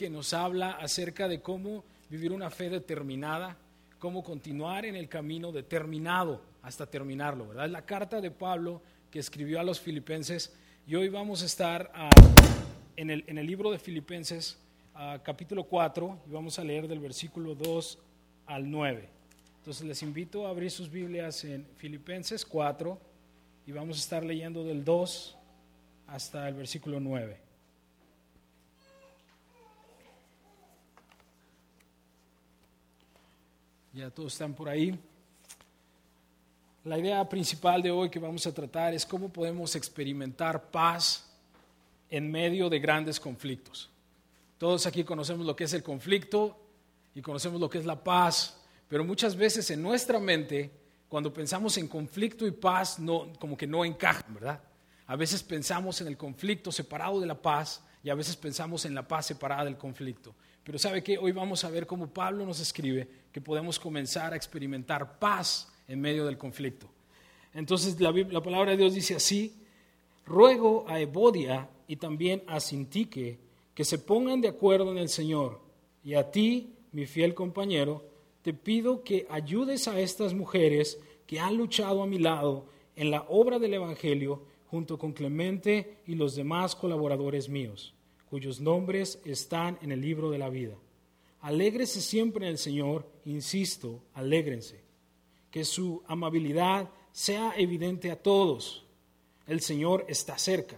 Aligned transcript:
que 0.00 0.08
nos 0.08 0.32
habla 0.32 0.70
acerca 0.70 1.28
de 1.28 1.42
cómo 1.42 1.84
vivir 2.08 2.32
una 2.32 2.48
fe 2.48 2.70
determinada, 2.70 3.58
cómo 3.98 4.24
continuar 4.24 4.86
en 4.86 4.96
el 4.96 5.10
camino 5.10 5.52
determinado 5.52 6.40
hasta 6.62 6.86
terminarlo, 6.86 7.48
¿verdad? 7.48 7.66
Es 7.66 7.70
la 7.70 7.84
carta 7.84 8.22
de 8.22 8.30
Pablo 8.30 8.80
que 9.10 9.18
escribió 9.18 9.60
a 9.60 9.62
los 9.62 9.78
filipenses 9.78 10.54
y 10.86 10.94
hoy 10.94 11.10
vamos 11.10 11.42
a 11.42 11.44
estar 11.44 11.92
ah, 11.94 12.08
en, 12.96 13.10
el, 13.10 13.24
en, 13.26 13.36
el, 13.36 13.46
libro 13.46 13.70
de 13.70 13.78
Filipenses, 13.78 14.58
ah, 14.94 15.18
capítulo 15.22 15.64
4, 15.64 16.20
y 16.26 16.30
vamos 16.30 16.58
a 16.58 16.64
leer 16.64 16.88
del 16.88 17.00
versículo 17.00 17.54
2 17.54 17.98
al 18.46 18.70
9. 18.70 19.06
Entonces 19.58 19.86
les 19.86 20.02
invito 20.02 20.46
a 20.46 20.48
abrir 20.48 20.70
sus 20.70 20.90
Biblias 20.90 21.44
en 21.44 21.66
Filipenses 21.76 22.46
4 22.46 22.98
y 23.66 23.72
vamos 23.72 23.98
a 23.98 24.00
estar 24.00 24.24
leyendo 24.24 24.64
del 24.64 24.82
2 24.82 25.36
hasta 26.06 26.48
el 26.48 26.54
versículo 26.54 27.00
9. 27.00 27.49
Ya 33.92 34.08
todos 34.08 34.34
están 34.34 34.54
por 34.54 34.68
ahí. 34.68 34.96
La 36.84 36.96
idea 36.96 37.28
principal 37.28 37.82
de 37.82 37.90
hoy 37.90 38.08
que 38.08 38.20
vamos 38.20 38.46
a 38.46 38.54
tratar 38.54 38.94
es 38.94 39.04
cómo 39.04 39.28
podemos 39.28 39.74
experimentar 39.74 40.70
paz 40.70 41.28
en 42.08 42.30
medio 42.30 42.70
de 42.70 42.78
grandes 42.78 43.18
conflictos. 43.18 43.90
Todos 44.58 44.86
aquí 44.86 45.02
conocemos 45.02 45.44
lo 45.44 45.56
que 45.56 45.64
es 45.64 45.72
el 45.72 45.82
conflicto 45.82 46.56
y 47.16 47.20
conocemos 47.20 47.60
lo 47.60 47.68
que 47.68 47.78
es 47.78 47.84
la 47.84 48.02
paz, 48.02 48.60
pero 48.88 49.04
muchas 49.04 49.34
veces 49.34 49.68
en 49.72 49.82
nuestra 49.82 50.20
mente, 50.20 50.70
cuando 51.08 51.32
pensamos 51.32 51.76
en 51.76 51.88
conflicto 51.88 52.46
y 52.46 52.52
paz, 52.52 53.00
no, 53.00 53.32
como 53.40 53.56
que 53.56 53.66
no 53.66 53.84
encajan, 53.84 54.34
¿verdad? 54.34 54.60
A 55.08 55.16
veces 55.16 55.42
pensamos 55.42 56.00
en 56.00 56.06
el 56.06 56.16
conflicto 56.16 56.70
separado 56.70 57.20
de 57.20 57.26
la 57.26 57.42
paz 57.42 57.82
y 58.04 58.10
a 58.10 58.14
veces 58.14 58.36
pensamos 58.36 58.84
en 58.84 58.94
la 58.94 59.06
paz 59.08 59.26
separada 59.26 59.64
del 59.64 59.76
conflicto. 59.76 60.32
Pero 60.64 60.78
sabe 60.78 61.02
que 61.02 61.18
hoy 61.18 61.32
vamos 61.32 61.64
a 61.64 61.70
ver 61.70 61.86
cómo 61.86 62.08
Pablo 62.08 62.44
nos 62.44 62.60
escribe 62.60 63.08
que 63.32 63.40
podemos 63.40 63.78
comenzar 63.78 64.32
a 64.32 64.36
experimentar 64.36 65.18
paz 65.18 65.72
en 65.88 66.00
medio 66.00 66.26
del 66.26 66.38
conflicto. 66.38 66.88
Entonces 67.54 67.98
la, 68.00 68.42
palabra 68.42 68.72
de 68.72 68.76
Dios 68.76 68.94
dice 68.94 69.16
así, 69.16 69.54
ruego 70.24 70.84
a 70.88 71.00
Evodia 71.00 71.68
y 71.88 71.96
también 71.96 72.42
a 72.46 72.60
Sintique 72.60 73.38
que 73.74 73.84
se 73.84 73.98
pongan 73.98 74.40
de 74.40 74.48
acuerdo 74.48 74.92
en 74.92 74.98
el 74.98 75.08
Señor. 75.08 75.60
Y 76.04 76.14
a 76.14 76.30
ti, 76.30 76.74
mi 76.92 77.06
fiel 77.06 77.34
compañero, 77.34 78.04
te 78.42 78.54
pido 78.54 79.02
que 79.02 79.26
ayudes 79.30 79.88
a 79.88 79.98
estas 80.00 80.34
mujeres 80.34 80.98
que 81.26 81.40
han 81.40 81.56
luchado 81.56 82.02
a 82.02 82.06
mi 82.06 82.18
lado 82.18 82.66
en 82.96 83.10
la 83.10 83.24
obra 83.28 83.58
del 83.58 83.74
Evangelio 83.74 84.42
junto 84.66 84.98
con 84.98 85.12
Clemente 85.12 85.98
y 86.06 86.14
los 86.14 86.36
demás 86.36 86.76
colaboradores 86.76 87.48
míos, 87.48 87.92
cuyos 88.30 88.60
nombres 88.60 89.20
están 89.24 89.78
en 89.82 89.92
el 89.92 90.00
libro 90.00 90.30
de 90.30 90.38
la 90.38 90.48
vida. 90.48 90.76
Alégrese 91.40 92.00
siempre 92.00 92.46
en 92.46 92.52
el 92.52 92.58
Señor, 92.58 93.06
insisto, 93.24 94.00
alégrense 94.14 94.80
que 95.50 95.64
su 95.64 96.02
amabilidad 96.06 96.88
sea 97.12 97.54
evidente 97.56 98.10
a 98.10 98.22
todos. 98.22 98.84
El 99.46 99.60
Señor 99.60 100.04
está 100.08 100.38
cerca. 100.38 100.76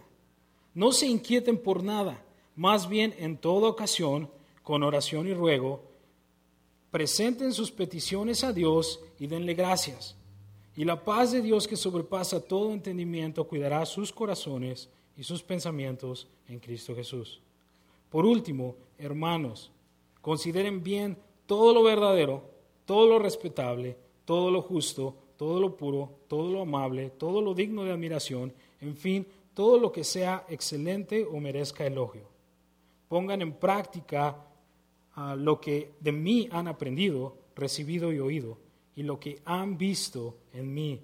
No 0.75 0.93
se 0.93 1.07
inquieten 1.07 1.59
por 1.59 1.85
nada, 1.85 2.25
más 2.57 2.89
bien 2.89 3.15
en 3.19 3.37
toda 3.37 3.69
ocasión, 3.69 4.31
con 4.63 4.83
oración 4.83 5.29
y 5.29 5.35
ruego, 5.35 5.83
presenten 6.91 7.53
sus 7.53 7.71
peticiones 7.71 8.45
a 8.45 8.53
Dios 8.53 9.01
y 9.19 9.27
denle 9.27 9.55
gracias. 9.55 10.17
Y 10.75 10.85
la 10.85 11.05
paz 11.05 11.33
de 11.33 11.43
Dios 11.43 11.69
que 11.69 11.77
sobrepasa 11.77 12.41
todo 12.41 12.73
entendimiento 12.73 13.47
cuidará 13.47 13.85
sus 13.85 14.11
corazones 14.13 14.89
y 15.17 15.25
sus 15.25 15.43
pensamientos 15.43 16.29
en 16.49 16.59
Cristo 16.59 16.95
Jesús. 16.95 17.41
Por 18.11 18.27
último, 18.27 18.77
hermanos, 18.99 19.71
consideren 20.21 20.83
bien 20.83 21.17
todo 21.47 21.73
lo 21.75 21.83
verdadero, 21.83 22.45
todo 22.85 23.09
lo 23.09 23.19
respetable, 23.19 23.97
todo 24.25 24.51
lo 24.51 24.63
justo, 24.63 25.15
todo 25.37 25.61
lo 25.61 25.77
puro, 25.77 26.11
todo 26.29 26.51
lo 26.51 26.63
amable, 26.63 27.11
todo 27.11 27.41
lo 27.41 27.55
digno 27.55 27.85
de 27.85 27.93
admiración, 27.93 28.53
en 28.81 28.97
fin, 28.97 29.27
todo 29.55 29.79
lo 29.79 29.93
que 29.93 30.05
sea 30.05 30.47
excelente 30.49 31.25
o 31.25 31.41
merezca 31.41 31.87
elogio. 31.87 32.23
Pongan 33.09 33.43
en 33.43 33.53
práctica 33.53 34.37
ah, 35.15 35.37
lo 35.37 35.61
que 35.61 35.93
de 36.01 36.13
mí 36.13 36.49
han 36.51 36.69
aprendido, 36.69 37.37
recibido 37.55 38.13
y 38.13 38.21
oído, 38.21 38.59
y 38.95 39.03
lo 39.03 39.19
que 39.19 39.41
han 39.45 39.77
visto 39.77 40.37
en 40.53 40.73
mí, 40.73 41.01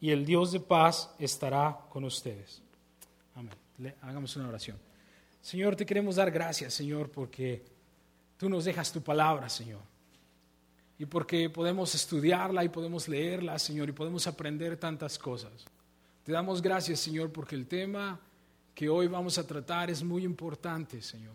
y 0.00 0.10
el 0.10 0.24
Dios 0.24 0.52
de 0.52 0.60
paz 0.60 1.14
estará 1.18 1.86
con 1.90 2.04
ustedes. 2.04 2.62
Hagamos 4.00 4.34
una 4.36 4.48
oración. 4.48 4.76
Señor, 5.40 5.76
te 5.76 5.86
queremos 5.86 6.16
dar 6.16 6.30
gracias, 6.30 6.74
Señor, 6.74 7.10
porque 7.10 7.62
tú 8.36 8.48
nos 8.48 8.64
dejas 8.64 8.92
tu 8.92 9.02
palabra, 9.02 9.48
Señor 9.48 9.80
y 10.98 11.06
porque 11.06 11.48
podemos 11.48 11.94
estudiarla 11.94 12.64
y 12.64 12.68
podemos 12.68 13.08
leerla, 13.08 13.58
Señor, 13.58 13.88
y 13.88 13.92
podemos 13.92 14.26
aprender 14.26 14.76
tantas 14.76 15.16
cosas. 15.16 15.64
Te 16.24 16.32
damos 16.32 16.60
gracias, 16.60 16.98
Señor, 16.98 17.30
porque 17.30 17.54
el 17.54 17.66
tema 17.66 18.18
que 18.74 18.88
hoy 18.88 19.06
vamos 19.06 19.38
a 19.38 19.46
tratar 19.46 19.90
es 19.90 20.02
muy 20.02 20.24
importante, 20.24 21.00
Señor. 21.00 21.34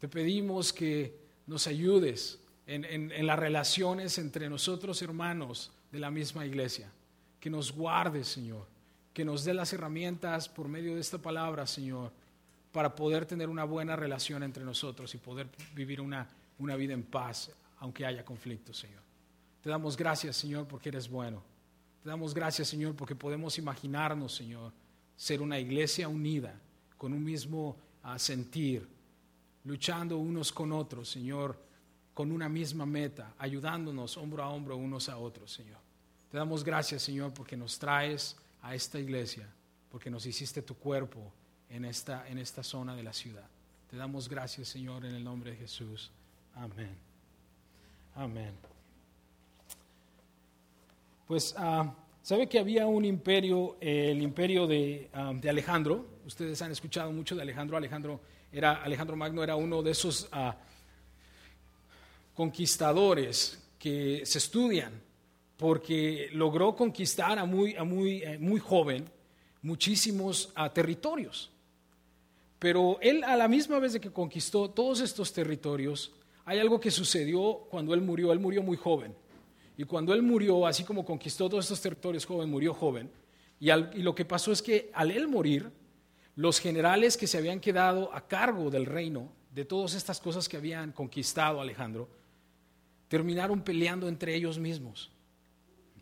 Te 0.00 0.08
pedimos 0.08 0.72
que 0.72 1.16
nos 1.46 1.68
ayudes 1.68 2.40
en, 2.66 3.24
las 3.24 3.38
relaciones 3.38 4.18
entre 4.18 4.50
nosotros, 4.50 5.00
hermanos 5.00 5.70
de 5.92 6.00
la 6.00 6.10
misma 6.10 6.44
iglesia. 6.44 6.90
Que 7.38 7.50
nos 7.50 7.72
guardes, 7.72 8.26
Señor. 8.26 8.66
Que 9.12 9.24
nos 9.24 9.44
dé 9.44 9.54
las 9.54 9.72
herramientas 9.72 10.48
por 10.48 10.68
medio 10.68 10.94
de 10.94 11.00
esta 11.00 11.18
palabra, 11.18 11.66
Señor, 11.66 12.12
para 12.72 12.94
poder 12.94 13.26
tener 13.26 13.48
una 13.48 13.64
buena 13.64 13.96
relación 13.96 14.42
entre 14.42 14.64
nosotros 14.64 15.14
y 15.14 15.18
poder 15.18 15.48
vivir 15.74 16.00
una, 16.00 16.26
una 16.58 16.76
vida 16.76 16.94
en 16.94 17.02
paz 17.02 17.50
aunque 17.82 18.06
haya 18.06 18.24
conflicto, 18.24 18.72
Señor. 18.72 19.02
Te 19.60 19.68
damos 19.68 19.96
gracias, 19.96 20.36
Señor, 20.36 20.68
porque 20.68 20.88
eres 20.88 21.08
bueno. 21.08 21.42
Te 22.00 22.08
damos 22.08 22.32
gracias, 22.32 22.68
Señor, 22.68 22.94
porque 22.94 23.16
podemos 23.16 23.58
imaginarnos, 23.58 24.32
Señor, 24.36 24.72
ser 25.16 25.42
una 25.42 25.58
iglesia 25.58 26.08
unida, 26.08 26.54
con 26.96 27.12
un 27.12 27.24
mismo 27.24 27.76
ah, 28.04 28.20
sentir, 28.20 28.88
luchando 29.64 30.18
unos 30.18 30.52
con 30.52 30.70
otros, 30.70 31.08
Señor, 31.08 31.58
con 32.14 32.30
una 32.30 32.48
misma 32.48 32.86
meta, 32.86 33.34
ayudándonos 33.36 34.16
hombro 34.16 34.44
a 34.44 34.48
hombro 34.50 34.76
unos 34.76 35.08
a 35.08 35.18
otros, 35.18 35.52
Señor. 35.52 35.78
Te 36.30 36.36
damos 36.36 36.62
gracias, 36.62 37.02
Señor, 37.02 37.34
porque 37.34 37.56
nos 37.56 37.80
traes 37.80 38.36
a 38.62 38.74
esta 38.74 38.98
iglesia, 38.98 39.48
porque 39.90 40.10
nos 40.10 40.24
hiciste 40.24 40.62
tu 40.62 40.74
cuerpo 40.76 41.32
en 41.68 41.84
esta, 41.84 42.26
en 42.28 42.38
esta 42.38 42.62
zona 42.62 42.94
de 42.94 43.02
la 43.02 43.12
ciudad. 43.12 43.46
Te 43.90 43.96
damos 43.96 44.28
gracias, 44.28 44.68
Señor, 44.68 45.04
en 45.04 45.14
el 45.14 45.24
nombre 45.24 45.50
de 45.50 45.56
Jesús. 45.58 46.10
Amén. 46.54 46.96
Amén. 48.14 48.52
Pues, 51.26 51.54
ah, 51.56 51.94
¿sabe 52.22 52.48
que 52.48 52.58
había 52.58 52.86
un 52.86 53.04
imperio, 53.04 53.76
el 53.80 54.22
imperio 54.22 54.64
ah, 55.12 55.32
de, 55.34 55.48
Alejandro? 55.50 56.06
Ustedes 56.26 56.60
han 56.62 56.70
escuchado 56.70 57.10
mucho 57.10 57.34
de 57.34 57.42
Alejandro. 57.42 57.76
Alejandro, 57.76 58.20
era, 58.52 58.82
Alejandro 58.82 59.16
Magno 59.16 59.42
era 59.42 59.56
uno 59.56 59.82
de 59.82 59.90
esos 59.90 60.28
ah, 60.30 60.56
conquistadores 62.34 63.62
que 63.78 64.24
se 64.24 64.38
estudian 64.38 64.92
porque 65.62 66.28
logró 66.32 66.74
conquistar 66.74 67.38
a 67.38 67.44
muy, 67.44 67.76
muy, 67.84 68.20
eh, 68.24 68.36
muy 68.36 68.58
joven 68.58 69.08
muchísimos 69.62 70.52
territorios. 70.74 71.52
Pero 72.58 72.98
él 73.00 73.22
a 73.22 73.36
la 73.36 73.46
misma 73.46 73.78
vez 73.78 73.92
de 73.92 74.00
que 74.00 74.10
conquistó 74.10 74.68
todos 74.70 74.98
estos 74.98 75.32
territorios, 75.32 76.10
hay 76.44 76.58
algo 76.58 76.80
que 76.80 76.90
sucedió 76.90 77.68
cuando 77.70 77.94
él 77.94 78.00
murió. 78.00 78.32
Él 78.32 78.40
murió 78.40 78.60
muy 78.60 78.76
joven. 78.76 79.14
Y 79.76 79.84
cuando 79.84 80.12
él 80.14 80.22
murió, 80.22 80.66
así 80.66 80.82
como 80.82 81.04
conquistó 81.04 81.48
todos 81.48 81.66
estos 81.66 81.80
territorios 81.80 82.26
joven, 82.26 82.50
murió 82.50 82.74
joven. 82.74 83.08
Y, 83.60 83.68
lo 84.02 84.16
que 84.16 84.24
pasó 84.24 84.50
es 84.50 84.62
que 84.62 84.90
al 84.94 85.12
él 85.12 85.28
morir, 85.28 85.70
los 86.34 86.58
generales 86.58 87.16
que 87.16 87.28
se 87.28 87.38
habían 87.38 87.60
quedado 87.60 88.12
a 88.12 88.26
cargo 88.26 88.68
del 88.68 88.86
reino, 88.86 89.30
de 89.54 89.64
todas 89.64 89.94
estas 89.94 90.18
cosas 90.18 90.48
que 90.48 90.56
habían 90.56 90.90
conquistado 90.90 91.60
Alejandro, 91.60 92.08
terminaron 93.06 93.62
peleando 93.62 94.08
entre 94.08 94.34
ellos 94.34 94.58
mismos. 94.58 95.11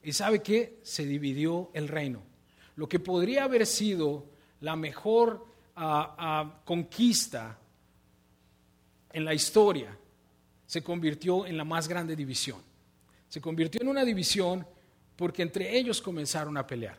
¿Y 0.02 0.12
sabe 0.12 0.42
qué? 0.42 0.78
Se 0.82 1.04
dividió 1.04 1.70
el 1.74 1.88
reino. 1.88 2.22
Lo 2.76 2.88
que 2.88 2.98
podría 2.98 3.44
haber 3.44 3.66
sido 3.66 4.26
la 4.60 4.76
mejor 4.76 5.46
ah, 5.76 6.14
ah, 6.18 6.60
conquista 6.64 7.58
en 9.12 9.24
la 9.24 9.34
historia 9.34 9.96
se 10.66 10.82
convirtió 10.82 11.46
en 11.46 11.56
la 11.56 11.64
más 11.64 11.88
grande 11.88 12.14
división. 12.14 12.62
Se 13.28 13.40
convirtió 13.40 13.82
en 13.82 13.88
una 13.88 14.04
división 14.04 14.66
porque 15.16 15.42
entre 15.42 15.76
ellos 15.76 16.00
comenzaron 16.00 16.56
a 16.56 16.66
pelear. 16.66 16.96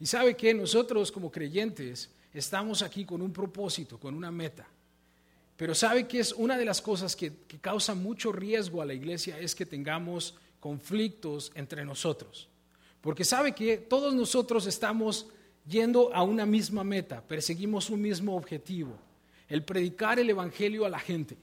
Y 0.00 0.06
sabe 0.06 0.36
que 0.36 0.52
nosotros 0.52 1.12
como 1.12 1.30
creyentes 1.30 2.10
estamos 2.34 2.82
aquí 2.82 3.04
con 3.04 3.22
un 3.22 3.32
propósito, 3.32 3.98
con 3.98 4.14
una 4.14 4.30
meta. 4.30 4.66
Pero 5.56 5.74
sabe 5.74 6.08
que 6.08 6.20
es 6.20 6.32
una 6.32 6.58
de 6.58 6.64
las 6.64 6.80
cosas 6.80 7.14
que, 7.14 7.32
que 7.46 7.58
causa 7.58 7.94
mucho 7.94 8.32
riesgo 8.32 8.82
a 8.82 8.86
la 8.86 8.94
iglesia 8.94 9.38
es 9.38 9.54
que 9.54 9.66
tengamos 9.66 10.34
conflictos 10.60 11.50
entre 11.54 11.84
nosotros. 11.84 12.48
Porque 13.00 13.24
sabe 13.24 13.54
que 13.54 13.78
todos 13.78 14.14
nosotros 14.14 14.66
estamos 14.66 15.26
yendo 15.66 16.14
a 16.14 16.22
una 16.22 16.46
misma 16.46 16.84
meta, 16.84 17.22
perseguimos 17.26 17.90
un 17.90 18.02
mismo 18.02 18.36
objetivo, 18.36 18.96
el 19.48 19.64
predicar 19.64 20.18
el 20.18 20.30
Evangelio 20.30 20.84
a 20.84 20.88
la 20.88 20.98
gente. 20.98 21.36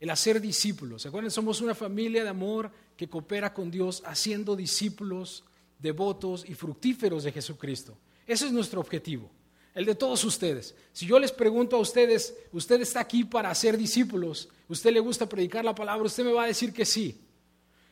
el 0.00 0.10
hacer 0.10 0.40
discípulos. 0.40 1.02
¿Se 1.02 1.08
acuerdan? 1.08 1.30
Somos 1.30 1.60
una 1.60 1.74
familia 1.74 2.22
de 2.22 2.28
amor 2.28 2.70
que 2.96 3.08
coopera 3.08 3.52
con 3.52 3.70
Dios 3.70 4.02
haciendo 4.06 4.54
discípulos 4.54 5.44
devotos 5.78 6.44
y 6.48 6.54
fructíferos 6.54 7.24
de 7.24 7.32
Jesucristo. 7.32 7.96
Ese 8.26 8.46
es 8.46 8.52
nuestro 8.52 8.80
objetivo, 8.80 9.30
el 9.74 9.84
de 9.84 9.94
todos 9.94 10.24
ustedes. 10.24 10.74
Si 10.92 11.06
yo 11.06 11.18
les 11.18 11.32
pregunto 11.32 11.76
a 11.76 11.80
ustedes, 11.80 12.34
usted 12.52 12.80
está 12.80 13.00
aquí 13.00 13.24
para 13.24 13.50
hacer 13.50 13.76
discípulos, 13.76 14.48
usted 14.68 14.92
le 14.92 15.00
gusta 15.00 15.28
predicar 15.28 15.64
la 15.64 15.74
palabra, 15.74 16.06
usted 16.06 16.24
me 16.24 16.32
va 16.32 16.44
a 16.44 16.48
decir 16.48 16.72
que 16.72 16.84
sí. 16.84 17.20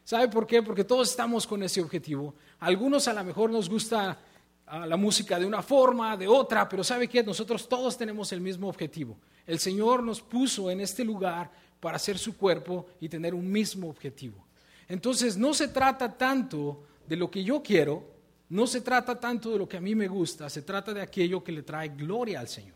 ¿Sabe 0.07 0.29
por 0.29 0.47
qué? 0.47 0.63
Porque 0.63 0.85
todos 0.85 1.11
estamos 1.11 1.49
con 1.49 1.65
ese 1.65 1.81
objetivo. 1.81 2.33
algunos 2.61 3.09
a 3.09 3.13
lo 3.13 3.25
mejor 3.25 3.51
nos 3.51 3.69
gusta 3.69 4.17
ah, 4.65 4.87
la 4.87 4.97
música 4.97 5.37
de 5.37 5.45
una 5.45 5.65
forma, 5.65 6.17
de 6.17 6.29
otra, 6.29 6.69
pero 6.69 6.85
¿sabe 6.85 7.09
qué? 7.09 7.25
Nosotros 7.25 7.69
todos 7.69 7.99
tenemos 7.99 8.31
el 8.31 8.41
mismo 8.41 8.69
objetivo. 8.69 9.19
El 9.45 9.59
Señor 9.59 10.05
nos 10.05 10.21
puso 10.21 10.71
en 10.71 10.81
este 10.81 11.05
lugar 11.05 11.51
para 11.81 11.97
hacer 11.97 12.19
su 12.19 12.37
cuerpo 12.37 12.87
y 13.01 13.09
tener 13.09 13.35
un 13.35 13.51
mismo 13.51 13.91
objetivo. 13.91 14.47
Entonces 14.89 15.37
no 15.37 15.53
se 15.53 15.67
trata 15.67 16.17
tanto 16.17 16.85
de 17.09 17.17
lo 17.17 17.29
que 17.29 17.43
yo 17.43 17.61
quiero, 17.61 18.05
no 18.51 18.69
se 18.69 18.83
trata 18.83 19.19
tanto 19.19 19.51
de 19.51 19.59
lo 19.59 19.69
que 19.69 19.77
a 19.77 19.81
mí 19.81 19.97
me 19.97 20.07
gusta, 20.07 20.49
se 20.49 20.63
trata 20.63 20.95
de 20.95 21.03
aquello 21.03 21.43
que 21.43 21.51
le 21.51 21.65
trae 21.65 21.89
gloria 21.89 22.39
al 22.39 22.47
Señor. 22.47 22.76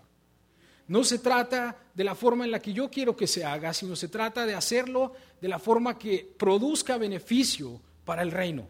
No 0.91 1.05
se 1.05 1.21
trata 1.21 1.77
de 1.95 2.03
la 2.03 2.17
forma 2.17 2.45
en 2.45 2.51
la 2.51 2.59
que 2.59 2.73
yo 2.73 2.91
quiero 2.91 3.17
que 3.17 3.29
se 3.29 3.45
haga, 3.45 3.73
sino 3.73 3.95
se 3.95 4.09
trata 4.09 4.45
de 4.45 4.55
hacerlo 4.55 5.13
de 5.41 5.47
la 5.47 5.61
forma 5.61 5.97
que 5.97 6.35
produzca 6.37 6.99
beneficio 6.99 7.81
para 8.05 8.23
el 8.23 8.33
reino. 8.33 8.67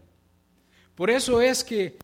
Por 0.95 1.09
eso 1.09 1.41
es 1.41 1.65
que 1.65 1.97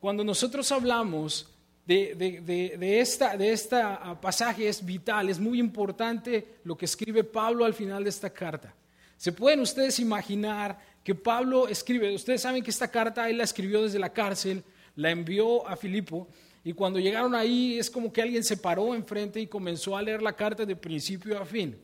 cuando 0.00 0.24
nosotros 0.24 0.72
hablamos 0.72 1.46
de, 1.86 2.98
esta, 3.00 3.36
de 3.36 3.52
esta 3.52 4.20
pasaje 4.20 4.68
es 4.68 4.84
vital, 4.84 5.28
es 5.28 5.38
muy 5.38 5.60
importante 5.60 6.58
lo 6.64 6.76
que 6.76 6.86
escribe 6.86 7.22
Pablo 7.22 7.64
al 7.64 7.72
final 7.72 8.02
de 8.02 8.10
esta 8.10 8.30
carta. 8.30 8.74
¿Se 9.16 9.30
pueden 9.30 9.60
ustedes 9.60 10.00
imaginar 10.00 10.80
que 11.04 11.14
Pablo 11.14 11.68
escribe? 11.68 12.12
Ustedes 12.12 12.42
saben 12.42 12.64
que 12.64 12.70
esta 12.70 12.90
carta 12.90 13.30
él 13.30 13.38
la 13.38 13.44
escribió 13.44 13.84
desde 13.84 14.00
la 14.00 14.12
cárcel, 14.12 14.64
la 14.96 15.12
envió 15.12 15.64
a 15.68 15.76
Filipo, 15.76 16.26
y 16.62 16.72
cuando 16.72 16.98
llegaron 16.98 17.34
ahí 17.34 17.78
es 17.78 17.90
como 17.90 18.12
que 18.12 18.22
alguien 18.22 18.44
se 18.44 18.56
paró 18.56 18.94
enfrente 18.94 19.40
y 19.40 19.46
comenzó 19.46 19.96
a 19.96 20.02
leer 20.02 20.20
la 20.20 20.34
carta 20.34 20.66
de 20.66 20.76
principio 20.76 21.40
a 21.40 21.44
fin. 21.44 21.76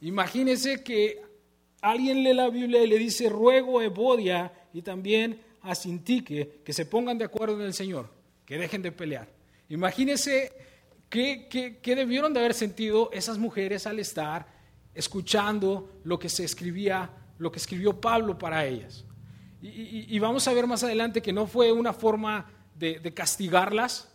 Imagínense 0.00 0.82
que 0.82 1.20
alguien 1.80 2.22
lee 2.22 2.34
la 2.34 2.48
Biblia 2.48 2.82
y 2.82 2.86
le 2.86 2.98
dice, 2.98 3.28
ruego 3.28 3.80
a 3.80 3.84
Evodia 3.84 4.52
y 4.72 4.82
también 4.82 5.40
a 5.62 5.74
Sintique 5.74 6.60
que 6.64 6.72
se 6.72 6.86
pongan 6.86 7.18
de 7.18 7.24
acuerdo 7.24 7.56
en 7.56 7.66
el 7.66 7.74
Señor 7.74 8.08
que 8.44 8.58
dejen 8.58 8.82
de 8.82 8.92
pelear. 8.92 9.28
Imagínense 9.68 10.52
qué, 11.08 11.48
qué, 11.82 11.94
debieron 11.96 12.32
de 12.32 12.40
haber 12.40 12.54
sentido 12.54 13.10
esas 13.12 13.38
mujeres 13.38 13.86
al 13.86 13.98
estar 13.98 14.46
escuchando 14.94 15.90
lo 16.04 16.18
que 16.18 16.28
se 16.28 16.44
escribía, 16.44 17.10
lo 17.38 17.50
que 17.50 17.58
escribió 17.58 18.00
Pablo 18.00 18.38
para 18.38 18.64
ellas. 18.66 19.04
Y, 19.62 20.18
vamos 20.18 20.46
a 20.46 20.52
ver 20.52 20.66
más 20.66 20.84
adelante 20.84 21.22
que 21.22 21.32
no 21.32 21.46
fue 21.46 21.72
una 21.72 21.94
forma 21.94 22.50
de, 22.74 23.14
castigarlas, 23.14 24.08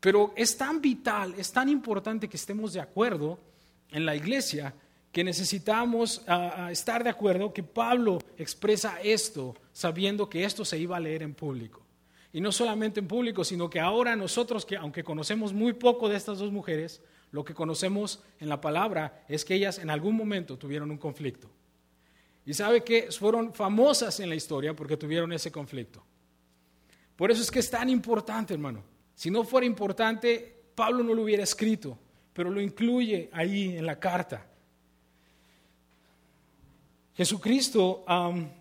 pero 0.00 0.32
es 0.36 0.56
tan 0.56 0.80
vital, 0.80 1.34
es 1.36 1.52
tan 1.52 1.68
importante 1.68 2.28
que 2.28 2.36
estemos 2.36 2.72
de 2.72 2.80
acuerdo 2.80 3.38
en 3.90 4.04
la 4.06 4.14
iglesia 4.14 4.74
que 5.12 5.24
necesitamos 5.24 6.22
estar 6.70 7.04
de 7.04 7.10
acuerdo 7.10 7.52
que 7.52 7.62
Pablo 7.62 8.18
expresa 8.36 9.00
esto 9.00 9.54
sabiendo 9.72 10.28
que 10.28 10.44
esto 10.44 10.64
se 10.64 10.78
iba 10.78 10.96
a 10.96 11.00
leer 11.00 11.22
en 11.22 11.34
público. 11.34 11.82
Y 12.32 12.40
no 12.40 12.50
solamente 12.50 12.98
en 12.98 13.06
público, 13.06 13.44
sino 13.44 13.70
que 13.70 13.78
ahora 13.78 14.16
nosotros, 14.16 14.66
que 14.66 14.76
aunque 14.76 15.04
conocemos 15.04 15.52
muy 15.52 15.72
poco 15.72 16.08
de 16.08 16.16
estas 16.16 16.38
dos 16.38 16.50
mujeres, 16.50 17.00
lo 17.30 17.44
que 17.44 17.54
conocemos 17.54 18.20
en 18.40 18.48
la 18.48 18.60
palabra 18.60 19.24
es 19.28 19.44
que 19.44 19.54
ellas 19.54 19.78
en 19.78 19.88
algún 19.88 20.16
momento 20.16 20.58
tuvieron 20.58 20.90
un 20.90 20.98
conflicto. 20.98 21.48
Y 22.46 22.54
sabe 22.54 22.82
que 22.84 23.10
fueron 23.10 23.54
famosas 23.54 24.20
en 24.20 24.28
la 24.28 24.34
historia 24.34 24.74
porque 24.74 24.96
tuvieron 24.96 25.32
ese 25.32 25.50
conflicto. 25.50 26.04
Por 27.16 27.30
eso 27.30 27.42
es 27.42 27.50
que 27.50 27.60
es 27.60 27.70
tan 27.70 27.88
importante, 27.88 28.54
hermano. 28.54 28.82
Si 29.14 29.30
no 29.30 29.44
fuera 29.44 29.66
importante, 29.66 30.62
Pablo 30.74 31.04
no 31.04 31.14
lo 31.14 31.22
hubiera 31.22 31.44
escrito, 31.44 31.98
pero 32.32 32.50
lo 32.50 32.60
incluye 32.60 33.30
ahí 33.32 33.76
en 33.76 33.86
la 33.86 33.98
carta. 34.00 34.46
Jesucristo 37.16 38.04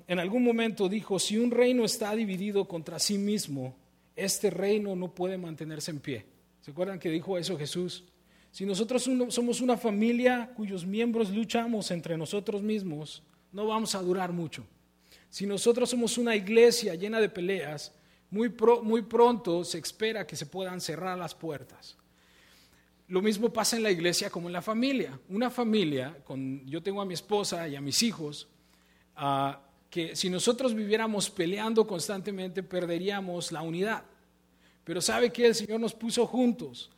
en 0.08 0.20
algún 0.20 0.44
momento 0.44 0.88
dijo, 0.88 1.18
si 1.18 1.40
un 1.40 1.50
reino 1.50 1.84
está 1.86 2.16
dividido 2.16 2.68
contra 2.68 3.00
sí 3.00 3.18
mismo, 3.18 3.76
este 4.16 4.52
reino 4.52 4.96
no 4.96 5.16
puede 5.16 5.40
mantenerse 5.40 5.90
en 5.90 6.00
pie. 6.00 6.26
¿Se 6.62 6.70
acuerdan 6.70 7.00
que 7.00 7.10
dijo 7.10 7.36
eso 7.36 7.58
Jesús? 7.58 8.04
Si 8.52 8.64
nosotros 8.64 9.10
somos 9.30 9.60
una 9.60 9.76
familia 9.76 10.52
cuyos 10.56 10.86
miembros 10.86 11.32
luchamos 11.32 11.90
entre 11.90 12.16
nosotros 12.16 12.62
mismos, 12.62 13.24
no 13.52 13.66
vamos 13.66 13.96
a 13.96 14.02
durar 14.04 14.32
mucho. 14.32 14.64
Si 15.32 15.48
nosotros 15.48 15.90
somos 15.90 16.20
una 16.20 16.36
iglesia 16.36 16.94
llena 16.94 17.20
de 17.20 17.30
peleas, 17.30 17.92
muy, 18.34 18.52
muy 18.82 19.04
pronto 19.04 19.64
se 19.64 19.78
espera 19.78 20.26
que 20.26 20.36
se 20.36 20.48
puedan 20.48 20.82
cerrar 20.82 21.16
las 21.20 21.36
puertas. 21.36 21.96
Lo 23.08 23.22
mismo 23.22 23.54
pasa 23.54 23.78
en 23.78 23.84
la 23.84 23.92
iglesia 23.92 24.32
como 24.32 24.50
en 24.50 24.54
la 24.54 24.62
familia. 24.64 25.20
Una 25.30 25.52
familia, 25.52 26.18
con, 26.24 26.66
yo 26.66 26.82
tengo 26.82 27.00
a 27.00 27.06
mi 27.06 27.14
esposa 27.14 27.68
y 27.68 27.76
a 27.76 27.82
mis 27.82 28.02
hijos, 28.02 28.48
ah, 29.18 29.62
que 29.88 30.16
si 30.16 30.32
nosotros 30.32 30.74
viviéramos 30.74 31.30
peleando 31.30 31.86
constantemente 31.86 32.64
perderíamos 32.64 33.52
la 33.52 33.62
unidad. 33.62 34.04
Pero 34.84 35.00
sabe 35.00 35.32
que 35.32 35.46
el 35.46 35.54
Señor 35.54 35.80
nos 35.80 35.94
puso 35.94 36.26
juntos. 36.26 36.90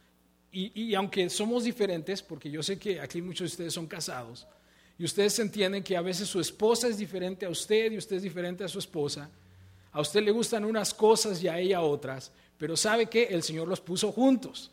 Y, 0.54 0.72
y, 0.84 0.96
aunque 0.96 1.30
somos 1.30 1.66
diferentes, 1.66 2.24
porque 2.24 2.50
yo 2.50 2.64
sé 2.64 2.80
que 2.80 3.02
aquí 3.02 3.22
muchos 3.22 3.50
de 3.50 3.54
ustedes 3.54 3.74
son 3.74 3.88
casados, 3.88 4.48
y 4.98 5.04
ustedes 5.04 5.38
entienden 5.40 5.84
que 5.84 5.98
a 5.98 6.02
veces 6.02 6.30
su 6.30 6.40
esposa 6.40 6.88
es 6.88 6.98
diferente 6.98 7.46
a 7.46 7.50
usted 7.50 7.92
y 7.92 7.98
usted 7.98 8.16
es 8.16 8.24
diferente 8.24 8.64
a 8.64 8.70
su 8.70 8.80
esposa, 8.80 9.30
a 9.96 10.02
usted 10.02 10.22
le 10.24 10.32
gustan 10.32 10.66
unas 10.66 10.94
cosas 10.94 11.42
y 11.42 11.48
a 11.48 11.58
ella 11.58 11.80
otras, 11.80 12.34
pero 12.58 12.76
sabe 12.76 13.06
que 13.06 13.24
el 13.28 13.44
Señor 13.44 13.70
los 13.70 13.80
puso 13.80 14.12
juntos. 14.12 14.70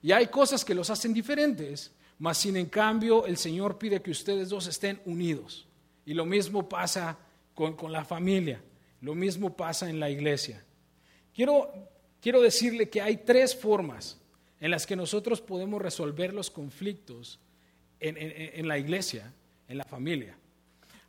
Y 0.00 0.10
hay 0.12 0.28
cosas 0.28 0.64
que 0.64 0.74
los 0.74 0.88
hacen 0.88 1.12
diferentes, 1.12 1.92
mas 2.18 2.38
sin 2.38 2.56
en 2.56 2.64
cambio 2.64 3.26
el 3.26 3.36
Señor 3.36 3.76
pide 3.76 4.00
que 4.00 4.10
ustedes 4.10 4.48
dos 4.48 4.66
estén 4.68 5.02
unidos. 5.04 5.68
Y 6.06 6.14
lo 6.14 6.24
mismo 6.24 6.66
pasa 6.66 7.18
con, 7.54 7.76
la 7.92 8.06
familia, 8.06 8.62
lo 9.02 9.14
mismo 9.14 9.54
pasa 9.54 9.90
en 9.90 10.00
la 10.00 10.08
iglesia. 10.08 10.64
Quiero, 11.34 11.70
quiero 12.18 12.40
decirle 12.40 12.88
que 12.88 13.02
hay 13.02 13.18
tres 13.18 13.54
formas 13.54 14.18
en 14.60 14.70
las 14.70 14.86
que 14.86 14.96
nosotros 14.96 15.42
podemos 15.42 15.82
resolver 15.82 16.32
los 16.32 16.50
conflictos 16.50 17.38
en, 18.00 18.66
la 18.66 18.78
iglesia, 18.78 19.30
en 19.68 19.76
la 19.76 19.84
familia. 19.84 20.38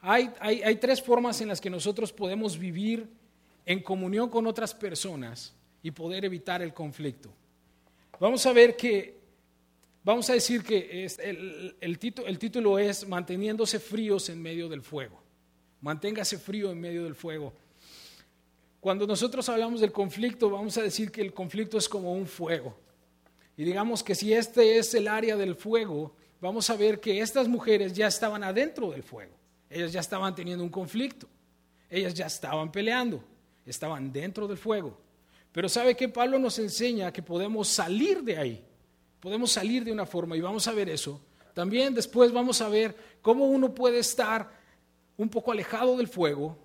Hay, 0.01 0.29
hay, 0.41 0.75
tres 0.75 1.01
formas 1.01 1.39
en 1.39 1.47
las 1.47 1.62
que 1.62 1.69
nosotros 1.69 2.12
podemos 2.12 2.59
vivir 2.59 3.07
en 3.65 3.82
comunión 3.82 4.29
con 4.29 4.48
otras 4.48 4.74
personas 4.74 5.53
y 5.82 5.91
poder 5.91 6.25
evitar 6.25 6.62
el 6.62 6.74
conflicto. 6.74 7.29
Vamos 8.20 8.46
a 8.46 8.53
ver 8.53 8.75
que, 8.75 9.17
vamos 10.03 10.29
a 10.29 10.34
decir 10.34 10.63
que 10.63 11.05
el, 11.05 11.75
el, 11.79 12.00
título, 12.00 12.27
el 12.27 12.39
título 12.39 12.79
es 12.79 13.08
Manteniéndose 13.08 13.79
fríos 13.79 14.29
en 14.29 14.41
medio 14.41 14.70
del 14.70 14.82
fuego. 14.82 15.22
Manténgase 15.82 16.38
frío 16.38 16.72
en 16.72 16.79
medio 16.79 17.03
del 17.03 17.15
fuego. 17.15 17.53
Cuando 18.79 19.08
nosotros 19.08 19.48
hablamos 19.50 19.82
del 19.82 19.91
conflicto, 19.91 20.50
vamos 20.50 20.77
a 20.77 20.82
decir 20.82 21.12
que 21.12 21.22
el 21.22 21.34
conflicto 21.34 21.77
es 21.77 21.88
como 21.88 22.13
un 22.13 22.27
fuego. 22.27 22.75
Y 23.55 23.63
digamos 23.63 24.03
que 24.03 24.15
si 24.15 24.34
este 24.34 24.77
es 24.77 24.93
el 24.93 25.08
área 25.08 25.38
del 25.38 25.55
fuego, 25.55 26.15
vamos 26.41 26.70
a 26.70 26.75
ver 26.75 27.00
que 27.00 27.22
estas 27.22 27.48
mujeres 27.48 27.93
ya 27.93 28.08
estaban 28.08 28.43
adentro 28.43 28.91
del 28.91 29.03
fuego. 29.03 29.34
Ellas 29.70 29.91
ya 29.91 30.01
estaban 30.01 30.36
teniendo 30.36 30.63
un 30.63 30.70
conflicto. 30.70 31.27
Ellas 31.89 32.13
ya 32.13 32.25
estaban 32.25 32.72
peleando. 32.72 33.24
Estaban 33.65 34.12
dentro 34.12 34.48
del 34.48 34.58
fuego. 34.58 34.98
Pero 35.51 35.70
¿sabe 35.70 35.96
que 35.96 36.10
Pablo 36.10 36.39
nos 36.39 36.58
enseña 36.60 37.13
que 37.13 37.22
podemos 37.22 37.67
salir 37.67 38.24
de 38.24 38.38
ahí? 38.38 38.65
Podemos 39.20 39.51
salir 39.51 39.84
de 39.86 39.91
una 39.91 40.05
forma 40.05 40.36
y 40.36 40.41
vamos 40.41 40.67
a 40.67 40.74
ver 40.74 40.89
eso. 40.89 41.22
También 41.53 41.93
después 41.93 42.32
vamos 42.32 42.60
a 42.62 42.70
ver 42.70 42.96
cómo 43.22 43.46
uno 43.46 43.74
puede 43.74 44.00
estar 44.00 44.50
un 45.15 45.29
poco 45.29 45.51
alejado 45.51 45.96
del 45.96 46.08
fuego, 46.08 46.58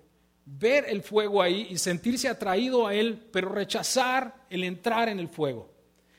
ver 0.45 0.85
el 0.89 1.03
fuego 1.03 1.41
ahí 1.41 1.67
y 1.69 1.77
sentirse 1.77 2.27
atraído 2.27 2.87
a 2.87 2.95
él, 2.95 3.27
pero 3.31 3.49
rechazar 3.49 4.45
el 4.49 4.63
entrar 4.63 5.07
en 5.07 5.19
el 5.19 5.27
fuego. 5.27 5.69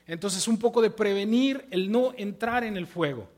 Entonces 0.06 0.46
un 0.48 0.58
poco 0.58 0.80
de 0.80 0.90
prevenir 0.90 1.66
el 1.70 1.90
no 1.90 2.14
entrar 2.16 2.64
en 2.64 2.76
el 2.76 2.86
fuego. 2.86 3.28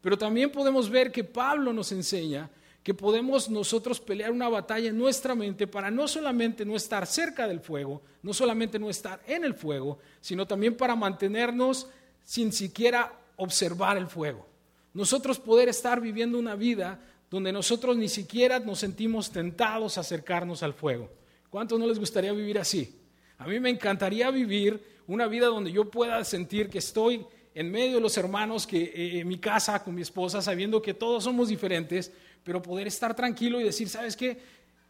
Pero 0.00 0.18
también 0.18 0.50
podemos 0.50 0.90
ver 0.90 1.12
que 1.12 1.24
Pablo 1.24 1.72
nos 1.72 1.92
enseña 1.92 2.50
que 2.82 2.94
podemos 2.94 3.50
nosotros 3.50 4.00
pelear 4.00 4.30
una 4.32 4.48
batalla 4.48 4.88
en 4.88 4.98
nuestra 4.98 5.34
mente 5.34 5.66
para 5.66 5.90
no 5.90 6.08
solamente 6.08 6.64
no 6.64 6.76
estar 6.76 7.06
cerca 7.06 7.46
del 7.46 7.60
fuego, 7.60 8.02
no 8.22 8.32
solamente 8.32 8.78
no 8.78 8.88
estar 8.88 9.20
en 9.26 9.44
el 9.44 9.54
fuego, 9.54 9.98
sino 10.20 10.46
también 10.46 10.76
para 10.76 10.96
mantenernos 10.96 11.88
sin 12.24 12.52
siquiera 12.52 13.12
observar 13.36 13.98
el 13.98 14.06
fuego. 14.06 14.46
Nosotros 14.94 15.38
poder 15.38 15.68
estar 15.68 16.00
viviendo 16.00 16.38
una 16.38 16.54
vida 16.54 17.00
donde 17.30 17.52
nosotros 17.52 17.96
ni 17.96 18.08
siquiera 18.08 18.58
nos 18.58 18.80
sentimos 18.80 19.30
tentados 19.30 19.96
a 19.96 20.00
acercarnos 20.00 20.62
al 20.62 20.74
fuego. 20.74 21.10
¿Cuántos 21.48 21.78
no 21.78 21.86
les 21.86 21.98
gustaría 21.98 22.32
vivir 22.32 22.58
así? 22.58 22.96
A 23.38 23.46
mí 23.46 23.60
me 23.60 23.70
encantaría 23.70 24.30
vivir 24.30 24.82
una 25.06 25.26
vida 25.26 25.46
donde 25.46 25.70
yo 25.70 25.90
pueda 25.90 26.22
sentir 26.24 26.68
que 26.68 26.78
estoy 26.78 27.24
en 27.54 27.70
medio 27.70 27.96
de 27.96 28.00
los 28.00 28.16
hermanos 28.16 28.66
que 28.66 28.82
eh, 28.82 29.20
en 29.20 29.28
mi 29.28 29.38
casa 29.38 29.82
con 29.82 29.94
mi 29.94 30.02
esposa, 30.02 30.40
sabiendo 30.42 30.80
que 30.80 30.94
todos 30.94 31.24
somos 31.24 31.48
diferentes, 31.48 32.12
pero 32.44 32.62
poder 32.62 32.86
estar 32.86 33.14
tranquilo 33.14 33.60
y 33.60 33.64
decir, 33.64 33.88
¿sabes 33.88 34.16
qué? 34.16 34.38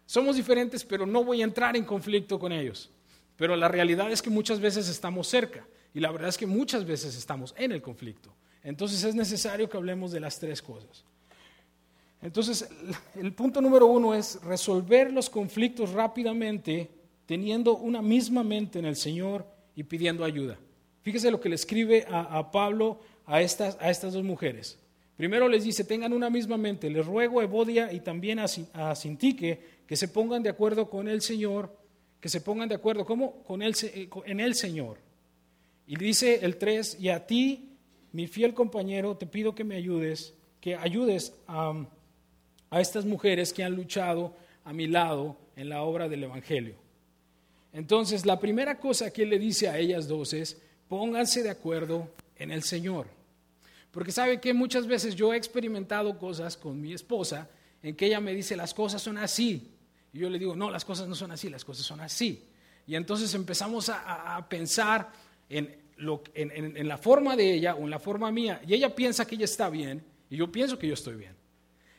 Somos 0.07 0.37
diferentes, 0.37 0.85
pero 0.85 1.07
no 1.07 1.25
voy 1.25 1.40
a 1.40 1.45
entrar 1.45 1.76
en 1.76 1.85
conflicto 1.85 2.38
con 2.38 2.52
ellos. 2.52 2.90
Pero 3.37 3.57
la 3.57 3.69
realidad 3.69 4.11
es 4.11 4.21
que 4.21 4.30
muchas 4.30 4.61
veces 4.61 4.88
estamos 4.88 5.26
cerca 5.28 5.66
y 5.95 6.00
la 6.00 6.11
verdad 6.11 6.28
es 6.28 6.37
que 6.37 6.47
muchas 6.47 6.85
veces 6.85 7.16
estamos 7.16 7.54
en 7.57 7.73
el 7.73 7.80
conflicto. 7.80 8.33
Entonces 8.62 9.02
es 9.04 9.14
necesario 9.14 9.69
que 9.69 9.76
hablemos 9.76 10.12
de 10.12 10.21
las 10.21 10.38
tres 10.38 10.61
cosas. 10.61 11.04
Entonces, 12.23 12.69
el 13.14 13.33
punto 13.33 13.61
número 13.61 13.87
uno 13.87 14.14
es 14.14 14.42
resolver 14.42 15.12
los 15.12 15.30
conflictos 15.30 15.92
rápidamente 15.92 16.90
teniendo 17.25 17.76
una 17.76 18.02
misma 18.02 18.42
mente 18.42 18.78
en 18.78 18.85
el 18.85 18.97
Señor 18.97 19.47
y 19.75 19.85
pidiendo 19.85 20.25
ayuda. 20.25 20.59
Fíjese 21.02 21.30
lo 21.30 21.40
que 21.40 21.49
le 21.49 21.54
escribe 21.54 22.04
a, 22.11 22.50
Pablo 22.50 23.00
a 23.25 23.40
estas, 23.40 23.78
a 23.80 23.88
estas 23.88 24.12
dos 24.12 24.25
mujeres. 24.25 24.79
Primero 25.20 25.50
les 25.50 25.64
dice, 25.64 25.84
tengan 25.84 26.14
una 26.14 26.30
misma 26.30 26.56
mente. 26.56 26.88
Les 26.88 27.04
ruego 27.04 27.40
a 27.40 27.44
Evodia 27.44 27.92
y 27.92 28.00
también 28.00 28.38
a, 28.38 28.94
Sintique 28.94 29.60
que 29.86 29.94
se 29.94 30.08
pongan 30.08 30.42
de 30.42 30.48
acuerdo 30.48 30.88
con 30.88 31.08
el 31.08 31.20
Señor, 31.20 31.76
que 32.18 32.30
se 32.30 32.40
pongan 32.40 32.70
de 32.70 32.76
acuerdo 32.76 33.04
¿cómo? 33.04 33.42
Con 33.42 33.60
el, 33.60 33.74
eh, 33.82 34.08
en 34.24 34.40
el 34.40 34.54
Señor. 34.54 34.96
Y 35.86 35.96
dice 35.96 36.38
el 36.40 36.56
3, 36.56 36.96
y 36.98 37.10
a 37.10 37.26
ti, 37.26 37.76
mi 38.12 38.28
fiel 38.28 38.54
compañero, 38.54 39.14
te 39.14 39.26
pido 39.26 39.54
que 39.54 39.62
me 39.62 39.76
ayudes, 39.76 40.32
que 40.58 40.74
ayudes 40.74 41.34
a, 41.46 41.74
a 42.70 42.80
estas 42.80 43.04
mujeres 43.04 43.52
que 43.52 43.62
han 43.62 43.74
luchado 43.74 44.34
a 44.64 44.72
mi 44.72 44.86
lado 44.86 45.36
en 45.54 45.68
la 45.68 45.82
obra 45.82 46.08
del 46.08 46.24
Evangelio. 46.24 46.76
Entonces, 47.74 48.24
la 48.24 48.40
primera 48.40 48.78
cosa 48.78 49.12
que 49.12 49.24
él 49.24 49.28
le 49.28 49.38
dice 49.38 49.68
a 49.68 49.76
ellas 49.76 50.08
dos 50.08 50.32
es, 50.32 50.58
pónganse 50.88 51.42
de 51.42 51.50
acuerdo 51.50 52.08
en 52.36 52.50
el 52.50 52.62
Señor. 52.62 53.19
Porque 53.90 54.12
sabe 54.12 54.40
que 54.40 54.54
muchas 54.54 54.87
veces 54.87 55.14
yo 55.14 55.32
he 55.32 55.37
experimentado 55.37 56.16
cosas 56.18 56.56
con 56.56 56.80
mi 56.80 56.92
esposa 56.92 57.49
en 57.82 57.97
que 57.97 58.06
ella 58.06 58.20
me 58.20 58.35
dice, 58.35 58.56
las 58.56 58.73
cosas 58.75 59.02
son 59.02 59.18
así. 59.18 59.70
Y 60.12 60.18
yo 60.18 60.30
le 60.30 60.38
digo, 60.38 60.54
no, 60.54 60.70
las 60.70 60.85
cosas 60.85 61.09
no 61.09 61.14
son 61.14 61.32
así, 61.32 61.49
las 61.49 61.64
cosas 61.64 61.85
son 61.85 62.00
así. 62.00 62.44
Y 62.87 62.94
entonces 62.94 63.32
empezamos 63.35 63.88
a, 63.88 64.47
pensar 64.49 65.11
en, 65.49 65.76
en 65.97 66.88
la 66.88 66.99
forma 66.99 67.37
de 67.37 67.54
ella 67.54 67.75
o 67.75 67.82
en 67.82 67.90
la 67.90 67.99
forma 67.99 68.30
mía. 68.30 68.61
Y 68.66 68.75
ella 68.75 68.94
piensa 68.94 69.26
que 69.26 69.35
ella 69.35 69.44
está 69.44 69.68
bien 69.68 70.02
y 70.28 70.37
yo 70.37 70.50
pienso 70.50 70.78
que 70.78 70.87
yo 70.87 70.94
estoy 70.94 71.16
bien. 71.16 71.35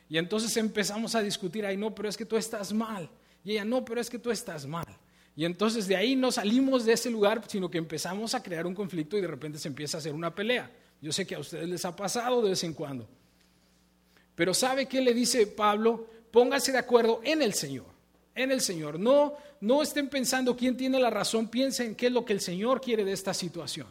Y 0.08 0.18
entonces 0.18 0.54
empezamos 0.56 1.14
a 1.14 1.22
discutir, 1.22 1.64
ay, 1.64 1.76
no, 1.76 1.94
pero 1.94 2.08
es 2.08 2.16
que 2.16 2.26
tú 2.26 2.36
estás 2.36 2.72
mal. 2.72 3.08
Y 3.44 3.52
ella, 3.52 3.64
no, 3.64 3.84
pero 3.84 4.00
es 4.00 4.10
que 4.10 4.18
tú 4.18 4.30
estás 4.30 4.66
mal. 4.66 4.86
Y 5.34 5.44
entonces 5.44 5.86
de 5.86 5.96
ahí 5.96 6.14
no 6.14 6.30
salimos 6.30 6.84
de 6.84 6.92
ese 6.92 7.10
lugar, 7.10 7.42
sino 7.48 7.70
que 7.70 7.78
empezamos 7.78 8.34
a 8.34 8.42
crear 8.42 8.66
un 8.66 8.74
conflicto 8.74 9.16
y 9.16 9.22
de 9.22 9.26
repente 9.26 9.58
se 9.58 9.68
empieza 9.68 9.96
a 9.96 10.00
hacer 10.00 10.12
una 10.12 10.34
pelea. 10.34 10.70
Yo 11.02 11.12
sé 11.12 11.26
que 11.26 11.34
a 11.34 11.40
ustedes 11.40 11.68
les 11.68 11.84
ha 11.84 11.94
pasado 11.94 12.40
de 12.40 12.50
vez 12.50 12.62
en 12.62 12.72
cuando. 12.72 13.08
Pero 14.36 14.54
¿sabe 14.54 14.86
qué 14.86 15.00
le 15.00 15.12
dice 15.12 15.48
Pablo? 15.48 16.08
Póngase 16.30 16.70
de 16.70 16.78
acuerdo 16.78 17.20
en 17.24 17.42
el 17.42 17.52
Señor, 17.52 17.86
en 18.36 18.52
el 18.52 18.60
Señor. 18.60 19.00
No, 19.00 19.34
no 19.60 19.82
estén 19.82 20.08
pensando 20.08 20.56
quién 20.56 20.76
tiene 20.76 21.00
la 21.00 21.10
razón, 21.10 21.48
piensen 21.48 21.96
qué 21.96 22.06
es 22.06 22.12
lo 22.12 22.24
que 22.24 22.32
el 22.32 22.40
Señor 22.40 22.80
quiere 22.80 23.04
de 23.04 23.12
esta 23.12 23.34
situación. 23.34 23.88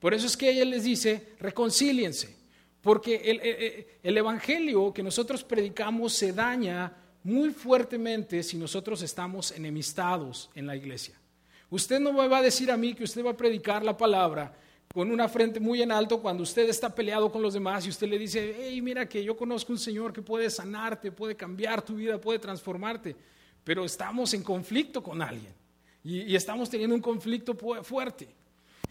Por 0.00 0.14
eso 0.14 0.26
es 0.26 0.36
que 0.36 0.50
ella 0.50 0.64
les 0.64 0.84
dice, 0.84 1.34
reconcíliense, 1.38 2.34
porque 2.80 3.16
el, 3.16 3.86
el 4.02 4.16
Evangelio 4.16 4.94
que 4.94 5.02
nosotros 5.02 5.44
predicamos 5.44 6.14
se 6.14 6.32
daña 6.32 6.96
muy 7.22 7.50
fuertemente 7.50 8.42
si 8.42 8.56
nosotros 8.56 9.02
estamos 9.02 9.52
enemistados 9.52 10.50
en 10.54 10.66
la 10.66 10.74
iglesia. 10.74 11.20
Usted 11.68 12.00
no 12.00 12.14
me 12.14 12.26
va 12.26 12.38
a 12.38 12.42
decir 12.42 12.70
a 12.70 12.78
mí 12.78 12.94
que 12.94 13.04
usted 13.04 13.24
va 13.24 13.32
a 13.32 13.36
predicar 13.36 13.84
la 13.84 13.96
palabra 13.96 14.56
con 14.92 15.10
una 15.10 15.28
frente 15.28 15.60
muy 15.60 15.82
en 15.82 15.92
alto 15.92 16.20
cuando 16.20 16.42
usted 16.42 16.68
está 16.68 16.92
peleado 16.92 17.30
con 17.30 17.42
los 17.42 17.54
demás 17.54 17.86
y 17.86 17.90
usted 17.90 18.08
le 18.08 18.18
dice, 18.18 18.56
hey, 18.58 18.82
mira 18.82 19.08
que 19.08 19.22
yo 19.22 19.36
conozco 19.36 19.72
un 19.72 19.78
Señor 19.78 20.12
que 20.12 20.22
puede 20.22 20.50
sanarte, 20.50 21.12
puede 21.12 21.36
cambiar 21.36 21.82
tu 21.82 21.94
vida, 21.94 22.20
puede 22.20 22.38
transformarte, 22.38 23.14
pero 23.62 23.84
estamos 23.84 24.34
en 24.34 24.42
conflicto 24.42 25.02
con 25.02 25.22
alguien 25.22 25.54
y, 26.02 26.34
estamos 26.34 26.68
teniendo 26.68 26.96
un 26.96 27.02
conflicto 27.02 27.54
fuerte. 27.82 28.28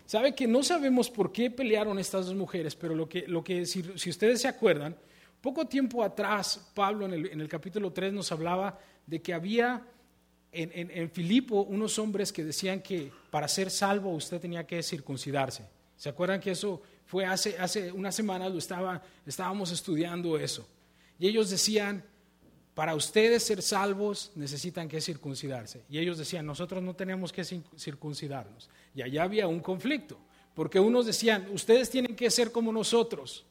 Sabe 0.06 0.34
que 0.34 0.48
no 0.48 0.63
sabemos 0.63 1.10
por 1.10 1.32
qué 1.32 1.51
pelearon 1.51 2.00
estas 2.00 2.27
dos 2.27 2.36
mujeres, 2.36 2.75
pero 2.75 2.96
lo 2.96 3.08
que, 3.08 3.27
lo 3.27 3.44
que 3.44 3.65
si 3.65 4.10
ustedes 4.10 4.41
se 4.41 4.48
acuerdan, 4.48 4.96
poco 5.41 5.68
tiempo 5.68 6.03
atrás, 6.03 6.70
Pablo 6.74 7.06
en 7.06 7.41
el, 7.41 7.48
capítulo 7.48 7.91
3 7.91 8.12
nos 8.12 8.32
hablaba 8.32 8.77
de 9.06 9.22
que 9.22 9.34
había 9.34 9.86
en, 10.51 11.10
Filipo 11.12 11.62
unos 11.62 11.98
hombres 12.00 12.34
que 12.34 12.44
decían 12.44 12.82
que 12.82 13.12
para 13.29 13.48
ser 13.48 13.70
salvo 13.70 14.12
usted 14.12 14.41
tenía 14.41 14.65
que 14.65 14.84
circuncidarse. 14.84 15.78
¿Se 16.00 16.08
acuerdan 16.08 16.39
que 16.39 16.51
eso 16.51 16.82
fue 17.06 17.25
hace, 17.25 17.58
hace 17.60 17.91
unas 17.91 18.15
semanas, 18.15 18.50
lo 18.53 18.58
estaba, 18.58 19.03
estábamos 19.25 19.70
estudiando 19.70 20.39
eso? 20.39 20.65
Y 21.20 21.27
ellos 21.27 21.50
decían, 21.50 22.06
para 22.74 22.96
ustedes 22.96 23.44
ser 23.44 23.62
salvos 23.62 24.32
necesitan 24.36 24.88
que 24.88 25.01
circuncidarse. 25.01 25.84
Y 25.89 26.00
ellos 26.00 26.18
decían, 26.18 26.46
nosotros 26.46 26.82
no 26.82 26.96
tenemos 26.96 27.34
que 27.34 27.44
circuncidarnos. 27.44 28.70
Y 28.96 29.01
allá 29.01 29.24
había 29.24 29.48
un 29.48 29.60
conflicto, 29.60 30.18
porque 30.56 30.79
unos 30.79 31.06
decían, 31.06 31.50
ustedes 31.51 31.89
tienen 31.89 32.15
que 32.15 32.32
ser 32.32 32.53
como 32.53 32.72
nosotros. 32.72 33.44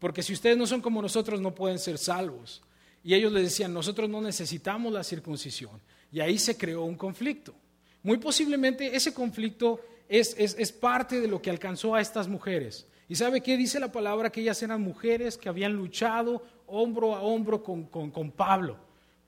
Porque 0.00 0.24
si 0.24 0.32
ustedes 0.32 0.56
no 0.56 0.66
son 0.66 0.82
como 0.82 1.00
nosotros, 1.00 1.40
no 1.40 1.54
pueden 1.54 1.78
ser 1.78 1.98
salvos. 1.98 2.64
Y 3.04 3.14
ellos 3.14 3.32
les 3.32 3.44
decían, 3.44 3.72
nosotros 3.72 4.10
no 4.10 4.20
necesitamos 4.20 4.92
la 4.92 5.04
circuncisión. 5.04 5.80
Y 6.10 6.18
ahí 6.18 6.36
se 6.36 6.56
creó 6.56 6.82
un 6.82 6.96
conflicto. 6.96 7.54
Muy 8.02 8.18
posiblemente 8.18 8.96
ese 8.96 9.14
conflicto 9.14 9.80
es, 10.08 10.72
parte 10.72 11.20
de 11.20 11.28
lo 11.28 11.40
que 11.42 11.50
alcanzó 11.50 11.94
a 11.94 12.00
estas 12.00 12.28
mujeres. 12.28 12.86
¿Y 13.08 13.14
sabe 13.14 13.40
qué 13.40 13.56
dice 13.56 13.80
la 13.80 13.92
palabra? 13.92 14.30
Que 14.30 14.40
ellas 14.40 14.62
eran 14.62 14.80
mujeres 14.80 15.36
que 15.36 15.48
habían 15.48 15.74
luchado 15.74 16.42
hombro 16.66 17.14
a 17.14 17.22
hombro 17.22 17.62
con, 17.62 18.32
Pablo. 18.32 18.76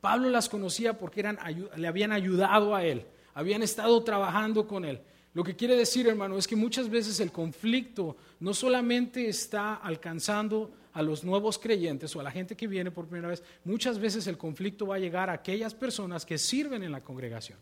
Pablo 0.00 0.30
las 0.30 0.48
conocía 0.48 0.98
porque 0.98 1.20
eran, 1.20 1.38
le 1.76 1.88
habían 1.88 2.12
ayudado 2.12 2.74
a 2.74 2.84
él, 2.84 3.06
habían 3.34 3.62
estado 3.62 4.02
trabajando 4.02 4.66
con 4.66 4.84
él. 4.84 5.00
Lo 5.34 5.44
que 5.44 5.54
quiere 5.54 5.76
decir, 5.76 6.08
hermano, 6.08 6.36
es 6.36 6.48
que 6.48 6.56
muchas 6.56 6.88
veces 6.88 7.20
el 7.20 7.30
conflicto 7.30 8.16
no 8.40 8.54
solamente 8.54 9.28
está 9.28 9.74
alcanzando 9.74 10.72
a 10.92 11.02
los 11.02 11.22
nuevos 11.22 11.58
creyentes 11.58 12.14
o 12.16 12.20
a 12.20 12.24
la 12.24 12.30
gente 12.32 12.56
que 12.56 12.66
viene 12.66 12.90
por 12.90 13.06
primera 13.06 13.28
vez, 13.28 13.42
muchas 13.64 14.00
veces 14.00 14.26
el 14.26 14.36
conflicto 14.36 14.86
va 14.86 14.96
a 14.96 14.98
llegar 14.98 15.30
a 15.30 15.34
aquellas 15.34 15.74
personas 15.74 16.26
que 16.26 16.38
sirven 16.38 16.82
en 16.82 16.90
la 16.90 17.02
congregación. 17.02 17.58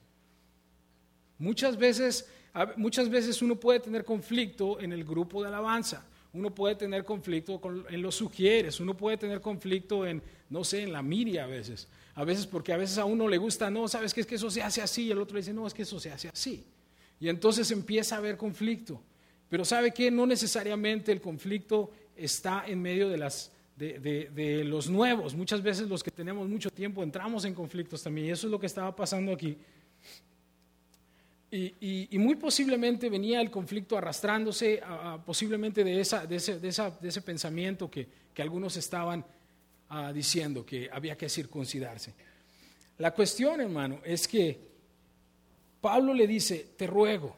Muchas 1.39 1.77
veces, 1.77 2.31
muchas 2.77 3.09
veces 3.09 3.43
uno 3.43 3.57
puede 3.57 3.81
tener 3.81 4.05
conflicto 4.05 4.81
en 4.81 4.93
el 4.93 5.05
grupo 5.05 5.43
de 5.43 5.49
alabanza, 5.49 6.07
uno 6.33 6.55
puede 6.55 6.75
tener 6.75 7.05
conflicto 7.05 7.61
en 7.89 8.03
los 8.03 8.15
sugieres, 8.15 8.81
uno 8.81 8.97
puede 8.97 9.17
tener 9.17 9.41
conflicto 9.41 10.07
en, 10.07 10.23
no 10.51 10.65
sé, 10.65 10.83
en 10.83 10.93
la 10.93 11.03
miria 11.03 11.45
a 11.45 11.47
veces. 11.47 11.89
A 12.15 12.25
veces 12.25 12.47
porque 12.47 12.73
a 12.73 12.77
veces 12.77 12.99
a 12.99 13.05
uno 13.05 13.29
le 13.29 13.37
gusta, 13.37 13.71
no, 13.71 13.89
sabes 13.89 14.15
que 14.15 14.23
es 14.23 14.27
que 14.27 14.37
eso 14.37 14.51
se 14.51 14.63
hace 14.63 14.81
así, 14.81 15.05
y 15.05 15.11
el 15.11 15.19
otro 15.19 15.35
le 15.35 15.41
dice, 15.41 15.53
no, 15.53 15.67
es 15.67 15.75
que 15.75 15.83
eso 15.83 16.01
se 16.01 16.11
hace 16.11 16.29
así. 16.29 16.65
Y 17.21 17.29
entonces 17.29 17.71
empieza 17.71 18.15
a 18.15 18.19
haber 18.19 18.37
conflicto. 18.37 19.03
Pero 19.49 19.65
¿sabe 19.65 19.93
qué? 19.93 20.11
No 20.11 20.27
necesariamente 20.27 21.13
el 21.13 21.21
conflicto 21.21 21.91
está 22.17 22.65
en 22.67 22.83
medio 22.83 23.09
de, 23.09 23.19
las, 23.19 23.53
de, 23.77 24.63
los 24.65 24.89
nuevos. 24.89 25.35
Muchas 25.35 25.63
veces 25.63 25.89
los 25.89 26.03
que 26.03 26.11
tenemos 26.11 26.49
mucho 26.49 26.71
tiempo 26.71 27.03
entramos 27.03 27.45
en 27.45 27.55
conflictos 27.55 28.03
también. 28.03 28.29
Y 28.29 28.31
eso 28.31 28.47
es 28.47 28.51
lo 28.51 28.59
que 28.59 28.67
estaba 28.67 28.95
pasando 28.95 29.33
aquí. 29.33 29.57
Y, 31.51 32.09
muy 32.19 32.35
posiblemente 32.35 33.09
venía 33.09 33.41
el 33.41 33.51
conflicto 33.51 33.97
arrastrándose 33.97 34.83
posiblemente 35.25 35.85
de, 35.85 36.01
esa, 36.01 36.27
de, 36.27 36.37
ese, 36.37 36.59
de, 36.59 36.69
ese, 36.69 37.23
pensamiento 37.23 37.91
que, 37.91 38.09
algunos 38.39 38.77
estaban 38.77 39.25
ah, 39.89 40.13
diciendo 40.13 40.67
que 40.67 40.91
había 40.93 41.17
que 41.17 41.29
circuncidarse. 41.29 42.13
La 42.99 43.13
cuestión, 43.13 43.61
hermano, 43.61 44.01
es 44.05 44.27
que 44.27 44.59
Pablo 45.81 46.13
le 46.13 46.27
dice, 46.27 46.73
te 46.77 46.87
ruego, 46.87 47.37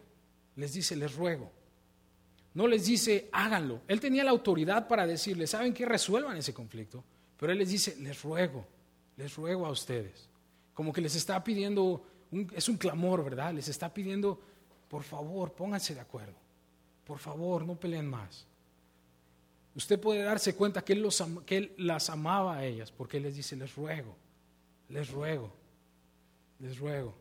les 0.56 0.72
dice, 0.72 0.96
les 0.96 1.14
ruego. 1.14 1.52
No 2.54 2.66
les 2.66 2.86
dice, 2.86 3.28
háganlo. 3.32 3.82
Él 3.86 4.00
tenía 4.00 4.24
la 4.24 4.30
autoridad 4.30 4.88
para 4.88 5.06
decirle, 5.06 5.46
¿saben 5.46 5.74
qué? 5.74 5.84
Resuelvan 5.84 6.36
ese 6.36 6.54
conflicto. 6.54 7.04
Pero 7.36 7.52
él 7.52 7.58
les 7.58 7.68
dice, 7.68 7.96
les 8.00 8.20
ruego, 8.22 8.66
les 9.16 9.34
ruego 9.36 9.66
a 9.66 9.70
ustedes. 9.70 10.28
Como 10.74 10.92
que 10.92 11.00
les 11.00 11.14
está 11.14 11.42
pidiendo, 11.44 12.04
es 12.30 12.68
un 12.68 12.76
clamor, 12.76 13.24
¿verdad? 13.24 13.54
Les 13.54 13.68
está 13.68 13.92
pidiendo, 13.92 14.40
por 14.88 15.02
favor, 15.02 15.52
pónganse 15.52 15.94
de 15.94 16.00
acuerdo. 16.00 16.34
Por 17.04 17.18
favor, 17.18 17.64
no 17.64 17.74
peleen 17.74 18.08
más. 18.08 18.46
Usted 19.74 20.00
puede 20.00 20.22
darse 20.22 20.54
cuenta 20.54 20.84
que 20.84 20.92
él, 20.92 21.02
los, 21.02 21.22
que 21.46 21.56
él 21.56 21.74
las 21.78 22.10
amaba 22.10 22.56
a 22.56 22.64
ellas, 22.64 22.90
porque 22.90 23.18
él 23.18 23.22
les 23.22 23.36
dice, 23.36 23.56
les 23.56 23.74
ruego, 23.74 24.14
les 24.88 25.10
ruego, 25.10 25.52
les 26.58 26.78
ruego. 26.78 27.14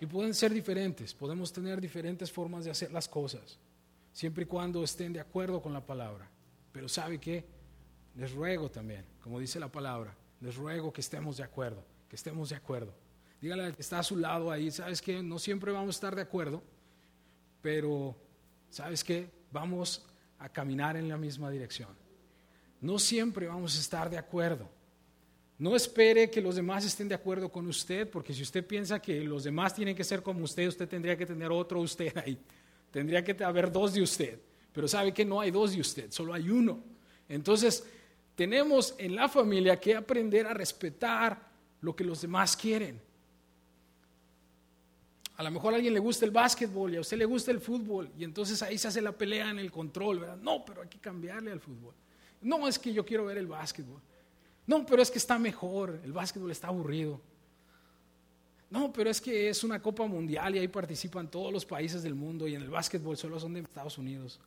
Y 0.00 0.06
pueden 0.06 0.34
ser 0.34 0.52
diferentes, 0.52 1.14
podemos 1.14 1.52
tener 1.52 1.80
diferentes 1.80 2.30
formas 2.30 2.64
de 2.64 2.70
hacer 2.70 2.92
las 2.92 3.08
cosas, 3.08 3.58
siempre 4.12 4.44
y 4.44 4.46
cuando 4.46 4.84
estén 4.84 5.12
de 5.12 5.20
acuerdo 5.20 5.60
con 5.60 5.72
la 5.72 5.84
palabra. 5.84 6.28
Pero 6.72 6.88
¿sabe 6.88 7.18
qué? 7.18 7.44
Les 8.14 8.32
ruego 8.32 8.70
también, 8.70 9.04
como 9.22 9.40
dice 9.40 9.58
la 9.58 9.68
palabra, 9.68 10.14
les 10.40 10.54
ruego 10.54 10.92
que 10.92 11.00
estemos 11.00 11.38
de 11.38 11.44
acuerdo, 11.44 11.82
que 12.08 12.16
estemos 12.16 12.50
de 12.50 12.56
acuerdo. 12.56 12.94
Dígale 13.40 13.72
que 13.74 13.82
está 13.82 13.98
a 13.98 14.02
su 14.02 14.16
lado 14.16 14.50
ahí, 14.50 14.70
¿sabes 14.70 15.02
qué? 15.02 15.22
No 15.22 15.38
siempre 15.38 15.72
vamos 15.72 15.96
a 15.96 15.98
estar 15.98 16.14
de 16.14 16.22
acuerdo, 16.22 16.62
pero 17.62 18.16
¿sabes 18.70 19.04
qué? 19.04 19.36
vamos 19.56 20.04
a 20.38 20.48
caminar 20.48 20.96
en 20.96 21.08
la 21.08 21.16
misma 21.16 21.50
dirección. 21.50 21.88
No 22.80 22.98
siempre 22.98 23.46
vamos 23.46 23.76
a 23.76 23.80
estar 23.80 24.10
de 24.10 24.18
acuerdo. 24.18 24.68
No 25.58 25.74
espere 25.74 26.30
que 26.30 26.42
los 26.42 26.56
demás 26.56 26.84
estén 26.84 27.08
de 27.08 27.14
acuerdo 27.14 27.50
con 27.50 27.66
usted, 27.66 28.08
porque 28.10 28.34
si 28.34 28.42
usted 28.42 28.66
piensa 28.66 29.00
que 29.00 29.22
los 29.22 29.44
demás 29.44 29.74
tienen 29.74 29.96
que 29.96 30.04
ser 30.04 30.22
como 30.22 30.44
usted, 30.44 30.68
usted 30.68 30.86
tendría 30.86 31.16
que 31.16 31.24
tener 31.24 31.50
otro 31.50 31.80
usted 31.80 32.14
ahí. 32.18 32.38
Tendría 32.90 33.24
que 33.24 33.42
haber 33.42 33.72
dos 33.72 33.94
de 33.94 34.02
usted. 34.02 34.38
Pero 34.74 34.86
sabe 34.86 35.12
que 35.12 35.24
no 35.24 35.40
hay 35.40 35.50
dos 35.50 35.72
de 35.72 35.80
usted, 35.80 36.10
solo 36.10 36.34
hay 36.34 36.50
uno. 36.50 36.78
Entonces, 37.30 37.82
tenemos 38.34 38.94
en 38.98 39.16
la 39.16 39.26
familia 39.26 39.80
que 39.80 39.96
aprender 39.96 40.46
a 40.46 40.52
respetar 40.52 41.48
lo 41.80 41.96
que 41.96 42.04
los 42.04 42.20
demás 42.20 42.54
quieren. 42.54 43.00
A 45.36 45.42
lo 45.42 45.50
mejor 45.50 45.74
a 45.74 45.76
alguien 45.76 45.92
le 45.92 46.00
gusta 46.00 46.24
el 46.24 46.30
básquetbol 46.30 46.94
y 46.94 46.96
a 46.96 47.00
usted 47.00 47.18
le 47.18 47.26
gusta 47.26 47.50
el 47.50 47.60
fútbol 47.60 48.10
y 48.18 48.24
entonces 48.24 48.62
ahí 48.62 48.78
se 48.78 48.88
hace 48.88 49.02
la 49.02 49.12
pelea 49.12 49.50
en 49.50 49.58
el 49.58 49.70
control, 49.70 50.20
¿verdad? 50.20 50.38
No, 50.38 50.64
pero 50.64 50.82
hay 50.82 50.88
que 50.88 50.98
cambiarle 50.98 51.52
al 51.52 51.60
fútbol. 51.60 51.94
No, 52.40 52.66
es 52.66 52.78
que 52.78 52.92
yo 52.92 53.04
quiero 53.04 53.26
ver 53.26 53.36
el 53.36 53.46
básquetbol. 53.46 54.00
No, 54.66 54.86
pero 54.86 55.02
es 55.02 55.10
que 55.10 55.18
está 55.18 55.38
mejor, 55.38 56.00
el 56.02 56.12
básquetbol 56.12 56.50
está 56.50 56.68
aburrido. 56.68 57.20
No, 58.70 58.92
pero 58.92 59.10
es 59.10 59.20
que 59.20 59.48
es 59.48 59.62
una 59.62 59.80
Copa 59.80 60.06
Mundial 60.06 60.56
y 60.56 60.58
ahí 60.58 60.68
participan 60.68 61.30
todos 61.30 61.52
los 61.52 61.64
países 61.64 62.02
del 62.02 62.14
mundo 62.14 62.48
y 62.48 62.54
en 62.54 62.62
el 62.62 62.70
básquetbol 62.70 63.16
solo 63.16 63.38
son 63.38 63.52
de 63.54 63.60
Estados 63.60 63.98
Unidos. 63.98 64.40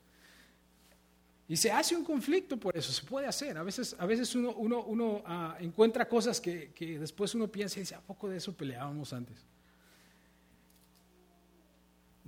Y 1.47 1.55
se 1.55 1.71
hace 1.71 1.95
un 1.95 2.03
conflicto 2.03 2.57
por 2.57 2.75
eso, 2.77 2.91
se 2.91 3.03
puede 3.05 3.27
hacer. 3.27 3.57
A 3.57 3.63
veces, 3.63 3.95
a 3.97 4.05
veces 4.05 4.35
uno, 4.35 5.23
ah, 5.25 5.57
encuentra 5.59 6.07
cosas 6.07 6.41
que, 6.41 6.71
que, 6.73 6.99
después 6.99 7.33
uno 7.33 7.47
piensa 7.47 7.79
y 7.79 7.81
dice, 7.81 7.95
¿a 7.95 8.01
poco 8.01 8.27
de 8.27 8.37
eso 8.37 8.53
peleábamos 8.53 9.13
antes? 9.13 9.37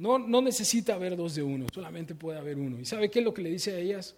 No, 0.01 0.17
no 0.17 0.41
necesita 0.41 0.95
haber 0.95 1.15
dos 1.15 1.35
de 1.35 1.43
uno, 1.43 1.67
solamente 1.71 2.15
puede 2.15 2.39
haber 2.39 2.57
uno. 2.57 2.79
¿Y 2.79 2.85
sabe 2.85 3.11
qué 3.11 3.19
es 3.19 3.25
lo 3.25 3.35
que 3.35 3.43
le 3.43 3.51
dice 3.51 3.75
a 3.75 3.77
ellas? 3.77 4.15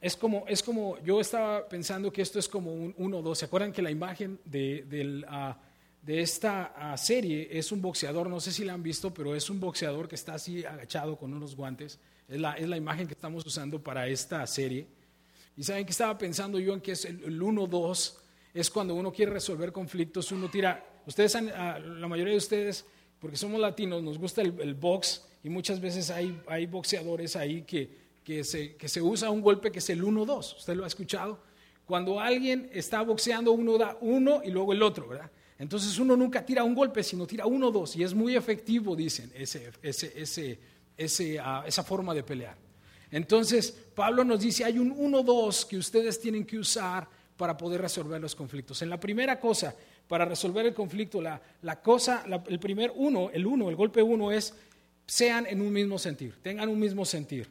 Es 0.00 0.16
como, 0.16 0.46
es 0.48 0.62
como, 0.62 0.98
yo 1.00 1.20
estaba 1.20 1.68
pensando 1.68 2.10
que 2.10 2.22
esto 2.22 2.38
es 2.38 2.48
como 2.48 2.72
un 2.72 2.94
uno 2.96 3.20
dos. 3.20 3.36
¿Se 3.36 3.44
acuerdan 3.44 3.70
que 3.70 3.82
la 3.82 3.90
imagen 3.90 4.40
de, 4.46 5.22
uh, 5.28 5.54
de 6.00 6.22
esta 6.22 6.94
uh, 6.94 6.96
serie 6.96 7.50
es 7.52 7.70
un 7.70 7.82
boxeador? 7.82 8.30
No 8.30 8.40
sé 8.40 8.50
si 8.50 8.64
la 8.64 8.72
han 8.72 8.82
visto, 8.82 9.12
pero 9.12 9.34
es 9.34 9.50
un 9.50 9.60
boxeador 9.60 10.08
que 10.08 10.14
está 10.14 10.36
así 10.36 10.64
agachado 10.64 11.18
con 11.18 11.34
unos 11.34 11.54
guantes. 11.54 11.98
Es 12.26 12.40
la, 12.40 12.54
es 12.54 12.66
la 12.66 12.78
imagen 12.78 13.06
que 13.06 13.12
estamos 13.12 13.44
usando 13.44 13.82
para 13.82 14.08
esta 14.08 14.46
serie. 14.46 14.86
Y 15.54 15.64
saben 15.64 15.84
que 15.84 15.92
estaba 15.92 16.16
pensando 16.16 16.58
yo 16.58 16.72
en 16.72 16.80
que 16.80 16.92
es 16.92 17.04
el, 17.04 17.22
el 17.24 17.42
1-2, 17.42 18.14
es 18.54 18.70
cuando 18.70 18.94
uno 18.94 19.12
quiere 19.12 19.32
resolver 19.32 19.70
conflictos, 19.70 20.32
uno 20.32 20.48
tira, 20.48 21.02
ustedes, 21.06 21.34
han, 21.36 21.48
uh, 21.48 21.98
la 22.00 22.08
mayoría 22.08 22.32
de 22.32 22.38
ustedes, 22.38 22.86
porque 23.24 23.38
somos 23.38 23.58
latinos, 23.58 24.02
nos 24.02 24.18
gusta 24.18 24.42
el, 24.42 24.54
el 24.60 24.74
box 24.74 25.24
y 25.42 25.48
muchas 25.48 25.80
veces 25.80 26.10
hay, 26.10 26.38
hay 26.46 26.66
boxeadores 26.66 27.36
ahí 27.36 27.62
que 27.62 28.04
que 28.24 28.42
se, 28.42 28.74
que 28.74 28.88
se 28.88 29.02
usa 29.02 29.30
un 29.30 29.42
golpe 29.42 29.70
que 29.70 29.78
es 29.78 29.90
el 29.90 30.02
1-2. 30.02 30.56
¿Usted 30.56 30.74
lo 30.74 30.84
ha 30.84 30.86
escuchado? 30.86 31.38
Cuando 31.84 32.18
alguien 32.18 32.70
está 32.72 33.02
boxeando, 33.02 33.52
uno 33.52 33.76
da 33.76 33.98
uno 34.00 34.40
y 34.42 34.50
luego 34.50 34.72
el 34.72 34.82
otro, 34.82 35.08
¿verdad? 35.08 35.30
Entonces 35.58 35.98
uno 35.98 36.16
nunca 36.16 36.44
tira 36.44 36.64
un 36.64 36.74
golpe, 36.74 37.02
sino 37.02 37.26
tira 37.26 37.46
uno, 37.46 37.70
dos. 37.70 37.94
Y 37.94 38.02
es 38.02 38.14
muy 38.14 38.34
efectivo, 38.34 38.96
dicen, 38.96 39.30
ese, 39.34 39.70
ese, 39.82 40.12
ese, 40.16 40.58
ese 40.96 41.38
uh, 41.38 41.66
esa 41.66 41.84
forma 41.84 42.14
de 42.14 42.22
pelear. 42.22 42.56
Entonces, 43.10 43.70
Pablo 43.94 44.24
nos 44.24 44.40
dice, 44.40 44.64
hay 44.64 44.78
un 44.78 44.96
1-2 44.96 45.66
que 45.66 45.76
ustedes 45.76 46.18
tienen 46.18 46.44
que 46.44 46.58
usar 46.58 47.06
para 47.36 47.56
poder 47.56 47.82
resolver 47.82 48.20
los 48.20 48.34
conflictos. 48.34 48.80
En 48.82 48.88
la 48.88 48.98
primera 48.98 49.38
cosa, 49.38 49.76
para 50.08 50.24
resolver 50.24 50.66
el 50.66 50.74
conflicto, 50.74 51.20
la, 51.20 51.40
la 51.62 51.80
cosa, 51.80 52.24
el 52.46 52.58
primer 52.58 52.92
uno, 52.94 53.30
el 53.32 53.46
uno, 53.46 53.68
el 53.68 53.76
golpe 53.76 54.02
uno 54.02 54.30
es, 54.32 54.54
sean 55.06 55.46
en 55.46 55.60
un 55.60 55.72
mismo 55.72 55.98
sentir, 55.98 56.36
tengan 56.42 56.68
un 56.68 56.78
mismo 56.78 57.04
sentir. 57.04 57.48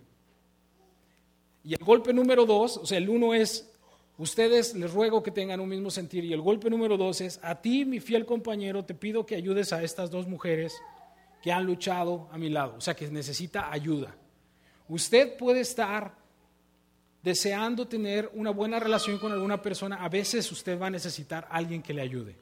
Y 1.64 1.74
el 1.74 1.84
golpe 1.84 2.14
número 2.14 2.46
dos, 2.46 2.78
o 2.78 2.86
sea, 2.86 2.98
el 2.98 3.10
uno 3.10 3.34
es, 3.34 3.70
ustedes 4.18 4.76
les 4.76 4.92
ruego 4.92 5.24
que 5.24 5.32
tengan 5.32 5.60
un 5.60 5.70
mismo 5.70 5.90
sentir. 5.90 6.26
Y 6.26 6.34
el 6.34 6.42
golpe 6.42 6.70
número 6.70 6.98
dos 6.98 7.22
es, 7.22 7.40
a 7.42 7.62
ti, 7.62 7.86
mi 7.86 8.00
fiel 8.00 8.26
compañero, 8.26 8.84
te 8.84 8.94
pido 8.94 9.26
que 9.26 9.36
ayudes 9.36 9.72
a 9.72 9.82
estas 9.82 10.12
dos 10.12 10.28
mujeres 10.28 10.76
que 11.42 11.52
han 11.52 11.66
luchado 11.66 12.28
a 12.32 12.38
mi 12.38 12.50
lado, 12.50 12.76
o 12.78 12.82
sea, 12.82 12.96
que 12.96 13.08
necesita 13.10 13.72
ayuda. 13.72 14.16
Usted 14.88 15.38
puede 15.38 15.62
estar 15.62 16.16
deseando 17.24 17.88
tener 17.88 18.30
una 18.34 18.52
buena 18.52 18.80
relación 18.80 19.18
con 19.18 19.32
alguna 19.32 19.62
persona, 19.62 20.04
a 20.04 20.10
veces 20.10 20.52
usted 20.52 20.80
va 20.80 20.88
a 20.88 20.92
necesitar 20.92 21.48
a 21.50 21.56
alguien 21.56 21.82
que 21.82 21.94
le 21.94 22.02
ayude. 22.02 22.36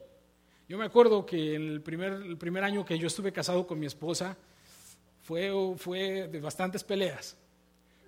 Yo 0.68 0.78
me 0.78 0.86
acuerdo 0.86 1.26
que 1.26 1.56
en 1.56 1.68
el 1.70 1.82
primer, 1.82 2.38
primer 2.38 2.64
año 2.64 2.84
que 2.84 2.98
yo 2.98 3.08
estuve 3.08 3.32
casado 3.32 3.68
con 3.68 3.80
mi 3.80 3.86
esposa, 3.86 4.36
fue, 5.22 5.52
fue 5.78 6.28
de 6.28 6.40
bastantes 6.40 6.84
peleas. 6.84 7.38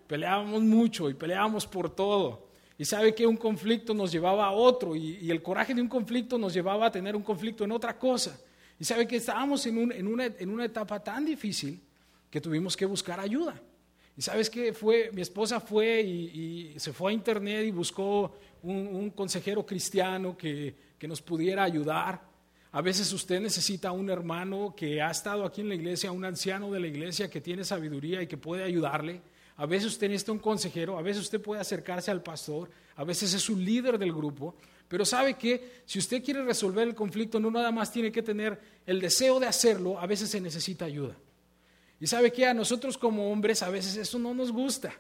Peleábamos 0.08 0.62
mucho 0.64 1.10
y 1.10 1.14
peleábamos 1.14 1.68
por 1.68 1.90
todo. 1.90 2.48
Y 2.78 2.86
sabe 2.86 3.14
que 3.14 3.28
un 3.28 3.38
conflicto 3.38 3.94
nos 3.94 4.12
llevaba 4.12 4.48
a 4.48 4.52
otro 4.52 4.96
y, 4.96 5.30
el 5.30 5.42
coraje 5.42 5.74
de 5.74 5.82
un 5.82 5.88
conflicto 5.88 6.38
nos 6.38 6.54
llevaba 6.54 6.88
a 6.88 6.92
tener 6.92 7.16
un 7.16 7.22
conflicto 7.22 7.64
en 7.64 7.72
otra 7.72 7.98
cosa. 7.98 8.40
Y 8.80 8.84
sabe 8.84 9.08
que 9.08 9.18
estábamos 9.18 9.66
en, 9.68 10.08
una, 10.08 10.66
etapa 10.66 11.00
tan 11.02 11.24
difícil 11.24 11.80
que 12.30 12.42
tuvimos 12.42 12.76
que 12.76 12.86
buscar 12.86 13.20
ayuda. 13.20 13.62
Y 14.16 14.22
sabes 14.22 14.50
que 14.50 14.74
fue, 14.74 15.10
mi 15.14 15.22
esposa 15.22 15.60
fue 15.60 16.02
y, 16.02 16.74
se 16.78 16.94
fue 16.94 17.12
a 17.12 17.14
internet 17.14 17.66
y 17.66 17.72
buscó 17.72 18.36
un, 18.62 19.10
consejero 19.12 19.66
cristiano 19.66 20.38
que, 20.38 20.76
que, 20.98 21.08
nos 21.08 21.22
pudiera 21.22 21.64
ayudar. 21.64 22.22
A 22.72 22.82
veces 22.82 23.12
usted 23.12 23.40
necesita 23.40 23.92
un 23.92 24.10
hermano 24.10 24.74
que 24.76 25.02
ha 25.02 25.12
estado 25.12 25.46
aquí 25.46 25.62
en 25.62 25.70
la 25.70 25.76
iglesia, 25.76 26.12
un 26.12 26.26
anciano 26.26 26.72
de 26.72 26.80
la 26.80 26.88
iglesia 26.88 27.30
que 27.30 27.42
tiene 27.42 27.64
sabiduría 27.64 28.22
y 28.22 28.28
que 28.28 28.38
puede 28.38 28.64
ayudarle. 28.64 29.22
A 29.58 29.66
veces 29.66 29.94
usted 29.94 30.08
necesita 30.08 30.32
un 30.32 30.40
consejero, 30.40 30.98
a 30.98 31.02
veces 31.02 31.24
usted 31.24 31.42
puede 31.42 31.62
acercarse 31.62 32.10
al 32.10 32.24
pastor, 32.24 32.70
a 32.96 33.04
veces 33.04 33.34
es 33.34 33.50
un 33.50 33.64
líder 33.64 34.00
del 34.00 34.12
grupo, 34.12 34.56
pero 34.88 35.06
sabe 35.06 35.36
que 35.36 35.82
si 35.86 36.00
usted 36.00 36.24
quiere 36.24 36.44
resolver 36.44 36.88
el 36.88 36.96
conflicto, 36.96 37.40
no 37.40 37.52
nada 37.52 37.72
más 37.72 37.92
tiene 37.92 38.12
que 38.12 38.24
tener 38.24 38.60
el 38.86 39.00
deseo 39.00 39.40
de 39.40 39.48
hacerlo, 39.48 40.00
a 40.00 40.08
veces 40.08 40.30
se 40.30 40.42
necesita 40.42 40.86
ayuda. 40.86 41.16
Y 42.00 42.08
sabe 42.08 42.32
que 42.32 42.46
a 42.46 42.54
nosotros 42.54 42.98
como 42.98 43.32
hombres 43.32 43.64
a 43.64 43.70
veces 43.70 43.96
eso 43.96 44.20
no 44.20 44.34
nos 44.34 44.52
gusta, 44.52 44.94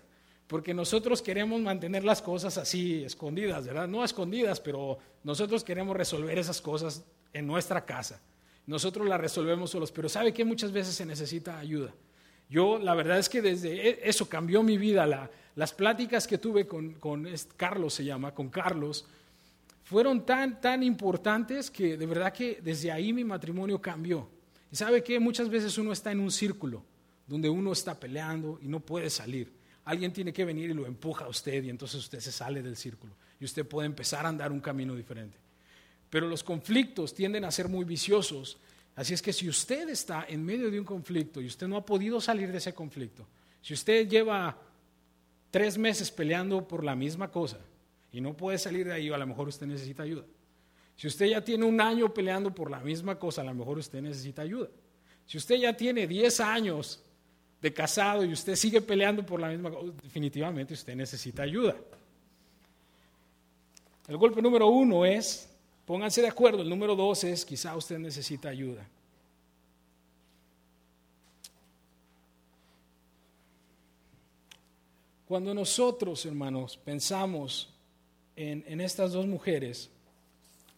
porque 0.47 0.73
nosotros 0.73 1.21
queremos 1.21 1.59
mantener 1.61 2.03
las 2.03 2.21
cosas 2.21 2.57
así 2.57 3.03
escondidas, 3.03 3.65
¿verdad? 3.65 3.87
No 3.87 4.03
escondidas, 4.03 4.59
pero 4.59 4.97
nosotros 5.23 5.63
queremos 5.63 5.97
resolver 5.97 6.37
esas 6.37 6.61
cosas 6.61 7.03
en 7.33 7.47
nuestra 7.47 7.85
casa. 7.85 8.21
Nosotros 8.65 9.07
las 9.07 9.19
resolvemos 9.19 9.71
solos, 9.71 9.91
pero 9.91 10.07
sabe 10.07 10.33
que 10.33 10.45
muchas 10.45 10.71
veces 10.71 10.95
se 10.95 11.05
necesita 11.05 11.59
ayuda. 11.59 11.93
Yo, 12.49 12.77
la 12.77 12.93
verdad 12.93 13.19
es 13.19 13.29
que 13.29 13.41
desde 13.41 13.89
e, 13.89 13.99
eso 14.03 14.29
cambió 14.29 14.63
mi 14.63 14.77
vida. 14.77 15.29
las 15.55 15.73
pláticas 15.73 16.27
que 16.27 16.37
tuve 16.37 16.67
con, 16.67 16.95
Carlos, 17.57 17.93
se 17.93 18.05
llama, 18.05 18.33
con 18.33 18.49
Carlos, 18.49 19.05
fueron 19.83 20.25
tan, 20.25 20.61
tan 20.61 20.83
importantes 20.83 21.69
que 21.69 21.97
de 21.97 22.05
verdad 22.05 22.31
que 22.31 22.59
desde 22.61 22.91
ahí 22.91 23.11
mi 23.11 23.23
matrimonio 23.23 23.81
cambió. 23.81 24.29
Y 24.73 24.75
sabe 24.75 25.01
que 25.01 25.21
muchas 25.21 25.47
veces 25.47 25.77
uno 25.77 25.93
está 25.93 26.11
en 26.11 26.19
un 26.19 26.31
círculo 26.31 26.83
donde 27.27 27.47
uno 27.47 27.71
está 27.71 27.97
peleando 27.97 28.59
y 28.61 28.67
no 28.67 28.81
puede 28.81 29.09
salir. 29.09 29.53
Alguien 29.85 30.11
tiene 30.11 30.33
que 30.33 30.43
venir 30.43 30.71
y 30.71 30.73
lo 30.73 30.85
empuja 30.85 31.23
a 31.23 31.29
usted 31.29 31.63
y 31.63 31.69
entonces 31.69 32.01
usted 32.01 32.19
se 32.19 32.33
sale 32.33 32.61
del 32.61 32.75
círculo 32.75 33.13
y 33.39 33.45
usted 33.45 33.65
puede 33.65 33.85
empezar 33.85 34.25
a 34.25 34.29
andar 34.29 34.51
un 34.51 34.59
camino 34.59 34.95
diferente. 34.95 35.37
Pero 36.09 36.27
los 36.27 36.43
conflictos 36.43 37.13
tienden 37.13 37.45
a 37.45 37.51
ser 37.51 37.69
muy 37.69 37.85
viciosos 37.85 38.57
Así 38.95 39.13
es 39.13 39.21
que 39.21 39.33
si 39.33 39.49
usted 39.49 39.89
está 39.89 40.25
en 40.27 40.43
medio 40.45 40.69
de 40.69 40.79
un 40.79 40.85
conflicto 40.85 41.41
y 41.41 41.47
usted 41.47 41.67
no 41.67 41.77
ha 41.77 41.85
podido 41.85 42.21
salir 42.21 42.51
de 42.51 42.59
ese 42.59 42.73
conflicto, 42.73 43.25
si 43.61 43.73
usted 43.73 44.07
lleva 44.07 44.55
tres 45.49 45.77
meses 45.77 46.11
peleando 46.11 46.67
por 46.67 46.83
la 46.83 46.95
misma 46.95 47.31
cosa 47.31 47.57
y 48.11 48.21
no 48.21 48.37
puede 48.37 48.59
salir 48.59 48.85
de 48.85 48.93
ahí, 48.93 49.09
a 49.09 49.17
lo 49.17 49.25
mejor 49.25 49.47
usted 49.47 49.65
necesita 49.65 50.03
ayuda. 50.03 50.25
Si 50.95 51.07
usted 51.07 51.27
ya 51.27 51.43
tiene 51.43 51.65
un 51.65 51.81
año 51.81 52.13
peleando 52.13 52.53
por 52.53 52.69
la 52.69 52.79
misma 52.79 53.17
cosa, 53.17 53.41
a 53.41 53.45
lo 53.45 53.53
mejor 53.53 53.77
usted 53.77 54.01
necesita 54.01 54.41
ayuda. 54.41 54.69
Si 55.25 55.37
usted 55.37 55.55
ya 55.55 55.75
tiene 55.75 56.07
10 56.07 56.39
años 56.39 57.01
de 57.61 57.73
casado 57.73 58.23
y 58.25 58.33
usted 58.33 58.55
sigue 58.55 58.81
peleando 58.81 59.25
por 59.25 59.39
la 59.39 59.49
misma 59.49 59.71
cosa, 59.71 59.91
definitivamente 60.03 60.73
usted 60.73 60.95
necesita 60.95 61.43
ayuda. 61.43 61.75
El 64.07 64.17
golpe 64.17 64.41
número 64.41 64.67
uno 64.67 65.05
es 65.05 65.49
Pónganse 65.85 66.21
de 66.21 66.29
acuerdo, 66.29 66.61
el 66.61 66.69
número 66.69 66.95
dos 66.95 67.23
es, 67.25 67.43
quizá 67.43 67.75
usted 67.75 67.99
necesita 67.99 68.47
ayuda. 68.47 68.87
Cuando 75.27 75.53
nosotros, 75.53 76.25
hermanos, 76.25 76.77
pensamos 76.77 77.69
en, 78.35 78.63
en, 78.67 78.79
estas 78.79 79.11
dos 79.11 79.25
mujeres, 79.25 79.89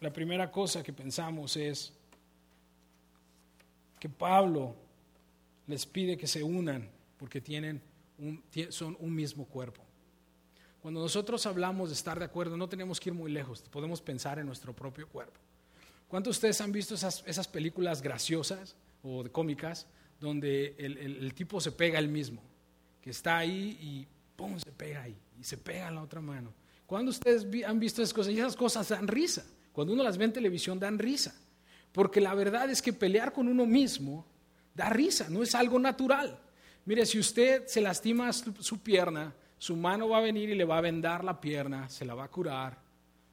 la 0.05 0.13
primera 0.13 0.51
cosa 0.51 0.83
que 0.83 0.93
pensamos 0.93 1.57
es 1.57 1.91
que 3.99 4.07
Pablo 4.07 4.75
les 5.65 5.83
pide 5.87 6.15
que 6.15 6.27
se 6.27 6.43
unan 6.43 6.87
porque 7.17 7.41
tienen 7.41 7.81
un, 8.19 8.43
son 8.69 8.95
un 8.99 9.15
mismo 9.15 9.45
cuerpo. 9.45 9.81
Cuando 10.79 10.99
nosotros 10.99 11.43
hablamos 11.47 11.89
de 11.89 11.95
estar 11.95 12.19
de 12.19 12.25
acuerdo, 12.25 12.55
no 12.55 12.69
tenemos 12.69 12.99
que 12.99 13.09
ir 13.09 13.15
muy 13.15 13.31
lejos, 13.31 13.63
podemos 13.63 13.99
pensar 13.99 14.37
en 14.37 14.45
nuestro 14.45 14.75
propio 14.75 15.09
cuerpo. 15.09 15.39
¿Cuántos 16.07 16.35
de 16.35 16.37
ustedes 16.37 16.61
han 16.61 16.71
visto 16.71 16.93
esas, 16.93 17.23
esas 17.25 17.47
películas 17.47 18.03
graciosas 18.03 18.75
o 19.01 19.27
cómicas 19.31 19.87
donde 20.19 20.75
el, 20.77 20.99
el, 20.99 21.33
tipo 21.33 21.59
se 21.59 21.71
pega 21.71 21.97
él 21.97 22.09
mismo? 22.09 22.43
que 23.01 23.09
está 23.09 23.39
ahí 23.39 23.75
y 23.81 24.07
¡pum! 24.35 24.59
se 24.59 24.71
pega 24.71 25.01
ahí 25.01 25.17
y 25.39 25.43
se 25.43 25.57
pega 25.57 25.87
en 25.87 25.95
la 25.95 26.03
otra 26.03 26.21
mano. 26.21 26.53
Cuando 26.85 27.09
ustedes 27.09 27.47
han 27.65 27.79
visto 27.79 28.03
esas 28.03 28.13
cosas? 28.13 28.33
Y 28.33 28.37
esas 28.37 28.55
cosas 28.55 28.87
dan 28.89 29.07
risa. 29.07 29.43
Cuando 29.75 29.93
uno 29.93 30.03
las 30.03 30.17
ve 30.17 30.23
en 30.23 30.31
televisión 30.31 30.79
dan 30.79 30.97
risa. 30.97 31.35
Porque 31.91 32.21
la 32.21 32.33
verdad 32.33 32.69
es 32.69 32.81
que 32.81 32.93
pelear 32.93 33.33
con 33.33 33.49
uno 33.49 33.65
mismo 33.65 34.25
da 34.73 34.89
risa, 34.89 35.27
no 35.29 35.43
es 35.43 35.53
algo 35.53 35.77
natural. 35.77 36.39
Mire, 36.85 37.05
si 37.05 37.19
usted 37.19 37.67
se 37.67 37.81
lastima 37.81 38.31
su, 38.31 38.79
pierna, 38.79 39.33
su 39.57 39.75
mano 39.75 40.07
va 40.07 40.19
a 40.19 40.21
venir 40.21 40.49
y 40.49 40.55
le 40.55 40.63
va 40.63 40.77
a 40.77 40.81
vendar 40.81 41.25
la 41.25 41.41
pierna, 41.41 41.89
se 41.89 42.05
la 42.05 42.15
va 42.15 42.23
a 42.23 42.31
curar. 42.31 42.77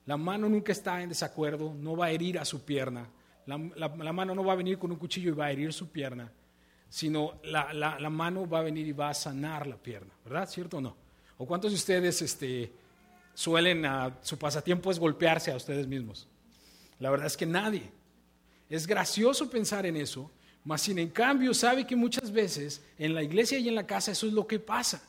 La 0.07 0.17
mano 0.17 0.49
nunca 0.49 0.73
está 0.73 1.01
en 1.01 1.11
desacuerdo, 1.11 1.75
no 1.75 1.97
va 1.97 2.07
a 2.07 2.11
herir 2.11 2.41
a 2.41 2.45
su 2.45 2.65
pierna. 2.65 3.09
La, 3.47 3.59
mano 4.13 4.35
no 4.35 4.45
va 4.45 4.55
a 4.55 4.57
venir 4.57 4.79
con 4.79 4.91
un 4.91 4.99
cuchillo 4.99 5.31
y 5.31 5.35
va 5.35 5.47
a 5.47 5.53
herir 5.53 5.73
su 5.73 5.91
pierna, 5.91 6.33
sino 6.89 7.41
la, 7.45 7.73
la, 7.73 8.11
mano 8.11 8.49
va 8.49 8.61
a 8.61 8.63
venir 8.63 8.87
y 8.87 8.93
va 8.93 9.11
a 9.11 9.15
sanar 9.15 9.67
la 9.69 9.77
pierna, 9.77 10.13
¿verdad? 10.25 10.49
¿Cierto 10.49 10.79
o 10.79 10.81
no? 10.81 10.97
¿O 11.39 11.47
cuántos 11.47 11.71
de 11.71 11.77
ustedes 11.77 12.21
este, 12.23 12.73
suelen, 13.33 13.85
su 14.23 14.39
pasatiempo 14.39 14.91
es 14.91 14.99
golpearse 14.99 15.53
a 15.53 15.57
ustedes 15.57 15.87
mismos? 15.87 16.29
La 17.03 17.11
verdad 17.11 17.27
es 17.27 17.37
que 17.37 17.47
nadie. 17.47 17.91
Es 18.71 18.87
gracioso 18.87 19.51
pensar 19.51 19.85
en 19.87 19.97
eso, 19.97 20.31
mas 20.63 20.83
sin 20.83 21.01
en 21.01 21.09
cambio 21.09 21.53
sabe 21.53 21.85
que 21.85 21.97
muchas 21.97 22.31
veces 22.31 22.81
en 22.97 23.13
la 23.13 23.25
iglesia 23.25 23.59
y 23.59 23.69
en 23.69 23.75
la 23.75 23.89
casa 23.89 24.13
eso 24.13 24.29
es 24.29 24.33
lo 24.33 24.47
que 24.47 24.61
pasa. 24.61 25.03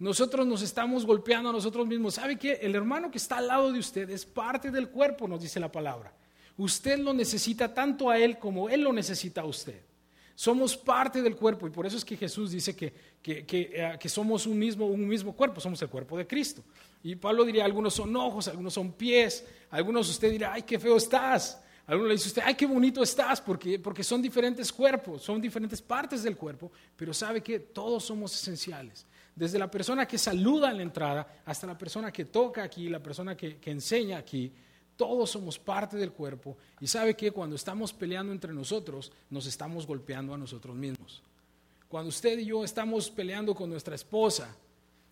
Nosotros 0.00 0.44
nos 0.44 0.62
estamos 0.62 1.06
golpeando 1.06 1.50
a 1.50 1.52
nosotros 1.52 1.86
mismos. 1.86 2.14
¿Sabe 2.14 2.36
que 2.36 2.54
el 2.54 2.74
hermano 2.74 3.08
que 3.12 3.18
está 3.18 3.38
al 3.38 3.46
lado 3.46 3.70
de 3.70 3.78
usted 3.78 4.10
es 4.10 4.26
parte 4.26 4.72
del 4.72 4.88
cuerpo, 4.88 5.28
nos 5.28 5.40
dice 5.40 5.60
la 5.60 5.70
palabra? 5.70 6.12
Usted 6.56 6.98
lo 6.98 7.14
necesita 7.14 7.72
tanto 7.72 8.10
a 8.10 8.18
él 8.18 8.40
como 8.40 8.68
él 8.68 8.80
lo 8.80 8.92
necesita 8.92 9.42
a 9.42 9.46
usted. 9.46 9.80
Somos 10.38 10.76
parte 10.76 11.20
del 11.20 11.34
cuerpo 11.34 11.66
y 11.66 11.70
por 11.70 11.84
eso 11.84 11.96
es 11.96 12.04
que 12.04 12.16
Jesús 12.16 12.52
dice 12.52 12.76
que, 12.76 12.94
que, 13.20 13.44
que, 13.44 13.72
eh, 13.74 14.08
somos 14.08 14.46
un 14.46 14.56
mismo, 14.56 14.86
un 14.86 15.08
mismo 15.08 15.34
cuerpo, 15.34 15.60
somos 15.60 15.82
el 15.82 15.88
cuerpo 15.88 16.16
de 16.16 16.28
Cristo. 16.28 16.62
Y 17.02 17.16
Pablo 17.16 17.44
diría, 17.44 17.64
algunos 17.64 17.94
son 17.94 18.14
ojos, 18.14 18.46
algunos 18.46 18.72
son 18.72 18.92
pies, 18.92 19.44
algunos 19.68 20.08
usted 20.08 20.30
dirá, 20.30 20.52
ay, 20.52 20.62
qué 20.62 20.78
feo 20.78 20.96
estás. 20.96 21.60
Algunos 21.88 22.10
le 22.10 22.14
dice 22.14 22.28
usted, 22.28 22.42
ay, 22.44 22.54
qué 22.54 22.66
bonito 22.66 23.02
estás, 23.02 23.40
porque, 23.40 23.80
porque 23.80 24.04
son 24.04 24.22
diferentes 24.22 24.72
cuerpos, 24.72 25.22
son 25.22 25.40
diferentes 25.40 25.82
partes 25.82 26.22
del 26.22 26.36
cuerpo, 26.36 26.70
pero 26.94 27.12
sabe 27.12 27.42
que 27.42 27.58
todos 27.58 28.04
somos 28.04 28.32
esenciales. 28.32 29.06
Desde 29.34 29.58
la 29.58 29.68
persona 29.68 30.06
que 30.06 30.18
saluda 30.18 30.70
en 30.70 30.76
la 30.76 30.82
entrada 30.84 31.42
hasta 31.46 31.66
la 31.66 31.76
persona 31.76 32.12
que 32.12 32.26
toca 32.26 32.62
aquí, 32.62 32.88
la 32.88 33.02
persona 33.02 33.36
que, 33.36 33.56
que 33.56 33.72
enseña 33.72 34.18
aquí, 34.18 34.52
todos 34.98 35.30
somos 35.30 35.58
parte 35.58 35.96
del 35.96 36.12
cuerpo 36.12 36.58
y 36.80 36.86
sabe 36.86 37.14
que 37.14 37.30
cuando 37.30 37.56
estamos 37.56 37.94
peleando 37.94 38.32
entre 38.32 38.52
nosotros, 38.52 39.10
nos 39.30 39.46
estamos 39.46 39.86
golpeando 39.86 40.34
a 40.34 40.38
nosotros 40.38 40.76
mismos. 40.76 41.22
Cuando 41.88 42.10
usted 42.10 42.38
y 42.38 42.46
yo 42.46 42.64
estamos 42.64 43.08
peleando 43.08 43.54
con 43.54 43.70
nuestra 43.70 43.94
esposa 43.94 44.54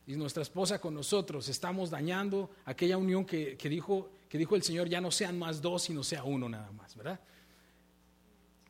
y 0.07 0.17
nuestra 0.17 0.43
esposa 0.43 0.81
con 0.81 0.93
nosotros, 0.93 1.49
estamos 1.49 1.89
dañando 1.89 2.51
aquella 2.65 2.99
unión 2.99 3.25
que, 3.25 3.57
que 3.57 3.69
dijo 3.69 4.11
que 4.29 4.39
dijo 4.39 4.57
el 4.57 4.63
Señor, 4.63 4.89
ya 4.89 5.01
no 5.01 5.11
sean 5.11 5.39
más 5.39 5.63
dos, 5.63 5.85
sino 5.85 6.03
sea 6.03 6.25
uno 6.25 6.49
nada 6.49 6.71
más, 6.73 6.97
¿verdad? 6.97 7.21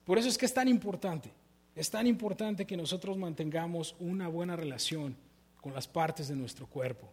Por 0.04 0.18
eso 0.18 0.28
es 0.28 0.36
que 0.36 0.46
es 0.46 0.54
tan 0.54 0.68
importante, 0.68 1.32
es 1.74 1.90
tan 1.90 2.06
importante 2.06 2.66
que 2.66 2.76
nosotros 2.76 3.16
mantengamos 3.16 3.96
una 3.98 4.28
buena 4.28 4.54
relación 4.54 5.16
con 5.60 5.72
las 5.72 5.88
partes 5.88 6.28
de 6.28 6.36
nuestro 6.36 6.66
cuerpo. 6.66 7.08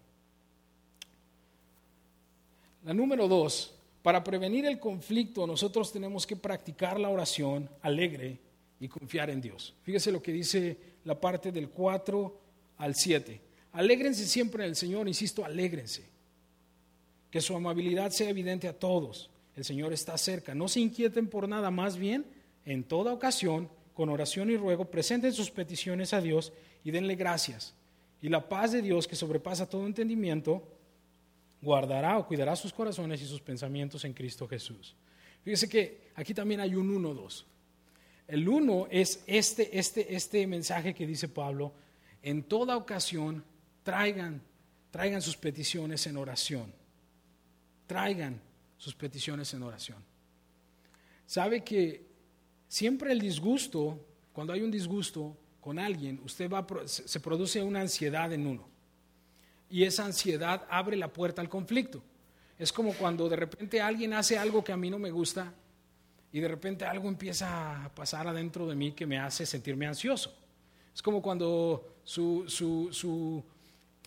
La 2.84 2.94
número 2.94 3.30
dos, 3.30 3.74
para 4.04 4.24
prevenir 4.24 4.66
el 4.66 4.80
conflicto 4.80 5.48
nosotros 5.48 5.92
tenemos 5.92 6.28
que 6.28 6.36
practicar 6.36 7.00
la 7.00 7.10
oración 7.10 7.70
alegre 7.82 8.38
y 8.80 8.88
confiar 8.90 9.30
en 9.30 9.42
Dios. 9.42 9.74
Fíjese 9.82 10.12
lo 10.12 10.22
que 10.22 10.34
dice 10.34 10.78
la 11.06 11.20
parte 11.20 11.52
del 11.52 11.70
4 11.70 12.40
al 12.78 12.96
7. 12.96 13.42
Alégrense 13.72 14.28
siempre 14.28 14.64
en 14.66 14.70
el 14.70 14.76
Señor, 14.76 15.08
insisto, 15.08 15.44
alégrense 15.44 16.04
que 17.32 17.42
su 17.42 17.56
amabilidad 17.56 18.12
sea 18.12 18.30
evidente 18.30 18.68
a 18.68 18.78
todos. 18.78 19.32
El 19.56 19.64
Señor 19.64 19.94
está 19.94 20.18
cerca. 20.20 20.54
No 20.54 20.68
se 20.68 20.82
inquieten 20.82 21.28
por 21.28 21.48
nada, 21.48 21.72
más 21.72 21.98
bien, 21.98 22.26
en 22.66 22.84
toda 22.84 23.14
ocasión, 23.14 23.70
con 23.96 24.10
oración 24.10 24.52
y 24.52 24.58
ruego, 24.58 24.86
presenten 24.86 25.34
sus 25.34 25.50
peticiones 25.50 26.14
a 26.14 26.22
Dios 26.22 26.54
y 26.84 26.92
denle 26.92 27.16
gracias. 27.16 27.74
Y 28.22 28.30
la 28.30 28.50
paz 28.50 28.74
de 28.74 28.82
Dios, 28.82 29.08
que 29.08 29.16
sobrepasa 29.16 29.70
todo 29.70 29.88
entendimiento, 29.88 30.68
guardará 31.64 32.18
o 32.18 32.28
cuidará 32.28 32.56
sus 32.56 32.74
corazones 32.74 33.22
y 33.22 33.26
sus 33.26 33.42
pensamientos 33.42 34.04
en 34.06 34.14
Cristo 34.14 34.48
Jesús. 34.48 34.96
Fíjese 35.44 35.68
que 35.68 36.12
aquí 36.16 36.34
también 36.34 36.60
hay 36.60 36.76
un 36.76 37.04
1-2. 37.04 37.46
El 38.28 38.48
1 38.48 38.88
es 38.92 39.24
este, 39.26 39.78
este, 39.78 40.16
este 40.16 40.46
mensaje 40.46 40.94
que 40.94 41.08
dice 41.08 41.28
Pablo, 41.28 41.74
en 42.22 42.44
toda 42.44 42.78
ocasión 42.78 43.44
traigan, 43.84 44.42
traigan 44.92 45.22
sus 45.22 45.36
peticiones 45.36 46.06
en 46.08 46.18
oración 46.18 46.84
traigan 47.94 48.42
sus 48.78 48.96
peticiones 48.96 49.54
en 49.54 49.64
oración. 49.64 50.04
Sabe 51.26 51.64
que 51.64 52.06
siempre 52.68 53.12
el 53.12 53.20
disgusto, 53.20 54.04
cuando 54.34 54.54
hay 54.54 54.62
un 54.62 54.72
disgusto 54.72 55.38
con 55.62 55.80
alguien, 55.80 56.20
usted 56.24 56.50
va 56.50 56.66
se 56.86 57.20
produce 57.20 57.62
una 57.62 57.82
ansiedad 57.82 58.32
en 58.34 58.48
uno. 58.48 58.68
Y 59.74 59.86
esa 59.86 60.06
ansiedad 60.06 60.68
abre 60.70 60.96
la 60.96 61.12
puerta 61.12 61.42
al 61.42 61.50
conflicto. 61.50 62.04
Es 62.60 62.72
como 62.72 62.94
cuando 62.94 63.28
de 63.28 63.36
repente 63.36 63.82
alguien 63.82 64.14
hace 64.14 64.38
algo 64.38 64.64
que 64.64 64.72
a 64.72 64.78
mí 64.78 64.92
no 64.92 65.00
me 65.00 65.10
gusta 65.10 65.52
y 66.32 66.40
de 66.40 66.48
repente 66.48 66.86
algo 66.86 67.10
empieza 67.10 67.84
a 67.86 67.96
pasar 67.96 68.28
adentro 68.28 68.68
de 68.68 68.76
mí 68.76 68.92
que 68.92 69.08
me 69.08 69.18
hace 69.18 69.48
sentirme 69.48 69.88
ansioso. 69.88 70.32
Es 70.94 71.02
como 71.02 71.24
cuando 71.24 71.98
su, 72.04 72.44
su, 72.48 72.90
su, 72.92 73.44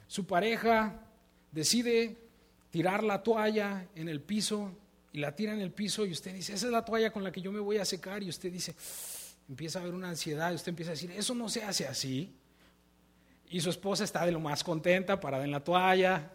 su 0.06 0.24
pareja 0.24 1.00
decide 1.50 2.16
tirar 2.70 3.02
la 3.02 3.24
toalla 3.24 3.88
en 3.96 4.08
el 4.08 4.20
piso 4.20 4.70
y 5.12 5.18
la 5.18 5.34
tira 5.34 5.52
en 5.52 5.60
el 5.60 5.72
piso 5.72 6.06
y 6.06 6.12
usted 6.12 6.32
dice, 6.32 6.54
esa 6.54 6.66
es 6.66 6.72
la 6.72 6.84
toalla 6.84 7.10
con 7.10 7.24
la 7.24 7.32
que 7.32 7.42
yo 7.42 7.50
me 7.50 7.58
voy 7.58 7.78
a 7.78 7.84
secar 7.84 8.22
y 8.22 8.28
usted 8.28 8.52
dice, 8.52 8.72
empieza 9.48 9.80
a 9.80 9.82
haber 9.82 9.94
una 9.94 10.10
ansiedad 10.10 10.52
y 10.52 10.54
usted 10.54 10.68
empieza 10.68 10.92
a 10.92 10.94
decir, 10.94 11.10
eso 11.10 11.34
no 11.34 11.48
se 11.48 11.64
hace 11.64 11.88
así. 11.88 12.32
Y 13.50 13.60
su 13.60 13.70
esposa 13.70 14.04
está 14.04 14.26
de 14.26 14.32
lo 14.32 14.40
más 14.40 14.64
contenta, 14.64 15.20
parada 15.20 15.44
en 15.44 15.50
la 15.50 15.62
toalla, 15.62 16.30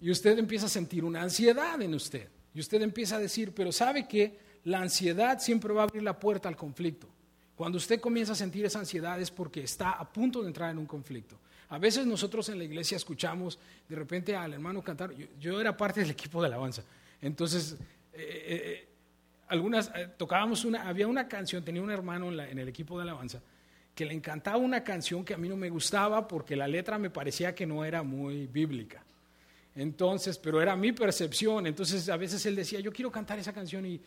y 0.00 0.10
usted 0.10 0.38
empieza 0.38 0.66
a 0.66 0.68
sentir 0.68 1.04
una 1.04 1.22
ansiedad 1.22 1.80
en 1.80 1.94
usted. 1.94 2.28
Y 2.54 2.60
usted 2.60 2.82
empieza 2.82 3.16
a 3.16 3.18
decir, 3.18 3.52
pero 3.54 3.72
sabe 3.72 4.06
que 4.06 4.38
la 4.64 4.80
ansiedad 4.80 5.38
siempre 5.40 5.72
va 5.72 5.82
a 5.82 5.84
abrir 5.84 6.02
la 6.02 6.18
puerta 6.18 6.48
al 6.48 6.56
conflicto. 6.56 7.08
Cuando 7.54 7.78
usted 7.78 8.00
comienza 8.00 8.32
a 8.32 8.36
sentir 8.36 8.64
esa 8.64 8.78
ansiedad 8.78 9.20
es 9.20 9.30
porque 9.30 9.62
está 9.62 9.90
a 9.90 10.08
punto 10.08 10.42
de 10.42 10.48
entrar 10.48 10.70
en 10.70 10.78
un 10.78 10.86
conflicto. 10.86 11.38
A 11.70 11.78
veces 11.78 12.06
nosotros 12.06 12.48
en 12.48 12.58
la 12.58 12.64
iglesia 12.64 12.96
escuchamos 12.96 13.58
de 13.88 13.96
repente 13.96 14.34
al 14.34 14.54
hermano 14.54 14.82
cantar, 14.82 15.12
yo, 15.38 15.60
era 15.60 15.76
parte 15.76 16.00
del 16.00 16.10
equipo 16.10 16.40
de 16.40 16.46
alabanza, 16.46 16.82
entonces 17.20 17.72
eh, 18.12 18.16
eh, 18.16 18.62
eh, 18.64 18.88
algunas, 19.48 19.90
tocábamos 20.16 20.64
una, 20.64 20.88
había 20.88 21.06
una 21.06 21.28
canción, 21.28 21.64
tenía 21.64 21.82
un 21.82 21.90
hermano 21.90 22.30
en, 22.30 22.58
el 22.58 22.68
equipo 22.68 22.96
de 22.96 23.02
alabanza, 23.02 23.42
que 23.98 24.06
le 24.06 24.14
encantaba 24.14 24.58
una 24.58 24.84
canción 24.84 25.24
que 25.24 25.34
a 25.34 25.36
mí 25.36 25.48
no 25.48 25.56
me 25.56 25.68
gustaba 25.68 26.28
porque 26.28 26.54
la 26.54 26.68
letra 26.68 26.98
me 26.98 27.10
parecía 27.10 27.52
que 27.52 27.66
no 27.66 27.84
era 27.84 28.04
muy 28.04 28.46
bíblica. 28.46 29.04
Entonces, 29.74 30.38
pero 30.38 30.62
era 30.62 30.76
mi 30.76 30.92
percepción. 30.92 31.66
Entonces, 31.66 32.08
a 32.08 32.16
veces 32.16 32.46
él 32.46 32.54
decía, 32.54 32.78
yo 32.78 32.92
quiero 32.92 33.10
cantar 33.10 33.40
esa 33.40 33.52
canción 33.52 33.84
y 33.86 34.00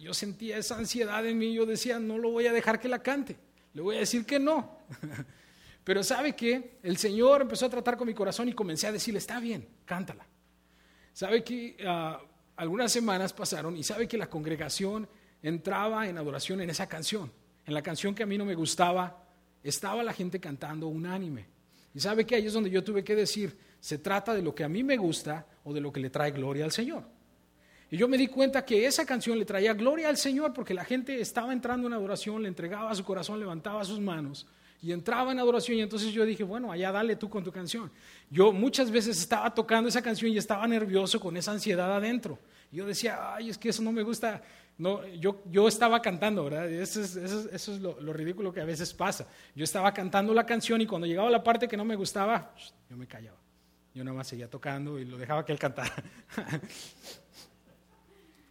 yo, 0.00 0.14
sentía 0.14 0.56
esa 0.56 0.78
ansiedad 0.78 1.26
en 1.26 1.36
mí. 1.36 1.52
Yo 1.52 1.66
decía, 1.66 1.98
no 1.98 2.16
lo 2.16 2.30
voy 2.30 2.46
a 2.46 2.54
dejar 2.54 2.80
que 2.80 2.88
la 2.88 3.02
cante. 3.02 3.36
Le 3.74 3.82
voy 3.82 3.96
a 3.96 3.98
decir 3.98 4.24
que 4.24 4.38
no. 4.38 4.78
Pero 5.84 6.02
sabe 6.02 6.34
que 6.34 6.78
el 6.82 6.96
Señor 6.96 7.42
empezó 7.42 7.66
a 7.66 7.68
tratar 7.68 7.98
con 7.98 8.06
mi 8.06 8.14
corazón 8.14 8.48
y 8.48 8.54
comencé 8.54 8.86
a 8.86 8.92
decirle, 8.92 9.18
está 9.18 9.40
bien, 9.40 9.68
cántala. 9.84 10.26
Sabe 11.12 11.44
que 11.44 11.76
ah, 11.86 12.18
algunas 12.56 12.90
semanas 12.90 13.34
pasaron 13.34 13.76
y 13.76 13.82
sabe 13.82 14.08
que 14.08 14.16
la 14.16 14.30
congregación 14.30 15.06
entraba 15.42 16.08
en 16.08 16.16
adoración 16.16 16.62
en 16.62 16.70
esa 16.70 16.88
canción. 16.88 17.30
En 17.68 17.74
la 17.74 17.82
canción 17.82 18.14
que 18.14 18.22
a 18.22 18.26
mí 18.26 18.38
no 18.38 18.46
me 18.46 18.54
gustaba, 18.54 19.22
estaba 19.62 20.02
la 20.02 20.14
gente 20.14 20.40
cantando 20.40 20.88
unánime. 20.88 21.44
Y 21.94 22.00
sabe 22.00 22.24
que 22.24 22.34
ahí 22.34 22.46
es 22.46 22.54
donde 22.54 22.70
yo 22.70 22.82
tuve 22.82 23.04
que 23.04 23.14
decir, 23.14 23.58
se 23.78 23.98
trata 23.98 24.32
de 24.32 24.40
lo 24.40 24.54
que 24.54 24.64
a 24.64 24.70
mí 24.70 24.82
me 24.82 24.96
gusta 24.96 25.46
o 25.64 25.74
de 25.74 25.82
lo 25.82 25.92
que 25.92 26.00
le 26.00 26.08
trae 26.08 26.30
gloria 26.30 26.64
al 26.64 26.72
Señor. 26.72 27.04
Y 27.90 27.98
yo 27.98 28.08
me 28.08 28.16
di 28.16 28.26
cuenta 28.28 28.64
que 28.64 28.86
esa 28.86 29.04
canción 29.04 29.38
le 29.38 29.44
traía 29.44 29.74
gloria 29.74 30.08
al 30.08 30.16
Señor 30.16 30.54
porque 30.54 30.72
la 30.72 30.82
gente 30.82 31.20
estaba 31.20 31.52
entrando 31.52 31.86
en 31.86 31.92
adoración, 31.92 32.42
le 32.42 32.48
entregaba 32.48 32.94
su 32.94 33.04
corazón, 33.04 33.38
levantaba 33.38 33.84
sus 33.84 34.00
manos 34.00 34.46
y 34.80 34.92
entraba 34.92 35.32
en 35.32 35.40
adoración 35.40 35.78
y 35.78 35.82
entonces 35.82 36.12
yo 36.12 36.24
dije, 36.24 36.44
bueno, 36.44 36.70
allá 36.70 36.92
dale 36.92 37.16
tú 37.16 37.28
con 37.28 37.42
tu 37.42 37.50
canción. 37.50 37.90
Yo 38.30 38.52
muchas 38.52 38.90
veces 38.90 39.18
estaba 39.18 39.52
tocando 39.52 39.88
esa 39.88 40.02
canción 40.02 40.30
y 40.30 40.38
estaba 40.38 40.66
nervioso 40.68 41.18
con 41.18 41.36
esa 41.36 41.52
ansiedad 41.52 41.94
adentro. 41.94 42.38
yo 42.70 42.86
decía, 42.86 43.34
ay, 43.34 43.50
es 43.50 43.58
que 43.58 43.70
eso 43.70 43.82
no 43.82 43.90
me 43.90 44.02
gusta. 44.02 44.42
No, 44.76 45.04
yo, 45.08 45.42
yo 45.50 45.66
estaba 45.66 46.00
cantando, 46.00 46.44
¿verdad? 46.44 46.70
Eso 46.70 47.00
es, 47.00 47.16
eso 47.16 47.48
es, 47.50 47.80
lo, 47.80 48.00
lo, 48.00 48.12
ridículo 48.12 48.52
que 48.52 48.60
a 48.60 48.64
veces 48.64 48.94
pasa. 48.94 49.26
Yo 49.56 49.64
estaba 49.64 49.92
cantando 49.92 50.32
la 50.32 50.46
canción 50.46 50.80
y 50.80 50.86
cuando 50.86 51.08
llegaba 51.08 51.28
la 51.30 51.42
parte 51.42 51.66
que 51.66 51.76
no 51.76 51.84
me 51.84 51.96
gustaba, 51.96 52.54
yo 52.88 52.96
me 52.96 53.08
callaba. 53.08 53.38
Yo 53.92 54.04
nada 54.04 54.16
más 54.16 54.28
seguía 54.28 54.48
tocando 54.48 55.00
y 55.00 55.04
lo 55.04 55.18
dejaba 55.18 55.44
que 55.44 55.50
él 55.50 55.58
cantara. 55.58 55.92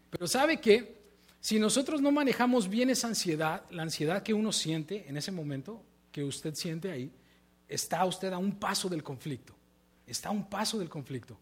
Pero 0.10 0.28
¿sabe 0.28 0.60
qué? 0.60 0.98
Si 1.40 1.60
nosotros 1.60 2.02
no 2.02 2.12
manejamos 2.12 2.68
bien 2.68 2.90
esa 2.90 3.08
ansiedad, 3.08 3.64
la 3.70 3.84
ansiedad 3.84 4.22
que 4.22 4.34
uno 4.34 4.52
siente 4.52 5.08
en 5.08 5.16
ese 5.16 5.32
momento, 5.32 5.82
que 6.18 6.24
usted 6.24 6.56
siente 6.56 6.90
ahí, 6.90 7.12
está 7.68 8.04
usted 8.04 8.34
a 8.34 8.40
un 8.40 8.54
paso 8.54 8.90
del 8.90 9.04
conflicto. 9.04 9.54
Está 10.08 10.30
a 10.30 10.32
un 10.32 10.50
paso 10.50 10.80
del 10.80 10.90
conflicto. 10.90 11.38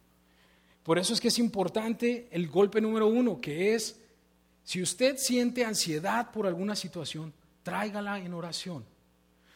Por 0.83 0.99
eso 0.99 1.13
es 1.13 1.21
que 1.21 1.29
es 1.29 1.39
importante 1.39 2.27
el 2.29 2.49
golpe 2.49 2.81
número 2.81 3.07
uno, 3.07 3.39
que 3.39 3.73
es, 3.73 4.01
si 4.65 4.81
usted 4.81 5.15
siente 5.15 5.63
ansiedad 5.63 6.29
por 6.29 6.45
alguna 6.45 6.75
situación, 6.75 7.31
tráigala 7.63 8.19
en 8.19 8.33
oración. 8.33 8.83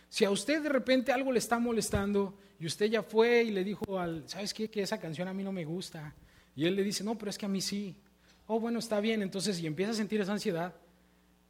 Si 0.07 0.23
a 0.23 0.31
usted 0.31 0.63
de 0.63 0.69
repente 0.69 1.11
algo 1.11 1.33
le 1.33 1.39
está 1.39 1.59
molestando 1.59 2.33
y 2.57 2.65
usted 2.65 2.85
ya 2.85 3.03
fue 3.03 3.43
y 3.43 3.51
le 3.51 3.65
dijo 3.65 3.99
al, 3.99 4.23
¿sabes 4.25 4.53
qué? 4.53 4.69
Que 4.69 4.83
esa 4.83 5.01
canción 5.01 5.27
a 5.27 5.33
mí 5.33 5.43
no 5.43 5.51
me 5.51 5.65
gusta. 5.65 6.15
Y 6.55 6.65
él 6.65 6.77
le 6.77 6.83
dice, 6.85 7.03
no, 7.03 7.17
pero 7.17 7.29
es 7.29 7.37
que 7.37 7.45
a 7.45 7.49
mí 7.49 7.59
sí. 7.59 7.93
Oh, 8.47 8.57
bueno, 8.57 8.79
está 8.79 9.01
bien. 9.01 9.21
Entonces, 9.21 9.57
si 9.57 9.67
empieza 9.67 9.91
a 9.91 9.95
sentir 9.95 10.21
esa 10.21 10.31
ansiedad 10.31 10.73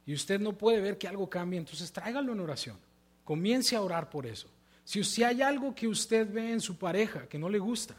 y 0.04 0.12
usted 0.12 0.40
no 0.40 0.58
puede 0.58 0.80
ver 0.80 0.98
que 0.98 1.06
algo 1.06 1.30
cambie, 1.30 1.60
entonces 1.60 1.92
tráigalo 1.92 2.32
en 2.32 2.40
oración. 2.40 2.89
Comience 3.30 3.76
a 3.76 3.80
orar 3.80 4.10
por 4.10 4.26
eso. 4.26 4.48
Si, 4.82 5.04
si 5.04 5.22
hay 5.22 5.40
algo 5.40 5.72
que 5.72 5.86
usted 5.86 6.28
ve 6.28 6.50
en 6.50 6.60
su 6.60 6.76
pareja 6.76 7.28
que 7.28 7.38
no 7.38 7.48
le 7.48 7.60
gusta 7.60 7.94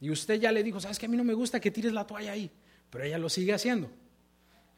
y 0.00 0.10
usted 0.10 0.40
ya 0.40 0.52
le 0.52 0.62
dijo, 0.62 0.78
¿sabes 0.78 0.96
que 0.96 1.06
a 1.06 1.08
mí 1.08 1.16
no 1.16 1.24
me 1.24 1.34
gusta 1.34 1.58
que 1.58 1.72
tires 1.72 1.92
la 1.92 2.06
toalla 2.06 2.30
ahí? 2.30 2.48
Pero 2.88 3.02
ella 3.02 3.18
lo 3.18 3.28
sigue 3.28 3.52
haciendo. 3.52 3.90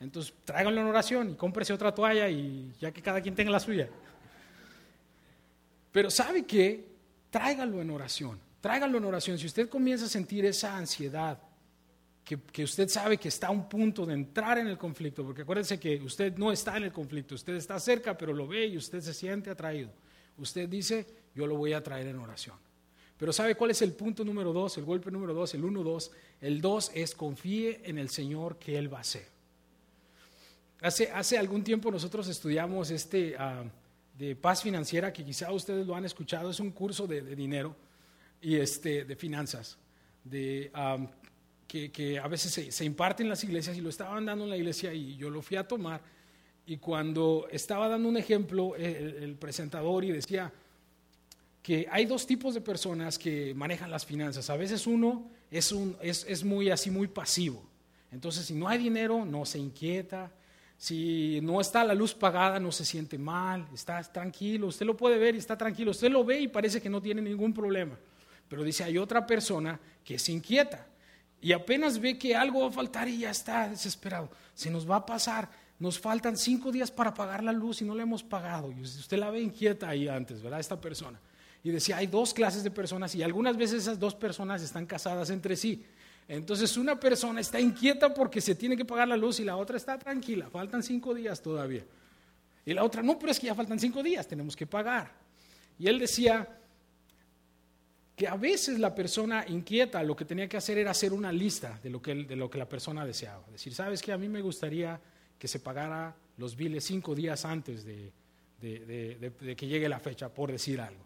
Entonces, 0.01 0.33
tráigalo 0.47 0.81
en 0.81 0.87
oración 0.87 1.33
y 1.33 1.35
cómprese 1.35 1.75
otra 1.75 1.95
toalla 1.95 2.27
y 2.31 2.73
ya 2.81 2.91
que 2.91 3.03
cada 3.03 3.21
quien 3.21 3.35
tenga 3.35 3.51
la 3.51 3.61
suya. 3.61 3.87
Pero 5.93 6.09
¿sabe 6.11 6.47
qué? 6.47 6.87
Tráigalo 7.29 7.83
en 7.83 7.91
oración. 7.91 8.41
Tráigalo 8.63 8.97
en 8.97 9.05
oración. 9.05 9.39
Si 9.39 9.45
usted 9.45 9.69
comienza 9.69 10.07
a 10.07 10.09
sentir 10.09 10.47
esa 10.47 10.75
ansiedad, 10.75 11.39
que, 12.25 12.65
usted 12.65 12.89
sabe 12.89 13.19
que 13.19 13.29
está 13.29 13.49
a 13.49 13.51
un 13.51 13.69
punto 13.69 14.07
de 14.07 14.15
entrar 14.15 14.59
en 14.59 14.69
el 14.69 14.79
conflicto, 14.79 15.25
porque 15.25 15.43
acuérdense 15.43 15.79
que 15.79 16.01
usted 16.01 16.37
no 16.37 16.53
está 16.53 16.77
en 16.77 16.85
el 16.85 16.93
conflicto, 16.93 17.35
usted 17.35 17.55
está 17.55 17.79
cerca, 17.81 18.17
pero 18.17 18.33
lo 18.33 18.47
ve 18.47 18.67
y 18.67 18.77
usted 18.77 19.01
se 19.01 19.13
siente 19.13 19.51
atraído. 19.51 19.91
Usted 20.39 20.69
dice, 20.69 21.07
yo 21.35 21.47
lo 21.47 21.57
voy 21.57 21.73
a 21.73 21.83
traer 21.83 22.07
en 22.07 22.19
oración. 22.19 22.57
Pero 23.19 23.33
¿sabe 23.33 23.55
cuál 23.55 23.71
es 23.71 23.83
el 23.83 23.93
punto 23.93 24.25
número 24.25 24.53
dos, 24.53 24.79
el 24.79 24.85
golpe 24.85 25.11
número 25.11 25.35
dos, 25.35 25.55
el 25.55 25.65
uno, 25.65 25.83
dos? 25.83 26.11
El 26.41 26.61
dos 26.61 26.91
es 26.95 27.15
confíe 27.15 27.81
en 27.85 27.99
el 27.99 28.09
Señor 28.09 28.59
que 28.59 28.79
Él 28.79 28.93
va 28.93 28.99
a 28.99 29.03
hacer. 29.03 29.27
Hace, 30.81 31.11
hace 31.11 31.39
algún 31.39 31.63
tiempo 31.63 31.91
nosotros 31.91 32.29
estudiamos 32.29 32.91
este... 32.91 33.37
Ah, 33.39 33.65
de 34.19 34.37
paz 34.37 34.63
financiera, 34.63 35.13
que 35.13 35.25
quizá 35.25 35.51
ustedes 35.53 35.87
lo 35.87 35.97
han 35.97 36.05
escuchado, 36.05 36.51
es 36.51 36.61
un 36.61 36.71
curso 36.71 37.07
de, 37.07 37.23
dinero 37.35 37.75
y 38.41 38.57
este, 38.57 39.05
de 39.05 39.17
finanzas, 39.17 39.79
de, 40.23 40.71
que, 41.91 42.21
a 42.23 42.29
veces 42.29 42.53
se, 42.53 42.71
se, 42.71 42.85
imparte 42.85 43.23
en 43.23 43.29
las 43.29 43.43
iglesias 43.45 43.77
y 43.77 43.81
lo 43.81 43.89
estaban 43.89 44.27
dando 44.27 44.45
en 44.45 44.51
la 44.51 44.57
iglesia 44.57 44.93
y 44.93 45.17
yo 45.17 45.31
lo 45.31 45.41
fui 45.41 45.57
a 45.57 45.67
tomar 45.67 46.03
y 46.67 46.77
cuando 46.77 47.49
estaba 47.51 47.89
dando 47.89 48.09
un 48.09 48.17
ejemplo 48.17 48.77
el, 48.77 49.35
presentador 49.37 50.05
y 50.05 50.13
decía 50.13 50.53
que 51.63 51.87
hay 51.91 52.07
dos 52.07 52.27
tipos 52.27 52.55
de 52.55 52.61
personas 52.61 53.19
que 53.19 53.55
manejan 53.55 53.91
las 53.91 54.05
finanzas. 54.05 54.51
A 54.51 54.57
veces 54.57 54.87
uno 54.87 55.31
es, 55.51 55.73
un, 55.73 55.97
es, 56.01 56.25
es 56.29 56.45
muy 56.45 56.71
así, 56.71 56.91
muy 56.91 57.09
pasivo. 57.09 57.63
Entonces, 58.11 58.47
si 58.47 58.55
no 58.55 58.69
hay 58.69 58.79
dinero, 58.79 59.25
no 59.25 59.45
se 59.45 59.59
inquieta, 59.59 60.31
si 60.77 61.41
no 61.43 61.61
está 61.61 61.85
la 61.85 61.95
luz 61.95 62.15
pagada, 62.15 62.59
no 62.59 62.73
se 62.73 62.85
siente 62.85 63.17
mal, 63.17 63.67
está 63.73 64.03
tranquilo, 64.03 64.67
usted 64.67 64.85
lo 64.85 64.97
puede 64.97 65.19
ver 65.19 65.35
y 65.35 65.39
está 65.39 65.57
tranquilo, 65.57 65.93
usted 65.93 66.11
lo 66.11 66.25
ve 66.25 66.41
y 66.41 66.49
parece 66.49 66.81
que 66.81 66.91
no 66.91 67.01
tiene 67.01 67.23
ningún 67.23 67.55
problema. 67.55 67.99
Pero 68.49 68.65
dice, 68.65 68.85
hay 68.85 68.99
otra 68.99 69.27
persona 69.27 69.81
que 70.05 70.19
se 70.19 70.33
inquieta 70.33 70.87
y 71.43 71.53
apenas 71.53 71.99
ve 71.99 72.17
que 72.17 72.37
algo 72.37 72.61
va 72.61 72.69
a 72.69 72.73
faltar 72.73 73.09
y 73.09 73.19
ya 73.19 73.31
está 73.31 73.69
desesperado. 73.69 74.31
Se 74.55 74.71
nos 74.71 74.89
va 74.89 74.97
a 74.97 75.05
pasar, 75.05 75.51
nos 75.81 75.99
faltan 75.99 76.37
cinco 76.37 76.71
días 76.71 76.93
para 76.93 77.13
pagar 77.13 77.43
la 77.43 77.53
luz 77.53 77.83
y 77.83 77.85
no 77.85 77.97
la 77.97 78.05
hemos 78.05 78.23
pagado. 78.23 78.71
Y 78.71 78.81
usted 78.81 79.19
la 79.19 79.29
ve 79.29 79.41
inquieta 79.41 79.89
ahí 79.89 80.07
antes, 80.07 80.41
¿verdad? 80.41 80.61
Esta 80.61 80.81
persona. 80.81 81.19
Y 81.65 81.71
decía, 81.71 81.97
hay 81.97 82.07
dos 82.07 82.33
clases 82.33 82.63
de 82.63 82.71
personas 82.71 83.13
y 83.17 83.25
algunas 83.25 83.57
veces 83.57 83.83
esas 83.83 83.99
dos 83.99 84.15
personas 84.15 84.63
están 84.63 84.87
casadas 84.87 85.31
entre 85.31 85.57
sí. 85.57 85.85
Entonces 86.29 86.77
una 86.77 86.99
persona 86.99 87.41
está 87.41 87.59
inquieta 87.59 88.15
porque 88.15 88.41
se 88.41 88.55
tiene 88.55 88.77
que 88.77 88.85
pagar 88.85 89.09
la 89.09 89.17
luz 89.17 89.41
y 89.41 89.45
la 89.45 89.57
otra 89.57 89.77
está 89.77 89.99
tranquila, 89.99 90.49
faltan 90.49 90.85
cinco 90.85 91.13
días 91.13 91.43
todavía. 91.43 91.85
Y 92.65 92.73
la 92.73 92.85
otra, 92.85 93.03
no, 93.03 93.19
pero 93.19 93.33
es 93.33 93.41
que 93.41 93.49
ya 93.49 93.55
faltan 93.57 93.81
cinco 93.81 94.01
días, 94.01 94.29
tenemos 94.29 94.55
que 94.55 94.69
pagar. 94.69 95.13
Y 95.77 95.89
él 95.89 95.99
decía 95.99 96.49
que 98.23 98.29
a 98.29 98.37
veces 98.37 98.79
la 98.79 98.95
persona 98.95 99.45
inquieta 99.49 100.01
lo 100.05 100.15
que 100.15 100.25
tenía 100.25 100.49
que 100.49 100.57
hacer 100.57 100.79
era 100.79 100.93
hacer 100.93 101.13
una 101.13 101.33
lista 101.33 101.81
de 101.83 101.91
lo 101.91 102.01
que, 102.01 102.15
de 102.15 102.37
lo 102.37 102.49
que 102.49 102.57
la 102.57 102.69
persona 102.69 103.05
deseaba. 103.05 103.43
Decir, 103.51 103.75
¿sabes 103.75 104.01
qué? 104.01 104.13
A 104.13 104.17
mí 104.17 104.29
me 104.29 104.41
gustaría 104.41 105.01
que 105.37 105.49
se 105.49 105.59
pagara 105.59 106.15
los 106.37 106.55
biles 106.55 106.85
cinco 106.85 107.17
días 107.17 107.45
antes 107.45 107.85
de, 107.85 108.13
de 108.61 109.57
que 109.57 109.67
llegue 109.67 109.89
la 109.89 109.99
fecha, 109.99 110.29
por 110.29 110.53
decir 110.53 110.81
algo. 110.81 111.05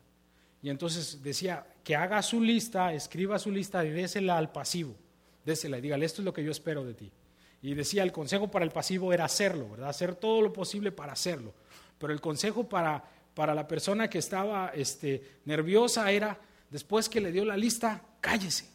Y 0.61 0.68
entonces 0.68 1.22
decía 1.22 1.66
que 1.83 1.96
haga 1.96 2.20
su 2.22 2.38
lista, 2.38 2.92
escriba 2.92 3.38
su 3.38 3.50
lista 3.50 3.83
y 3.83 3.88
désela 3.88 4.37
al 4.37 4.52
pasivo 4.52 4.94
désela 5.46 5.79
y 5.79 5.81
dígale, 5.81 6.05
esto 6.05 6.20
es 6.20 6.26
lo 6.26 6.35
que 6.35 6.44
yo 6.44 6.50
espero 6.50 6.85
de 6.85 6.92
ti. 6.92 7.11
Y 7.62 7.72
decía, 7.72 8.02
el 8.02 8.12
consejo 8.12 8.48
para 8.48 8.64
el 8.64 8.72
pasivo 8.72 9.12
era 9.14 9.24
hacerlo, 9.24 9.70
¿verdad? 9.70 9.88
Hacer 9.88 10.16
todo 10.16 10.42
lo 10.42 10.52
posible 10.52 10.92
para 10.92 11.14
hacerlo. 11.14 11.55
Pero 11.98 12.12
el 12.12 12.20
consejo 12.20 12.68
para, 12.68 13.02
para 13.33 13.55
la 13.55 13.66
persona 13.66 14.11
que 14.11 14.18
estaba 14.18 14.72
este, 14.74 15.22
nerviosa 15.46 16.11
era, 16.11 16.38
después 16.76 17.08
que 17.08 17.22
le 17.22 17.32
dio 17.32 17.42
la 17.46 17.56
lista, 17.56 18.04
cállese, 18.20 18.68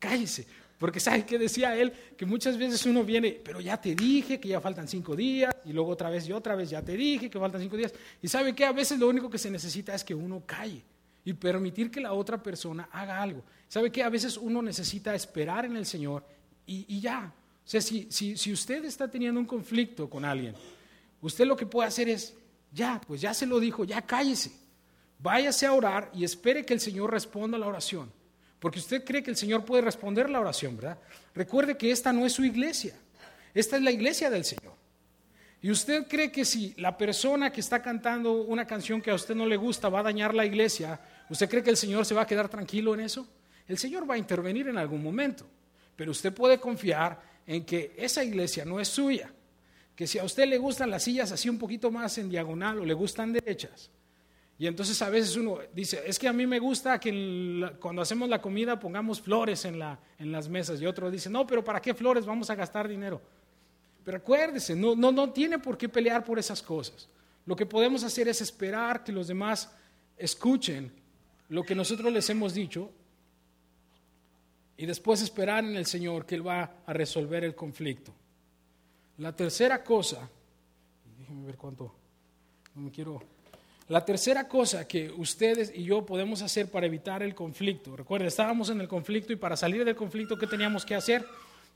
cállese. 0.00 0.44
Porque 0.76 0.98
sabe 0.98 1.24
que 1.24 1.38
decía 1.38 1.76
él 1.76 1.92
que 2.16 2.26
muchas 2.26 2.58
veces 2.58 2.84
uno 2.84 3.04
viene, 3.04 3.40
pero 3.44 3.60
ya 3.60 3.80
te 3.80 3.94
dije 3.94 4.40
que 4.40 4.48
ya 4.48 4.60
faltan 4.60 4.88
cinco 4.88 5.14
días, 5.14 5.54
y 5.64 5.72
luego 5.72 5.90
otra 5.92 6.10
vez 6.10 6.28
y 6.28 6.32
otra 6.32 6.56
vez 6.56 6.68
ya 6.68 6.82
te 6.82 6.96
dije 6.96 7.30
que 7.30 7.38
faltan 7.38 7.60
cinco 7.60 7.76
días. 7.76 7.94
Y 8.20 8.26
sabe 8.26 8.56
que 8.56 8.64
a 8.64 8.72
veces 8.72 8.98
lo 8.98 9.08
único 9.08 9.30
que 9.30 9.38
se 9.38 9.52
necesita 9.52 9.94
es 9.94 10.02
que 10.02 10.16
uno 10.16 10.42
calle 10.44 10.82
y 11.24 11.32
permitir 11.32 11.92
que 11.92 12.00
la 12.00 12.12
otra 12.12 12.42
persona 12.42 12.88
haga 12.90 13.22
algo. 13.22 13.44
¿Sabe 13.68 13.92
qué? 13.92 14.02
A 14.02 14.08
veces 14.08 14.36
uno 14.36 14.60
necesita 14.60 15.14
esperar 15.14 15.64
en 15.64 15.76
el 15.76 15.86
Señor 15.86 16.24
y, 16.66 16.98
ya. 16.98 17.32
O 17.64 17.70
sea, 17.70 17.80
si, 17.80 18.08
si, 18.10 18.52
usted 18.52 18.84
está 18.84 19.08
teniendo 19.08 19.38
un 19.38 19.46
conflicto 19.46 20.10
con 20.10 20.24
alguien, 20.24 20.56
usted 21.20 21.46
lo 21.46 21.56
que 21.56 21.66
puede 21.66 21.86
hacer 21.86 22.08
es, 22.08 22.34
ya, 22.72 23.00
pues 23.06 23.20
ya 23.20 23.32
se 23.32 23.46
lo 23.46 23.60
dijo, 23.60 23.84
ya 23.84 24.02
cállese. 24.02 24.50
Váyase 25.18 25.66
a 25.66 25.72
orar 25.72 26.10
y 26.14 26.24
espere 26.24 26.64
que 26.64 26.74
el 26.74 26.80
Señor 26.80 27.10
responda 27.10 27.56
a 27.56 27.60
la 27.60 27.66
oración. 27.66 28.12
Porque 28.58 28.78
usted 28.78 29.04
cree 29.04 29.22
que 29.22 29.30
el 29.30 29.36
Señor 29.36 29.64
puede 29.64 29.82
responder 29.82 30.28
la 30.30 30.40
oración, 30.40 30.76
¿verdad? 30.76 30.98
Recuerde 31.34 31.76
que 31.76 31.90
esta 31.90 32.12
no 32.12 32.26
es 32.26 32.32
su 32.32 32.44
iglesia. 32.44 32.94
Esta 33.54 33.76
es 33.76 33.82
la 33.82 33.90
iglesia 33.90 34.30
del 34.30 34.44
Señor. 34.44 34.74
¿Y 35.60 35.70
usted 35.70 36.06
cree 36.06 36.30
que 36.30 36.44
si 36.44 36.74
la 36.76 36.96
persona 36.96 37.50
que 37.50 37.60
está 37.60 37.82
cantando 37.82 38.42
una 38.42 38.66
canción 38.66 39.00
que 39.00 39.10
a 39.10 39.14
usted 39.14 39.34
no 39.34 39.46
le 39.46 39.56
gusta 39.56 39.88
va 39.88 40.00
a 40.00 40.04
dañar 40.04 40.34
la 40.34 40.46
iglesia, 40.46 41.00
¿usted 41.28 41.48
cree 41.48 41.62
que 41.62 41.70
el 41.70 41.76
Señor 41.76 42.06
se 42.06 42.14
va 42.14 42.22
a 42.22 42.26
quedar 42.26 42.48
tranquilo 42.48 42.94
en 42.94 43.00
eso? 43.00 43.26
El 43.66 43.76
Señor 43.76 44.08
va 44.08 44.14
a 44.14 44.18
intervenir 44.18 44.68
en 44.68 44.78
algún 44.78 45.02
momento, 45.02 45.46
pero 45.96 46.12
usted 46.12 46.32
puede 46.32 46.58
confiar 46.58 47.20
en 47.44 47.64
que 47.64 47.94
esa 47.96 48.22
iglesia 48.22 48.64
no 48.64 48.78
es 48.78 48.88
suya, 48.88 49.32
que 49.96 50.06
si 50.06 50.18
a 50.18 50.24
usted 50.24 50.46
le 50.46 50.58
gustan 50.58 50.90
las 50.90 51.02
sillas 51.02 51.32
así 51.32 51.48
un 51.48 51.58
poquito 51.58 51.90
más 51.90 52.16
en 52.18 52.28
diagonal 52.28 52.78
o 52.78 52.84
le 52.84 52.94
gustan 52.94 53.32
derechas, 53.32 53.90
y 54.58 54.66
entonces 54.66 55.00
a 55.02 55.08
veces 55.08 55.36
uno 55.36 55.58
dice, 55.72 56.02
es 56.04 56.18
que 56.18 56.26
a 56.26 56.32
mí 56.32 56.44
me 56.44 56.58
gusta 56.58 56.98
que 56.98 57.76
cuando 57.78 58.02
hacemos 58.02 58.28
la 58.28 58.42
comida 58.42 58.78
pongamos 58.78 59.20
flores 59.20 59.64
en, 59.64 59.78
la, 59.78 60.00
en 60.18 60.32
las 60.32 60.48
mesas, 60.48 60.80
y 60.80 60.86
otro 60.86 61.10
dice, 61.12 61.30
no, 61.30 61.46
pero 61.46 61.62
¿para 61.62 61.80
qué 61.80 61.94
flores? 61.94 62.26
Vamos 62.26 62.50
a 62.50 62.56
gastar 62.56 62.88
dinero. 62.88 63.20
Pero 64.04 64.16
acuérdese, 64.16 64.74
no, 64.74 64.96
no, 64.96 65.12
no 65.12 65.30
tiene 65.30 65.60
por 65.60 65.78
qué 65.78 65.88
pelear 65.88 66.24
por 66.24 66.40
esas 66.40 66.60
cosas. 66.60 67.08
Lo 67.46 67.54
que 67.54 67.66
podemos 67.66 68.02
hacer 68.02 68.26
es 68.26 68.40
esperar 68.40 69.04
que 69.04 69.12
los 69.12 69.28
demás 69.28 69.70
escuchen 70.16 70.90
lo 71.50 71.62
que 71.62 71.76
nosotros 71.76 72.12
les 72.12 72.28
hemos 72.28 72.52
dicho 72.52 72.90
y 74.76 74.86
después 74.86 75.22
esperar 75.22 75.64
en 75.64 75.76
el 75.76 75.86
Señor 75.86 76.26
que 76.26 76.34
Él 76.34 76.46
va 76.46 76.82
a 76.84 76.92
resolver 76.92 77.44
el 77.44 77.54
conflicto. 77.54 78.12
La 79.18 79.34
tercera 79.34 79.84
cosa, 79.84 80.28
déjenme 81.16 81.46
ver 81.46 81.56
cuánto, 81.56 81.94
no 82.74 82.82
me 82.82 82.90
quiero... 82.90 83.37
La 83.88 84.04
tercera 84.04 84.46
cosa 84.46 84.86
que 84.86 85.10
ustedes 85.10 85.72
y 85.74 85.84
yo 85.84 86.04
podemos 86.04 86.42
hacer 86.42 86.70
para 86.70 86.84
evitar 86.84 87.22
el 87.22 87.34
conflicto, 87.34 87.96
recuerden, 87.96 88.28
estábamos 88.28 88.68
en 88.68 88.82
el 88.82 88.88
conflicto 88.88 89.32
y 89.32 89.36
para 89.36 89.56
salir 89.56 89.82
del 89.82 89.96
conflicto, 89.96 90.36
¿qué 90.36 90.46
teníamos 90.46 90.84
que 90.84 90.94
hacer? 90.94 91.24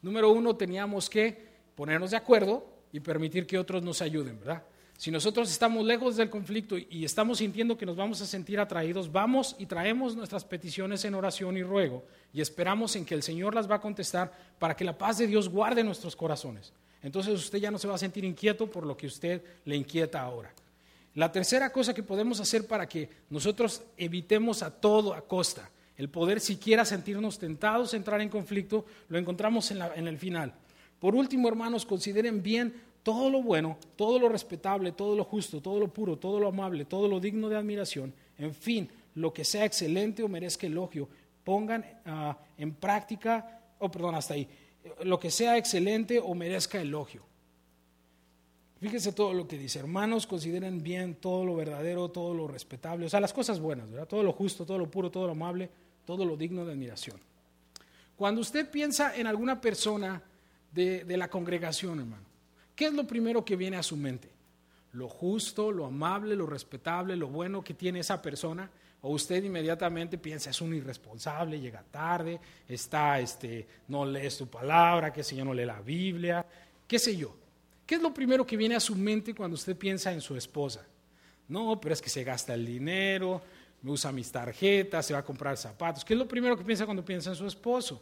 Número 0.02 0.30
uno, 0.30 0.54
teníamos 0.54 1.08
que 1.08 1.48
ponernos 1.74 2.10
de 2.10 2.18
acuerdo 2.18 2.66
y 2.92 3.00
permitir 3.00 3.46
que 3.46 3.58
otros 3.58 3.82
nos 3.82 4.02
ayuden, 4.02 4.38
¿verdad? 4.38 4.62
Si 4.98 5.10
nosotros 5.10 5.50
estamos 5.50 5.86
lejos 5.86 6.16
del 6.16 6.28
conflicto 6.28 6.76
y 6.76 7.02
estamos 7.02 7.38
sintiendo 7.38 7.78
que 7.78 7.86
nos 7.86 7.96
vamos 7.96 8.20
a 8.20 8.26
sentir 8.26 8.60
atraídos, 8.60 9.10
vamos 9.10 9.56
y 9.58 9.64
traemos 9.64 10.14
nuestras 10.14 10.44
peticiones 10.44 11.06
en 11.06 11.14
oración 11.14 11.56
y 11.56 11.62
ruego 11.62 12.04
y 12.30 12.42
esperamos 12.42 12.94
en 12.94 13.06
que 13.06 13.14
el 13.14 13.22
Señor 13.22 13.54
las 13.54 13.70
va 13.70 13.76
a 13.76 13.80
contestar 13.80 14.30
para 14.58 14.76
que 14.76 14.84
la 14.84 14.98
paz 14.98 15.16
de 15.16 15.26
Dios 15.26 15.48
guarde 15.48 15.82
nuestros 15.82 16.14
corazones. 16.14 16.74
Entonces 17.02 17.32
usted 17.32 17.58
ya 17.58 17.70
no 17.70 17.78
se 17.78 17.88
va 17.88 17.94
a 17.94 17.98
sentir 17.98 18.22
inquieto 18.22 18.70
por 18.70 18.84
lo 18.84 18.98
que 18.98 19.06
usted 19.06 19.42
le 19.64 19.76
inquieta 19.76 20.20
ahora. 20.20 20.52
La 21.14 21.30
tercera 21.30 21.70
cosa 21.70 21.94
que 21.94 22.02
podemos 22.02 22.40
hacer 22.40 22.66
para 22.66 22.88
que 22.88 23.08
nosotros 23.30 23.82
evitemos 23.96 24.62
a 24.62 24.70
todo 24.70 25.14
a 25.14 25.22
costa 25.22 25.70
el 25.96 26.08
poder 26.08 26.40
siquiera 26.40 26.84
sentirnos 26.84 27.38
tentados 27.38 27.92
a 27.92 27.96
entrar 27.96 28.20
en 28.20 28.28
conflicto, 28.28 28.86
lo 29.08 29.18
encontramos 29.18 29.70
en, 29.70 29.80
en 29.94 30.08
el 30.08 30.18
final. 30.18 30.52
Por 30.98 31.14
último, 31.14 31.48
hermanos, 31.48 31.84
consideren 31.84 32.42
bien 32.42 32.74
todo 33.02 33.28
lo 33.30 33.42
bueno, 33.42 33.78
todo 33.96 34.18
lo 34.18 34.28
respetable, 34.28 34.92
todo 34.92 35.16
lo 35.16 35.24
justo, 35.24 35.60
todo 35.60 35.78
lo 35.78 35.88
puro, 35.88 36.18
todo 36.18 36.40
lo 36.40 36.48
amable, 36.48 36.84
todo 36.86 37.08
lo 37.08 37.20
digno 37.20 37.48
de 37.48 37.56
admiración, 37.56 38.14
en 38.38 38.54
fin, 38.54 38.88
lo 39.14 39.32
que 39.32 39.44
sea 39.44 39.64
excelente 39.64 40.22
o 40.22 40.28
merezca 40.28 40.66
elogio, 40.66 41.08
pongan 41.44 41.84
ah, 42.06 42.38
en 42.56 42.74
práctica, 42.74 43.60
oh 43.78 43.90
perdón, 43.90 44.14
hasta 44.14 44.34
ahí, 44.34 44.48
lo 45.04 45.18
que 45.18 45.30
sea 45.30 45.56
excelente 45.56 46.18
o 46.18 46.34
merezca 46.34 46.80
elogio. 46.80 47.22
Fíjense 48.82 49.12
todo 49.12 49.32
lo 49.32 49.46
que 49.46 49.56
dice, 49.56 49.78
hermanos, 49.78 50.26
consideren 50.26 50.82
bien 50.82 51.14
todo 51.14 51.44
lo 51.44 51.54
verdadero, 51.54 52.08
todo 52.08 52.34
lo 52.34 52.48
respetable, 52.48 53.06
o 53.06 53.08
sea, 53.08 53.20
las 53.20 53.32
cosas 53.32 53.60
buenas, 53.60 53.88
¿verdad? 53.88 54.08
Todo 54.08 54.24
lo 54.24 54.32
justo, 54.32 54.66
todo 54.66 54.76
lo 54.76 54.90
puro, 54.90 55.08
todo 55.08 55.26
lo 55.26 55.34
amable, 55.34 55.70
todo 56.04 56.24
lo 56.24 56.36
digno 56.36 56.64
de 56.64 56.72
admiración. 56.72 57.16
Cuando 58.16 58.40
usted 58.40 58.68
piensa 58.68 59.14
en 59.14 59.28
alguna 59.28 59.60
persona 59.60 60.20
de, 60.72 61.04
la 61.16 61.30
congregación, 61.30 62.00
hermano, 62.00 62.24
¿qué 62.74 62.86
es 62.86 62.92
lo 62.92 63.06
primero 63.06 63.44
que 63.44 63.54
viene 63.54 63.76
a 63.76 63.84
su 63.84 63.96
mente? 63.96 64.28
Lo 64.94 65.08
justo, 65.08 65.70
lo 65.70 65.86
amable, 65.86 66.34
lo 66.34 66.48
respetable, 66.48 67.14
lo 67.14 67.28
bueno 67.28 67.62
que 67.62 67.74
tiene 67.74 68.00
esa 68.00 68.20
persona 68.20 68.68
o 69.02 69.10
usted 69.10 69.44
inmediatamente 69.44 70.18
piensa, 70.18 70.50
es 70.50 70.60
un 70.60 70.74
irresponsable, 70.74 71.60
llega 71.60 71.84
tarde, 71.88 72.40
está, 72.66 73.20
este, 73.20 73.64
no 73.86 74.04
lee 74.04 74.28
su 74.28 74.48
palabra, 74.48 75.12
qué 75.12 75.22
sé 75.22 75.36
yo, 75.36 75.44
no 75.44 75.54
lee 75.54 75.66
la 75.66 75.80
Biblia, 75.80 76.44
qué 76.88 76.98
sé 76.98 77.16
yo. 77.16 77.41
¿Qué 77.86 77.96
es 77.96 78.02
lo 78.02 78.14
primero 78.14 78.46
que 78.46 78.56
viene 78.56 78.74
a 78.74 78.80
su 78.80 78.94
mente 78.94 79.34
cuando 79.34 79.54
usted 79.54 79.76
piensa 79.76 80.12
en 80.12 80.20
su 80.20 80.36
esposa? 80.36 80.84
No, 81.48 81.80
pero 81.80 81.92
es 81.92 82.00
que 82.00 82.08
se 82.08 82.24
gasta 82.24 82.54
el 82.54 82.64
dinero, 82.64 83.42
me 83.82 83.90
usa 83.90 84.12
mis 84.12 84.30
tarjetas, 84.30 85.04
se 85.04 85.12
va 85.12 85.20
a 85.20 85.24
comprar 85.24 85.56
zapatos. 85.56 86.04
¿Qué 86.04 86.14
es 86.14 86.18
lo 86.18 86.28
primero 86.28 86.56
que 86.56 86.64
piensa 86.64 86.84
cuando 86.84 87.04
piensa 87.04 87.30
en 87.30 87.36
su 87.36 87.46
esposo? 87.46 88.00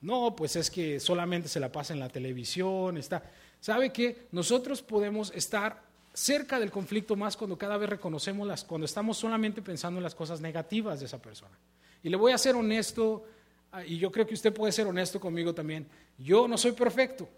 No, 0.00 0.34
pues 0.36 0.56
es 0.56 0.70
que 0.70 1.00
solamente 1.00 1.48
se 1.48 1.60
la 1.60 1.72
pasa 1.72 1.92
en 1.92 2.00
la 2.00 2.08
televisión, 2.08 2.96
está. 2.96 3.22
¿Sabe 3.60 3.92
qué? 3.92 4.28
Nosotros 4.30 4.82
podemos 4.82 5.32
estar 5.34 5.82
cerca 6.12 6.58
del 6.58 6.70
conflicto 6.70 7.16
más 7.16 7.36
cuando 7.36 7.58
cada 7.58 7.76
vez 7.76 7.90
reconocemos 7.90 8.46
las, 8.46 8.64
cuando 8.64 8.84
estamos 8.84 9.18
solamente 9.18 9.60
pensando 9.62 9.98
en 9.98 10.04
las 10.04 10.14
cosas 10.14 10.40
negativas 10.40 11.00
de 11.00 11.06
esa 11.06 11.20
persona. 11.20 11.58
Y 12.02 12.08
le 12.08 12.16
voy 12.16 12.32
a 12.32 12.38
ser 12.38 12.54
honesto, 12.54 13.24
ah, 13.72 13.84
y 13.84 13.98
yo 13.98 14.10
creo 14.12 14.26
que 14.26 14.34
usted 14.34 14.52
puede 14.52 14.72
ser 14.72 14.86
honesto 14.86 15.18
conmigo 15.18 15.54
también. 15.54 15.86
Yo 16.18 16.46
no 16.46 16.56
soy 16.56 16.72
perfecto. 16.72 17.28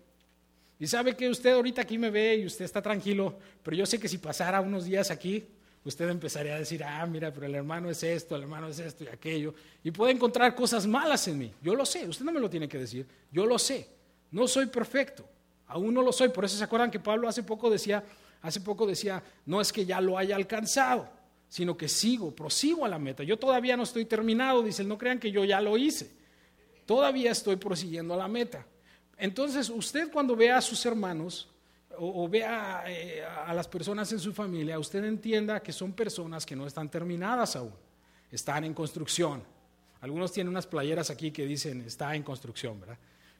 Y 0.78 0.86
sabe 0.86 1.16
que 1.16 1.28
usted 1.28 1.52
ahorita 1.52 1.82
aquí 1.82 1.98
me 1.98 2.10
ve 2.10 2.36
y 2.36 2.46
usted 2.46 2.64
está 2.64 2.80
tranquilo, 2.80 3.36
pero 3.62 3.76
yo 3.76 3.86
sé 3.86 3.98
que 3.98 4.08
si 4.08 4.18
pasara 4.18 4.60
unos 4.60 4.84
días 4.84 5.10
aquí, 5.10 5.44
usted 5.84 6.08
empezaría 6.08 6.54
a 6.54 6.58
decir, 6.58 6.84
ah, 6.84 7.04
mira, 7.06 7.32
pero 7.32 7.46
el 7.46 7.54
hermano 7.54 7.90
es 7.90 8.02
esto, 8.02 8.36
el 8.36 8.42
hermano 8.42 8.68
es 8.68 8.78
esto 8.78 9.04
y 9.04 9.08
aquello, 9.08 9.54
y 9.82 9.90
puede 9.90 10.12
encontrar 10.12 10.54
cosas 10.54 10.86
malas 10.86 11.26
en 11.28 11.38
mí. 11.38 11.52
Yo 11.62 11.74
lo 11.74 11.84
sé, 11.84 12.06
usted 12.08 12.24
no 12.24 12.32
me 12.32 12.40
lo 12.40 12.48
tiene 12.48 12.68
que 12.68 12.78
decir, 12.78 13.06
yo 13.32 13.44
lo 13.46 13.58
sé. 13.58 13.88
No 14.30 14.46
soy 14.46 14.66
perfecto, 14.66 15.24
aún 15.66 15.94
no 15.94 16.02
lo 16.02 16.12
soy. 16.12 16.28
Por 16.28 16.44
eso 16.44 16.56
se 16.56 16.64
acuerdan 16.64 16.90
que 16.90 17.00
Pablo 17.00 17.28
hace 17.28 17.42
poco 17.42 17.70
decía, 17.70 18.04
Hace 18.42 18.60
poco 18.60 18.86
decía, 18.86 19.22
no 19.46 19.60
es 19.60 19.72
que 19.72 19.84
ya 19.84 20.00
lo 20.00 20.16
haya 20.16 20.36
alcanzado, 20.36 21.08
sino 21.48 21.76
que 21.76 21.88
sigo, 21.88 22.34
prosigo 22.34 22.84
a 22.84 22.88
la 22.88 22.98
meta. 22.98 23.22
Yo 23.24 23.36
todavía 23.36 23.76
no 23.76 23.82
estoy 23.82 24.04
terminado, 24.04 24.62
dice, 24.62 24.84
no 24.84 24.96
crean 24.96 25.18
que 25.18 25.32
yo 25.32 25.44
ya 25.44 25.60
lo 25.60 25.76
hice. 25.76 26.10
Todavía 26.86 27.32
estoy 27.32 27.56
prosiguiendo 27.56 28.14
a 28.14 28.16
la 28.16 28.28
meta. 28.28 28.64
Entonces, 29.18 29.68
usted 29.68 30.10
cuando 30.10 30.36
vea 30.36 30.58
a 30.58 30.60
sus 30.60 30.84
hermanos 30.86 31.48
o, 31.96 32.28
vea 32.28 32.84
eh, 32.86 33.24
a 33.24 33.52
las 33.52 33.66
personas 33.66 34.12
en 34.12 34.20
su 34.20 34.32
familia, 34.32 34.78
usted 34.78 35.04
entienda 35.04 35.60
que 35.60 35.72
son 35.72 35.92
personas 35.92 36.46
que 36.46 36.54
no 36.54 36.66
están 36.66 36.88
terminadas 36.88 37.56
aún, 37.56 37.72
están 38.30 38.64
en 38.64 38.72
construcción. 38.72 39.42
Algunos 40.00 40.32
tienen 40.32 40.50
unas 40.50 40.66
playeras 40.66 41.10
aquí 41.10 41.32
que 41.32 41.44
dicen 41.44 41.80
está 41.80 42.14
en 42.14 42.22
construcción, 42.22 42.78
¿verdad? 42.78 42.98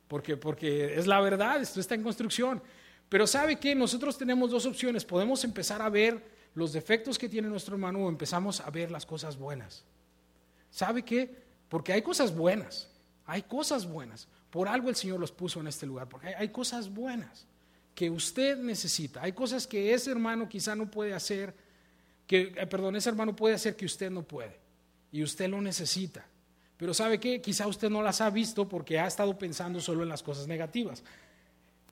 Porque, 0.09 0.37
porque 0.37 0.99
es 0.99 1.07
la 1.07 1.21
verdad, 1.21 1.61
esto 1.61 1.79
está 1.79 1.95
en 1.95 2.03
construcción. 2.03 2.61
Pero 3.09 3.27
sabe 3.27 3.57
que 3.57 3.75
nosotros 3.75 4.19
tenemos 4.19 4.51
dos 4.51 4.67
opciones. 4.67 5.05
Podemos 5.05 5.45
empezar 5.45 5.81
a 5.81 5.89
ver 5.89 6.23
los 6.55 6.73
defectos 6.73 7.19
que 7.19 7.29
tiene 7.29 7.49
nuestro 7.49 7.75
hermano 7.75 8.01
o 8.01 8.09
empezamos 8.09 8.61
a 8.61 8.71
ver 8.71 8.91
las 8.91 9.07
cosas 9.07 9.39
buenas. 9.39 9.85
¿Sabe 10.71 11.05
qué? 11.05 11.31
Porque 11.69 11.93
hay 11.93 12.03
cosas 12.03 12.35
buenas. 12.35 12.89
Hay 13.27 13.43
cosas 13.43 13.87
buenas. 13.87 14.27
Por 14.51 14.69
algo 14.69 14.89
el 14.89 14.97
Señor 14.97 15.21
los 15.21 15.33
puso 15.33 15.61
en 15.61 15.67
este 15.67 15.87
lugar. 15.87 16.09
Porque 16.09 16.35
hay, 16.35 16.49
cosas 16.49 16.89
buenas 16.89 17.47
que 17.95 18.11
usted 18.11 18.59
necesita. 18.59 19.23
Hay 19.23 19.33
cosas 19.33 19.67
que 19.67 19.93
ese 19.93 20.11
hermano 20.11 20.49
quizá 20.49 20.75
no 20.75 20.91
puede 20.91 21.15
hacer. 21.15 21.55
Que, 22.27 22.55
eh, 22.57 22.67
perdón, 22.67 22.97
ese 22.97 23.09
hermano 23.09 23.35
puede 23.37 23.55
hacer 23.55 23.77
que 23.77 23.87
usted 23.87 24.11
no 24.11 24.23
puede. 24.23 24.57
Y 25.13 25.23
usted 25.23 25.49
lo 25.49 25.61
necesita. 25.61 26.27
Pero 26.77 26.95
¿sabe 26.95 27.19
qué? 27.19 27.41
Quizá 27.41 27.67
usted 27.67 27.91
no 27.91 28.03
las 28.03 28.21
ha 28.21 28.31
visto 28.31 28.69
porque 28.69 28.99
ha 28.99 29.07
estado 29.07 29.37
pensando 29.37 29.81
solo 29.81 30.03
en 30.03 30.09
las 30.09 30.23
cosas 30.23 30.47
negativas. 30.47 31.03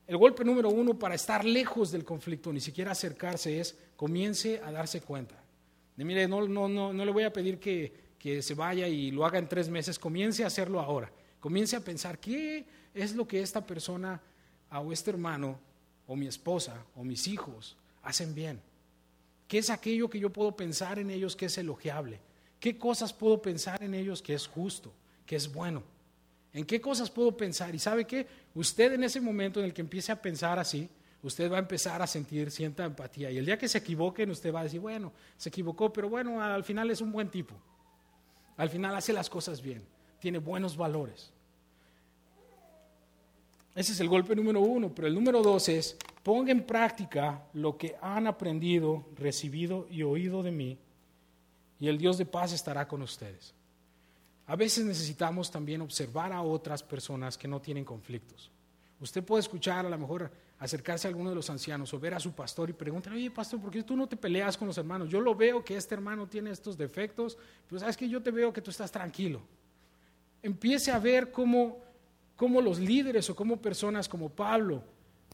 El 0.06 0.16
golpe 0.16 0.44
número 0.44 0.70
uno 0.70 0.96
para 0.96 1.16
estar 1.16 1.44
lejos 1.44 1.90
del 1.90 2.04
conflicto, 2.04 2.52
ni 2.52 2.60
siquiera 2.60 2.92
acercarse, 2.92 3.58
es 3.58 3.76
comience 3.96 4.60
a 4.64 4.70
darse 4.70 5.00
cuenta. 5.00 5.34
De 5.96 6.04
mire, 6.04 6.28
no, 6.28 6.46
no, 6.46 6.68
no, 6.68 6.92
no 6.92 7.04
le 7.04 7.10
voy 7.10 7.24
a 7.24 7.32
pedir 7.32 7.58
que, 7.58 7.92
que 8.16 8.40
se 8.42 8.54
vaya 8.54 8.86
y 8.86 9.10
lo 9.10 9.26
haga 9.26 9.38
en 9.38 9.48
tres 9.48 9.68
meses, 9.68 9.98
comience 9.98 10.44
a 10.44 10.46
hacerlo 10.46 10.78
ahora. 10.78 11.10
Comience 11.46 11.76
a 11.76 11.80
pensar 11.80 12.18
qué 12.18 12.66
es 12.92 13.14
lo 13.14 13.24
que 13.24 13.40
esta 13.40 13.64
persona 13.64 14.20
o 14.68 14.92
este 14.92 15.12
hermano 15.12 15.56
o 16.08 16.16
mi 16.16 16.26
esposa 16.26 16.84
o 16.96 17.04
mis 17.04 17.28
hijos 17.28 17.76
hacen 18.02 18.34
bien. 18.34 18.60
¿Qué 19.46 19.58
es 19.58 19.70
aquello 19.70 20.10
que 20.10 20.18
yo 20.18 20.32
puedo 20.32 20.56
pensar 20.56 20.98
en 20.98 21.08
ellos 21.08 21.36
que 21.36 21.46
es 21.46 21.56
elogiable? 21.56 22.18
¿Qué 22.58 22.76
cosas 22.76 23.12
puedo 23.12 23.40
pensar 23.40 23.80
en 23.80 23.94
ellos 23.94 24.22
que 24.22 24.34
es 24.34 24.48
justo, 24.48 24.92
que 25.24 25.36
es 25.36 25.52
bueno? 25.52 25.84
¿En 26.52 26.64
qué 26.64 26.80
cosas 26.80 27.12
puedo 27.12 27.36
pensar? 27.36 27.72
Y 27.76 27.78
sabe 27.78 28.08
qué? 28.08 28.26
Usted 28.52 28.94
en 28.94 29.04
ese 29.04 29.20
momento 29.20 29.60
en 29.60 29.66
el 29.66 29.72
que 29.72 29.82
empiece 29.82 30.10
a 30.10 30.20
pensar 30.20 30.58
así, 30.58 30.88
usted 31.22 31.48
va 31.48 31.58
a 31.58 31.60
empezar 31.60 32.02
a 32.02 32.08
sentir 32.08 32.50
cierta 32.50 32.84
empatía. 32.84 33.30
Y 33.30 33.38
el 33.38 33.46
día 33.46 33.56
que 33.56 33.68
se 33.68 33.78
equivoquen, 33.78 34.32
usted 34.32 34.52
va 34.52 34.62
a 34.62 34.64
decir, 34.64 34.80
bueno, 34.80 35.12
se 35.36 35.50
equivocó, 35.50 35.92
pero 35.92 36.08
bueno, 36.08 36.42
al 36.42 36.64
final 36.64 36.90
es 36.90 37.00
un 37.00 37.12
buen 37.12 37.30
tipo. 37.30 37.54
Al 38.56 38.68
final 38.68 38.96
hace 38.96 39.12
las 39.12 39.30
cosas 39.30 39.62
bien, 39.62 39.86
tiene 40.18 40.38
buenos 40.38 40.76
valores. 40.76 41.35
Ese 43.76 43.92
es 43.92 44.00
el 44.00 44.08
golpe 44.08 44.34
número 44.34 44.60
uno, 44.60 44.92
pero 44.94 45.06
el 45.06 45.14
número 45.14 45.42
dos 45.42 45.68
es, 45.68 45.96
ponga 46.22 46.50
en 46.50 46.64
práctica 46.64 47.44
lo 47.52 47.76
que 47.76 47.94
han 48.00 48.26
aprendido, 48.26 49.04
recibido 49.14 49.86
y 49.90 50.02
oído 50.02 50.42
de 50.42 50.50
mí, 50.50 50.78
y 51.78 51.88
el 51.88 51.98
Dios 51.98 52.16
de 52.16 52.24
paz 52.24 52.54
estará 52.54 52.88
con 52.88 53.02
ustedes. 53.02 53.54
A 54.46 54.56
veces 54.56 54.86
necesitamos 54.86 55.50
también 55.50 55.82
observar 55.82 56.32
a 56.32 56.40
otras 56.40 56.82
personas 56.82 57.36
que 57.36 57.46
no 57.46 57.60
tienen 57.60 57.84
conflictos. 57.84 58.50
Usted 58.98 59.22
puede 59.22 59.40
escuchar, 59.40 59.84
a 59.84 59.90
lo 59.90 59.98
mejor 59.98 60.30
acercarse 60.58 61.06
a 61.06 61.10
alguno 61.10 61.28
de 61.28 61.36
los 61.36 61.50
ancianos 61.50 61.92
o 61.92 62.00
ver 62.00 62.14
a 62.14 62.20
su 62.20 62.32
pastor 62.32 62.70
y 62.70 62.72
preguntarle, 62.72 63.18
oye 63.18 63.30
pastor, 63.30 63.60
¿por 63.60 63.70
qué 63.70 63.82
tú 63.82 63.94
no 63.94 64.08
te 64.08 64.16
peleas 64.16 64.56
con 64.56 64.68
los 64.68 64.78
hermanos? 64.78 65.10
Yo 65.10 65.20
lo 65.20 65.34
veo 65.34 65.62
que 65.62 65.76
este 65.76 65.94
hermano 65.94 66.26
tiene 66.26 66.50
estos 66.50 66.78
defectos, 66.78 67.36
pero 67.68 67.80
sabes 67.80 67.96
que 67.96 68.08
yo 68.08 68.22
te 68.22 68.30
veo 68.30 68.54
que 68.54 68.62
tú 68.62 68.70
estás 68.70 68.90
tranquilo. 68.90 69.42
Empiece 70.42 70.90
a 70.92 70.98
ver 70.98 71.30
cómo, 71.30 71.78
cómo 72.36 72.60
los 72.60 72.78
líderes 72.78 73.28
o 73.30 73.36
cómo 73.36 73.60
personas 73.60 74.08
como 74.08 74.28
Pablo 74.28 74.82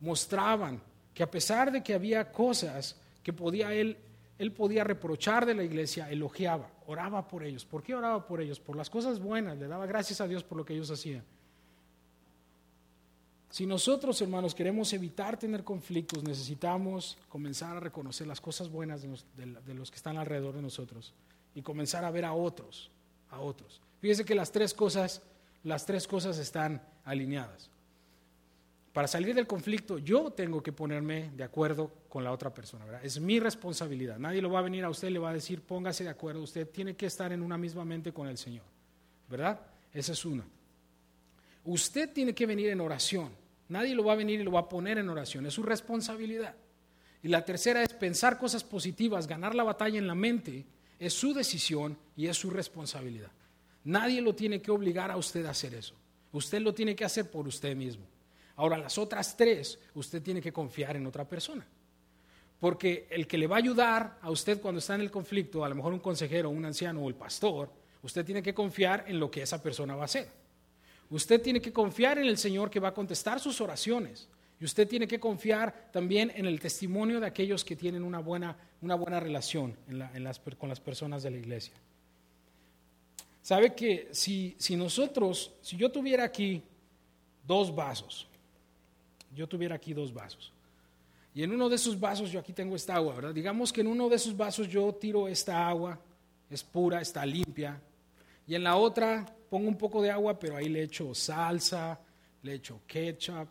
mostraban 0.00 0.80
que 1.12 1.22
a 1.22 1.30
pesar 1.30 1.70
de 1.70 1.82
que 1.82 1.94
había 1.94 2.32
cosas 2.32 2.96
que 3.22 3.32
podía 3.32 3.72
él 3.74 3.96
él 4.42 4.50
podía 4.50 4.82
reprochar 4.82 5.46
de 5.46 5.54
la 5.54 5.62
iglesia, 5.62 6.10
elogiaba, 6.10 6.68
oraba 6.86 7.28
por 7.28 7.44
ellos. 7.44 7.64
¿Por 7.64 7.80
qué 7.82 7.94
oraba 7.94 8.26
por 8.26 8.40
ellos? 8.40 8.58
Por 8.58 8.74
las 8.74 8.90
cosas 8.90 9.20
buenas, 9.20 9.56
le 9.56 9.68
daba 9.68 9.86
gracias 9.86 10.20
a 10.20 10.26
Dios 10.26 10.42
por 10.42 10.58
lo 10.58 10.64
que 10.64 10.74
ellos 10.74 10.90
hacían. 10.90 11.22
Si 13.50 13.66
nosotros, 13.66 14.20
hermanos, 14.20 14.52
queremos 14.52 14.92
evitar 14.94 15.38
tener 15.38 15.62
conflictos, 15.62 16.24
necesitamos 16.24 17.18
comenzar 17.28 17.76
a 17.76 17.80
reconocer 17.80 18.26
las 18.26 18.40
cosas 18.40 18.68
buenas 18.68 19.02
de 19.02 19.74
los, 19.74 19.90
que 19.90 19.96
están 19.96 20.16
alrededor 20.16 20.56
de 20.56 20.62
nosotros 20.62 21.14
y 21.54 21.62
comenzar 21.62 22.04
a 22.04 22.10
ver 22.10 22.24
a 22.24 22.32
otros, 22.32 22.90
a 23.30 23.38
otros. 23.38 23.80
Fíjese 24.00 24.24
que 24.24 24.34
las 24.34 24.50
tres 24.50 24.74
cosas, 24.74 25.22
las 25.64 25.86
tres 25.86 26.06
cosas 26.06 26.38
están 26.38 26.82
alineadas. 27.04 27.70
Para 28.92 29.08
salir 29.08 29.34
del 29.34 29.46
conflicto, 29.46 29.98
yo 29.98 30.32
tengo 30.32 30.62
que 30.62 30.72
ponerme 30.72 31.30
de 31.34 31.44
acuerdo 31.44 31.90
con 32.10 32.24
la 32.24 32.32
otra 32.32 32.52
persona, 32.52 32.84
¿verdad? 32.84 33.04
Es 33.04 33.18
mi 33.18 33.40
responsabilidad. 33.40 34.18
Nadie 34.18 34.42
lo 34.42 34.50
va 34.50 34.58
a 34.58 34.62
venir 34.62 34.84
a 34.84 34.90
usted 34.90 35.08
y 35.08 35.12
le 35.12 35.18
va 35.18 35.30
a 35.30 35.34
decir, 35.34 35.62
póngase 35.62 36.04
de 36.04 36.10
acuerdo, 36.10 36.42
usted 36.42 36.68
tiene 36.68 36.94
que 36.94 37.06
estar 37.06 37.32
en 37.32 37.42
una 37.42 37.56
misma 37.56 37.86
mente 37.86 38.12
con 38.12 38.28
el 38.28 38.36
Señor, 38.36 38.64
¿verdad? 39.30 39.60
Esa 39.94 40.12
es 40.12 40.24
una. 40.26 40.44
Usted 41.64 42.12
tiene 42.12 42.34
que 42.34 42.44
venir 42.44 42.68
en 42.68 42.82
oración. 42.82 43.30
Nadie 43.68 43.94
lo 43.94 44.04
va 44.04 44.12
a 44.12 44.16
venir 44.16 44.40
y 44.40 44.44
lo 44.44 44.52
va 44.52 44.60
a 44.60 44.68
poner 44.68 44.98
en 44.98 45.08
oración, 45.08 45.46
es 45.46 45.54
su 45.54 45.62
responsabilidad. 45.62 46.54
Y 47.22 47.28
la 47.28 47.44
tercera 47.44 47.82
es 47.82 47.94
pensar 47.94 48.36
cosas 48.36 48.62
positivas, 48.62 49.26
ganar 49.26 49.54
la 49.54 49.62
batalla 49.62 49.98
en 49.98 50.06
la 50.06 50.14
mente, 50.14 50.66
es 50.98 51.14
su 51.14 51.32
decisión 51.32 51.96
y 52.14 52.26
es 52.26 52.36
su 52.36 52.50
responsabilidad. 52.50 53.30
Nadie 53.84 54.20
lo 54.20 54.34
tiene 54.34 54.60
que 54.60 54.70
obligar 54.70 55.10
a 55.10 55.16
usted 55.16 55.44
a 55.46 55.50
hacer 55.50 55.74
eso. 55.74 55.94
Usted 56.32 56.60
lo 56.60 56.72
tiene 56.72 56.94
que 56.94 57.04
hacer 57.04 57.30
por 57.30 57.46
usted 57.46 57.76
mismo. 57.76 58.04
Ahora, 58.56 58.78
las 58.78 58.96
otras 58.98 59.36
tres, 59.36 59.78
usted 59.94 60.22
tiene 60.22 60.40
que 60.40 60.52
confiar 60.52 60.96
en 60.96 61.06
otra 61.06 61.28
persona. 61.28 61.66
Porque 62.60 63.08
el 63.10 63.26
que 63.26 63.38
le 63.38 63.46
va 63.46 63.56
a 63.56 63.58
ayudar 63.58 64.18
a 64.22 64.30
usted 64.30 64.60
cuando 64.60 64.78
está 64.78 64.94
en 64.94 65.00
el 65.00 65.10
conflicto, 65.10 65.64
a 65.64 65.68
lo 65.68 65.74
mejor 65.74 65.92
un 65.92 65.98
consejero, 65.98 66.48
un 66.50 66.64
anciano 66.64 67.00
o 67.00 67.08
el 67.08 67.14
pastor, 67.14 67.70
usted 68.02 68.24
tiene 68.24 68.42
que 68.42 68.54
confiar 68.54 69.04
en 69.08 69.18
lo 69.18 69.30
que 69.30 69.42
esa 69.42 69.60
persona 69.60 69.96
va 69.96 70.02
a 70.02 70.04
hacer. 70.04 70.28
Usted 71.10 71.42
tiene 71.42 71.60
que 71.60 71.72
confiar 71.72 72.18
en 72.18 72.26
el 72.26 72.38
Señor 72.38 72.70
que 72.70 72.80
va 72.80 72.88
a 72.88 72.94
contestar 72.94 73.40
sus 73.40 73.60
oraciones. 73.60 74.28
Y 74.60 74.64
usted 74.64 74.86
tiene 74.86 75.08
que 75.08 75.18
confiar 75.18 75.90
también 75.92 76.32
en 76.36 76.46
el 76.46 76.60
testimonio 76.60 77.18
de 77.18 77.26
aquellos 77.26 77.64
que 77.64 77.74
tienen 77.74 78.04
una 78.04 78.20
buena, 78.20 78.56
una 78.80 78.94
buena 78.94 79.18
relación 79.18 79.76
con 80.56 80.68
las 80.68 80.80
personas 80.80 81.24
de 81.24 81.30
la 81.32 81.38
iglesia. 81.38 81.74
Sabe 83.42 83.74
que 83.74 84.08
si, 84.12 84.54
si 84.56 84.76
nosotros, 84.76 85.52
si 85.60 85.76
yo 85.76 85.90
tuviera 85.90 86.22
aquí 86.24 86.62
dos 87.44 87.74
vasos, 87.74 88.28
yo 89.34 89.48
tuviera 89.48 89.74
aquí 89.74 89.92
dos 89.92 90.14
vasos, 90.14 90.52
y 91.34 91.42
en 91.42 91.52
uno 91.52 91.68
de 91.68 91.76
esos 91.76 91.98
vasos 91.98 92.30
yo 92.30 92.38
aquí 92.38 92.52
tengo 92.52 92.76
esta 92.76 92.94
agua, 92.94 93.16
¿verdad? 93.16 93.34
Digamos 93.34 93.72
que 93.72 93.80
en 93.80 93.88
uno 93.88 94.08
de 94.08 94.16
esos 94.16 94.36
vasos 94.36 94.68
yo 94.68 94.94
tiro 94.94 95.26
esta 95.26 95.66
agua, 95.66 95.98
es 96.48 96.62
pura, 96.62 97.00
está 97.00 97.26
limpia, 97.26 97.80
y 98.46 98.54
en 98.54 98.62
la 98.62 98.76
otra 98.76 99.26
pongo 99.50 99.68
un 99.68 99.76
poco 99.76 100.00
de 100.00 100.10
agua, 100.10 100.38
pero 100.38 100.56
ahí 100.56 100.68
le 100.68 100.84
echo 100.84 101.12
salsa, 101.14 101.98
le 102.42 102.54
echo 102.54 102.80
ketchup, 102.86 103.48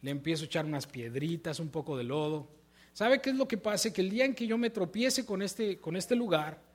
le 0.00 0.10
empiezo 0.10 0.44
a 0.44 0.46
echar 0.46 0.64
unas 0.64 0.86
piedritas, 0.86 1.60
un 1.60 1.68
poco 1.68 1.96
de 1.96 2.04
lodo. 2.04 2.48
¿Sabe 2.92 3.20
qué 3.20 3.30
es 3.30 3.36
lo 3.36 3.46
que 3.46 3.58
pasa? 3.58 3.92
Que 3.92 4.00
el 4.00 4.08
día 4.08 4.24
en 4.24 4.34
que 4.34 4.46
yo 4.46 4.56
me 4.56 4.70
tropiece 4.70 5.26
con 5.26 5.42
este, 5.42 5.78
con 5.78 5.96
este 5.96 6.16
lugar 6.16 6.65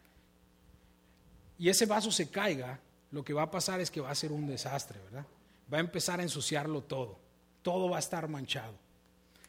y 1.61 1.69
ese 1.69 1.85
vaso 1.85 2.11
se 2.11 2.27
caiga, 2.27 2.79
lo 3.11 3.23
que 3.23 3.33
va 3.33 3.43
a 3.43 3.51
pasar 3.51 3.79
es 3.81 3.91
que 3.91 4.01
va 4.01 4.09
a 4.09 4.15
ser 4.15 4.31
un 4.31 4.47
desastre, 4.47 4.99
¿verdad? 4.99 5.27
Va 5.71 5.77
a 5.77 5.81
empezar 5.81 6.19
a 6.19 6.23
ensuciarlo 6.23 6.81
todo. 6.81 7.19
Todo 7.61 7.87
va 7.87 7.97
a 7.97 7.99
estar 7.99 8.27
manchado. 8.27 8.73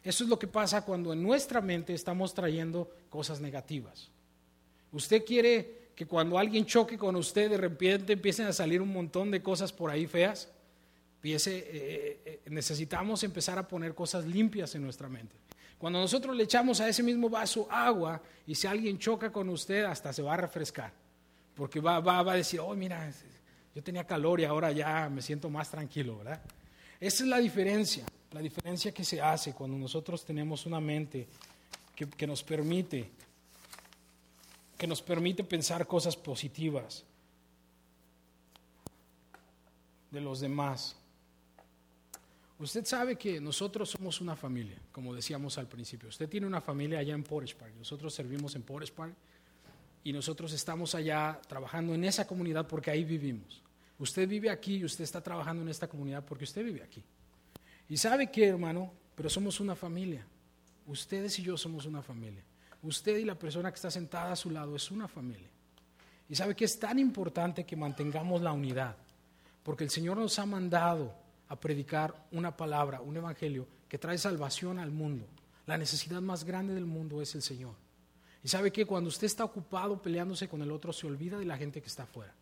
Eso 0.05 0.25
es 0.25 0.29
lo 0.29 0.39
que 0.39 0.47
pasa 0.47 0.85
cuando 0.85 1.15
en 1.15 1.23
nuestra 1.23 1.63
mente 1.63 1.95
estamos 1.95 2.35
trayendo 2.35 2.95
cosas 3.09 3.41
negativas. 3.41 4.11
Usted 4.93 5.25
quiere 5.25 5.89
que 5.97 6.05
cuando 6.05 6.39
alguien 6.39 6.67
choque 6.67 6.99
con 6.99 7.17
usted, 7.17 7.49
de 7.49 7.57
repente 7.57 8.13
empiecen 8.13 8.47
a 8.47 8.53
salir 8.53 8.83
un 8.83 8.93
montón 8.93 9.31
de 9.31 9.43
cosas 9.43 9.73
por 9.73 9.91
ahí 9.91 10.07
feas. 10.07 10.51
Eh, 11.25 11.39
eh, 11.47 12.21
eh, 12.27 12.41
necesitamos 12.51 13.23
empezar 13.25 13.59
a 13.59 13.67
poner 13.67 13.95
cosas 13.95 14.27
limpias 14.27 14.75
en 14.75 14.83
nuestra 14.83 15.09
mente. 15.09 15.35
Cuando 15.79 15.99
nosotros 15.99 16.37
le 16.37 16.45
echamos 16.45 16.79
a 16.83 16.91
ese 16.91 17.03
mismo 17.03 17.31
vaso 17.31 17.67
agua 17.71 18.21
y 18.47 18.55
si 18.55 18.67
alguien 18.67 18.99
choca 18.99 19.33
con 19.33 19.49
usted, 19.49 19.85
hasta 19.85 20.13
se 20.13 20.21
va 20.21 20.35
a 20.35 20.37
refrescar. 20.37 21.01
Porque 21.55 21.81
va, 21.81 22.01
va, 22.01 22.21
a 22.21 22.37
decir, 22.37 22.61
oh, 22.61 22.75
mira, 22.75 23.13
yo 23.75 23.83
tenía 23.83 24.07
calor 24.07 24.41
y 24.41 24.45
ahora 24.45 24.73
ya 24.73 25.09
me 25.09 25.23
siento 25.23 25.51
más 25.51 25.71
tranquilo, 25.71 26.19
¿verdad? 26.19 26.41
Esa 26.99 27.25
es 27.25 27.29
la 27.29 27.39
diferencia, 27.39 28.05
la 28.31 28.41
diferencia 28.41 28.93
que 28.93 29.05
se 29.05 29.21
hace 29.21 29.53
cuando 29.53 29.77
nosotros 29.77 30.25
tenemos 30.25 30.67
una 30.67 30.81
mente 30.81 31.27
que, 31.95 32.09
que 32.09 32.27
nos 32.27 32.43
permite 32.43 33.11
que 34.83 34.89
nos 34.89 35.01
permite 35.01 35.45
pensar 35.45 35.87
cosas 35.87 36.17
positivas 36.17 37.05
de 40.11 40.21
los 40.21 40.41
demás. 40.41 40.97
Usted 42.59 42.85
sabe 42.85 43.17
que 43.17 43.41
nosotros 43.41 43.91
somos 43.91 44.21
una 44.21 44.35
familia, 44.35 44.77
como 44.91 45.15
decíamos 45.15 45.57
al 45.57 45.69
principio. 45.69 46.09
Usted 46.09 46.29
tiene 46.29 46.49
una 46.49 46.61
familia 46.61 46.99
allá 46.99 47.15
en 47.15 47.23
Portage 47.23 47.55
Park. 47.55 47.75
Nosotros 47.79 48.13
servimos 48.13 48.57
en 48.57 48.63
Portage 48.63 48.93
Park 48.93 49.15
y 50.05 50.13
nosotros 50.13 50.53
estamos 50.53 50.95
allá 50.95 51.41
trabajando 51.47 51.95
en 51.95 52.05
esa 52.05 52.27
comunidad 52.27 52.67
porque 52.67 52.91
ahí 52.91 53.05
vivimos. 53.05 53.63
Usted 53.99 54.29
vive 54.29 54.51
aquí 54.51 54.77
y 54.77 54.85
usted 54.85 55.05
está 55.05 55.21
trabajando 55.21 55.63
en 55.63 55.69
esta 55.69 55.89
comunidad 55.89 56.25
porque 56.25 56.45
usted 56.45 56.65
vive 56.65 56.83
aquí. 56.83 57.03
Y 57.89 57.97
sabe 57.97 58.31
que, 58.31 58.47
hermano, 58.47 58.93
pero 59.15 59.31
somos 59.31 59.61
una 59.61 59.77
familia. 59.77 60.27
Ustedes 60.87 61.39
y 61.39 61.43
yo 61.43 61.57
somos 61.57 61.87
una 61.87 62.03
familia. 62.03 62.43
Usted 62.83 63.17
y 63.19 63.25
la 63.25 63.39
persona 63.39 63.71
que 63.71 63.77
está 63.77 63.91
sentada 63.91 64.33
a 64.33 64.37
su 64.37 64.51
lado 64.51 64.75
es 64.75 64.91
una 64.91 65.07
familia. 65.07 65.49
Y 66.29 66.35
sabe 66.35 66.57
que 66.57 66.65
es 66.65 66.79
tan 66.79 66.99
importante 66.99 67.65
que 67.65 67.77
mantengamos 67.77 68.43
la 68.43 68.53
unidad, 68.53 68.97
porque 69.63 69.85
el 69.85 69.91
Señor 69.91 70.17
nos 70.17 70.39
ha 70.39 70.47
mandado 70.47 71.15
a 71.49 71.61
predicar 71.61 72.27
una 72.33 72.57
palabra, 72.57 73.01
un 73.01 73.17
evangelio 73.17 73.69
que 73.89 73.99
trae 73.99 74.19
salvación 74.19 74.79
al 74.79 74.91
mundo. 74.91 75.27
La 75.67 75.77
necesidad 75.77 76.23
más 76.23 76.45
grande 76.45 76.75
del 76.75 76.87
mundo 76.87 77.23
es 77.23 77.35
el 77.35 77.43
Señor. 77.43 77.75
Y 78.45 78.49
sabe 78.49 78.73
que 78.73 78.85
cuando 78.85 79.09
usted 79.09 79.27
está 79.27 79.45
ocupado 79.45 80.01
peleándose 80.01 80.49
con 80.49 80.63
el 80.63 80.73
otro, 80.73 80.93
se 80.93 81.07
olvida 81.07 81.39
de 81.39 81.45
la 81.45 81.57
gente 81.57 81.81
que 81.81 81.87
está 81.87 82.03
afuera. 82.05 82.35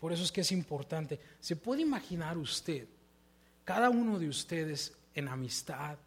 Por 0.00 0.12
eso 0.12 0.22
es 0.22 0.32
que 0.32 0.40
es 0.40 0.52
importante. 0.52 1.20
¿Se 1.40 1.56
puede 1.56 1.82
imaginar 1.82 2.36
usted, 2.38 2.86
cada 3.64 3.90
uno 3.90 4.18
de 4.18 4.28
ustedes 4.28 4.92
en 5.14 5.28
amistad, 5.28 5.98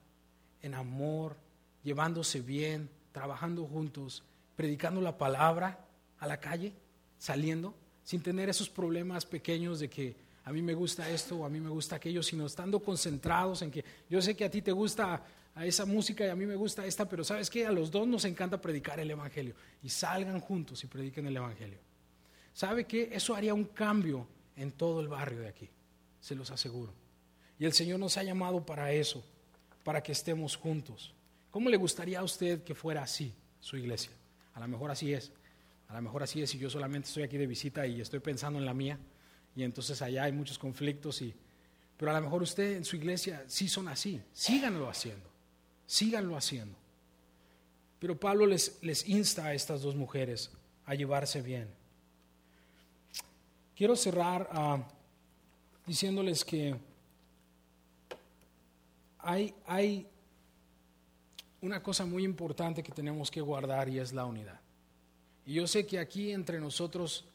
en 0.62 0.74
amor, 0.74 1.36
llevándose 1.84 2.42
bien, 2.42 2.90
trabajando 3.12 3.66
juntos, 3.66 4.24
predicando 4.56 5.02
la 5.02 5.18
palabra 5.18 5.80
a 6.20 6.28
la 6.28 6.40
calle, 6.40 6.74
saliendo, 7.18 7.74
sin 8.04 8.22
tener 8.22 8.50
esos 8.50 8.70
problemas 8.70 9.26
pequeños 9.26 9.80
de 9.80 9.90
que 9.90 10.16
a 10.44 10.52
mí 10.52 10.62
me 10.62 10.74
gusta 10.74 11.10
esto 11.10 11.46
a 11.46 11.50
mí 11.50 11.60
me 11.60 11.70
gusta 11.70 11.98
aquello, 11.98 12.24
sino 12.24 12.46
estando 12.46 12.80
concentrados 12.80 13.62
en 13.62 13.72
que 13.72 13.84
yo 14.10 14.22
sé 14.22 14.36
que 14.36 14.46
a 14.46 14.50
ti 14.50 14.62
te 14.62 14.72
gusta 14.72 15.24
a 15.54 15.66
esa 15.66 15.86
música 15.86 16.26
y 16.26 16.30
a 16.30 16.36
mí 16.36 16.46
me 16.46 16.56
gusta 16.56 16.86
esta, 16.86 17.08
pero 17.08 17.24
sabes 17.24 17.50
que 17.50 17.66
a 17.66 17.72
los 17.72 17.92
dos 17.92 18.08
nos 18.08 18.26
encanta 18.26 18.60
predicar 18.60 19.00
el 19.00 19.12
Evangelio 19.12 19.54
y 19.84 19.90
salgan 19.90 20.40
juntos 20.40 20.84
y 20.84 20.88
prediquen 20.88 21.28
el 21.28 21.38
Evangelio. 21.38 21.80
¿Sabe 22.54 22.86
que 22.86 23.10
Eso 23.12 23.36
haría 23.36 23.54
un 23.54 23.66
cambio 23.66 24.28
en 24.56 24.72
todo 24.72 25.02
el 25.02 25.08
barrio 25.08 25.42
de 25.42 25.50
aquí, 25.50 25.70
se 26.20 26.36
los 26.36 26.52
aseguro. 26.52 26.94
Y 27.60 27.66
el 27.66 27.74
Señor 27.74 28.00
nos 28.00 28.18
ha 28.18 28.24
llamado 28.24 28.66
para 28.66 28.92
eso, 28.92 29.24
para 29.84 30.02
que 30.02 30.12
estemos 30.12 30.56
juntos. 30.56 31.14
¿Cómo 31.52 31.70
le 31.70 31.78
gustaría 31.78 32.20
a 32.20 32.24
usted 32.24 32.64
que 32.64 32.74
fuera 32.74 33.04
así 33.04 33.34
su 33.60 33.78
iglesia? 33.78 34.12
A 34.54 34.60
lo 34.60 34.68
mejor 34.68 34.92
así 34.92 35.14
es. 35.14 35.32
A 35.88 35.94
lo 35.94 36.02
mejor 36.02 36.24
así 36.24 36.42
es 36.42 36.56
y 36.56 36.58
yo 36.58 36.70
solamente 36.70 37.10
estoy 37.10 37.24
aquí 37.24 37.38
de 37.38 37.46
visita 37.46 37.86
y 37.86 38.00
estoy 38.00 38.22
pensando 38.22 38.58
en 38.58 38.66
la 38.66 38.74
mía 38.74 38.98
y 39.56 39.64
entonces 39.64 40.02
allá 40.02 40.24
hay 40.24 40.32
muchos 40.32 40.58
conflictos 40.58 41.22
y 41.22 41.34
pero 42.02 42.10
a 42.10 42.16
lo 42.16 42.22
mejor 42.22 42.42
usted 42.42 42.78
en 42.78 42.84
su 42.84 42.96
iglesia 42.96 43.44
sí 43.46 43.68
son 43.68 43.88
así, 43.88 44.20
síganlo 44.34 44.90
haciendo, 44.90 45.30
síganlo 45.86 46.36
haciendo. 46.36 46.76
Pero 48.00 48.20
Pablo 48.20 48.48
les, 48.48 48.80
les 48.82 49.08
insta 49.08 49.46
a 49.46 49.54
estas 49.54 49.84
dos 49.84 49.96
mujeres 49.96 50.50
a 50.88 50.96
llevarse 50.96 51.44
bien. 51.44 51.70
Quiero 53.76 53.96
cerrar 53.96 54.50
ah, 54.52 54.84
diciéndoles 55.86 56.44
que 56.44 56.76
hay, 59.20 59.54
hay 59.68 60.08
una 61.62 61.84
cosa 61.84 62.04
muy 62.08 62.24
importante 62.24 62.82
que 62.82 62.92
tenemos 62.92 63.30
que 63.30 63.42
guardar 63.42 63.90
y 63.90 64.00
es 64.00 64.12
la 64.12 64.26
unidad. 64.26 64.60
Y 65.46 65.54
yo 65.54 65.68
sé 65.68 65.86
que 65.86 66.00
aquí 66.00 66.32
entre 66.32 66.60
nosotros 66.60 67.26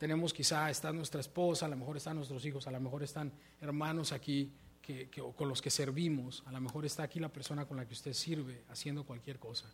tenemos 0.00 0.32
quizá, 0.32 0.70
está 0.70 0.94
nuestra 0.94 1.20
esposa, 1.20 1.66
a 1.66 1.68
lo 1.68 1.76
mejor 1.76 1.98
están 1.98 2.16
nuestros 2.16 2.42
hijos, 2.46 2.66
a 2.66 2.70
lo 2.70 2.80
mejor 2.80 3.02
están 3.02 3.30
hermanos 3.60 4.12
aquí 4.12 4.50
que, 4.80 5.10
con 5.36 5.46
los 5.46 5.60
que 5.60 5.68
servimos, 5.68 6.42
a 6.46 6.52
lo 6.52 6.58
mejor 6.58 6.86
está 6.86 7.02
aquí 7.02 7.20
la 7.20 7.28
persona 7.28 7.66
con 7.66 7.76
la 7.76 7.84
que 7.84 7.92
usted 7.92 8.14
sirve 8.14 8.64
haciendo 8.70 9.04
cualquier 9.04 9.38
cosa. 9.38 9.66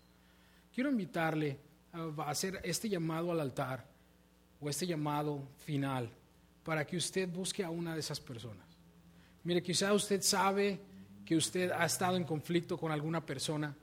Quiero 0.74 0.90
invitarle 0.90 1.60
a 1.92 2.28
hacer 2.28 2.60
este 2.64 2.88
llamado 2.88 3.30
al 3.30 3.38
altar 3.38 3.86
o 4.60 4.68
este 4.68 4.84
llamado 4.84 5.46
final 5.58 6.10
para 6.64 6.84
que 6.84 6.96
usted 6.96 7.28
busque 7.28 7.62
a 7.62 7.70
una 7.70 7.94
de 7.94 8.00
esas 8.00 8.18
personas. 8.18 8.66
Mire, 9.44 9.62
quizá 9.62 9.92
usted 9.92 10.22
sabe 10.22 10.80
que 11.24 11.36
usted 11.36 11.70
ha 11.70 11.84
estado 11.84 12.16
en 12.16 12.24
conflicto 12.24 12.76
con 12.76 12.90
alguna 12.90 13.24
persona 13.24 13.76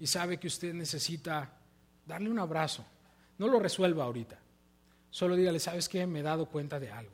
y 0.00 0.06
sabe 0.06 0.38
que 0.38 0.46
usted 0.46 0.72
necesita 0.72 1.58
darle 2.06 2.30
un 2.30 2.38
abrazo. 2.38 2.86
No 3.36 3.48
lo 3.48 3.58
resuelva 3.58 4.04
ahorita. 4.04 4.43
Solo 5.14 5.36
dígale, 5.36 5.60
¿sabes 5.60 5.88
qué? 5.88 6.08
Me 6.08 6.18
he 6.18 6.22
dado 6.24 6.46
cuenta 6.46 6.80
de 6.80 6.90
algo. 6.90 7.12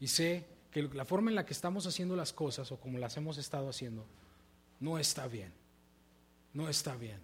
Y 0.00 0.08
sé 0.08 0.44
que 0.72 0.82
la 0.82 1.04
forma 1.04 1.30
en 1.30 1.36
la 1.36 1.46
que 1.46 1.52
estamos 1.52 1.86
haciendo 1.86 2.16
las 2.16 2.32
cosas 2.32 2.72
o 2.72 2.80
como 2.80 2.98
las 2.98 3.16
hemos 3.18 3.38
estado 3.38 3.68
haciendo 3.68 4.04
no 4.80 4.98
está 4.98 5.28
bien. 5.28 5.52
No 6.54 6.68
está 6.68 6.96
bien. 6.96 7.20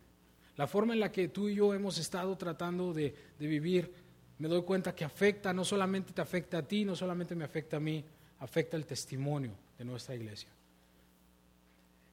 La 0.57 0.69
forma 0.69 0.93
en 0.93 1.01
la 1.01 1.11
que 1.11 1.27
tú 1.27 1.49
y 1.49 1.57
yo 1.57 1.75
hemos 1.75 1.99
estado 1.99 2.39
tratando 2.39 2.93
de, 2.93 3.13
de 3.37 3.47
vivir, 3.49 3.93
me 4.39 4.47
doy 4.47 4.63
cuenta 4.63 4.95
que 4.95 5.05
afecta, 5.05 5.53
no 5.53 5.65
solamente 5.65 6.13
te 6.13 6.21
afecta 6.21 6.59
a 6.59 6.63
ti, 6.63 6.85
no 6.85 6.95
solamente 6.95 7.35
me 7.35 7.43
afecta 7.45 7.79
a 7.79 7.81
mí, 7.81 8.05
afecta 8.39 8.77
el 8.77 8.87
testimonio 8.87 9.57
de 9.77 9.85
nuestra 9.85 10.15
iglesia. 10.15 10.51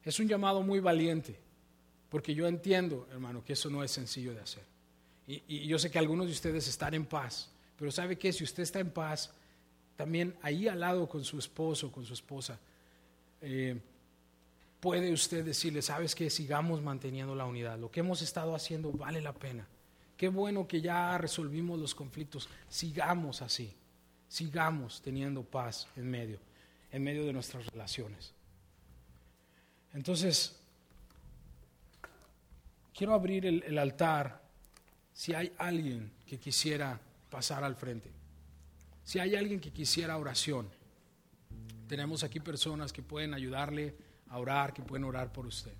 Es 0.02 0.18
un 0.18 0.26
llamado 0.26 0.62
muy 0.62 0.80
valiente, 0.80 1.38
porque 2.08 2.34
yo 2.34 2.48
entiendo, 2.48 3.06
hermano, 3.12 3.44
que 3.44 3.52
eso 3.52 3.70
no 3.70 3.84
es 3.84 3.92
sencillo 3.92 4.34
de 4.34 4.40
hacer. 4.40 4.64
Y, 5.28 5.44
y, 5.46 5.68
yo 5.68 5.78
sé 5.78 5.92
que 5.92 5.98
algunos 6.00 6.26
de 6.26 6.32
ustedes 6.32 6.66
están 6.66 6.94
en 6.94 7.06
paz, 7.06 7.52
pero 7.80 7.90
sabe 7.90 8.18
que 8.18 8.30
si 8.30 8.44
usted 8.44 8.62
está 8.62 8.78
en 8.78 8.90
paz, 8.90 9.32
también 9.96 10.36
ahí 10.42 10.68
al 10.68 10.80
lado 10.80 11.08
con 11.08 11.24
su 11.24 11.38
esposo, 11.38 11.90
con 11.90 12.04
su 12.04 12.12
esposa, 12.12 12.60
eh, 13.40 13.80
puede 14.80 15.10
usted 15.10 15.42
decirle, 15.42 15.80
sabes 15.80 16.14
que 16.14 16.28
sigamos 16.28 16.82
manteniendo 16.82 17.34
la 17.34 17.46
unidad. 17.46 17.78
Lo 17.78 17.90
que 17.90 18.00
hemos 18.00 18.20
estado 18.20 18.54
haciendo 18.54 18.92
vale 18.92 19.22
la 19.22 19.32
pena. 19.32 19.66
Qué 20.18 20.28
bueno 20.28 20.68
que 20.68 20.82
ya 20.82 21.16
resolvimos 21.16 21.80
los 21.80 21.94
conflictos. 21.94 22.50
Sigamos 22.68 23.40
así. 23.40 23.72
Sigamos 24.28 25.00
teniendo 25.00 25.42
paz 25.42 25.88
en 25.96 26.10
medio, 26.10 26.38
en 26.92 27.02
medio 27.02 27.24
de 27.24 27.32
nuestras 27.32 27.64
relaciones. 27.64 28.34
Entonces, 29.94 30.54
quiero 32.92 33.14
abrir 33.14 33.46
el, 33.46 33.62
el 33.62 33.78
altar 33.78 34.42
si 35.14 35.32
hay 35.32 35.50
alguien 35.56 36.12
que 36.26 36.38
quisiera 36.38 37.00
pasar 37.30 37.64
al 37.64 37.76
frente. 37.76 38.10
Si 39.04 39.18
hay 39.18 39.36
alguien 39.36 39.60
que 39.60 39.70
quisiera 39.70 40.18
oración, 40.18 40.68
tenemos 41.88 42.22
aquí 42.22 42.40
personas 42.40 42.92
que 42.92 43.02
pueden 43.02 43.34
ayudarle 43.34 43.94
a 44.28 44.38
orar, 44.38 44.72
que 44.72 44.82
pueden 44.82 45.04
orar 45.04 45.32
por 45.32 45.46
usted. 45.46 45.72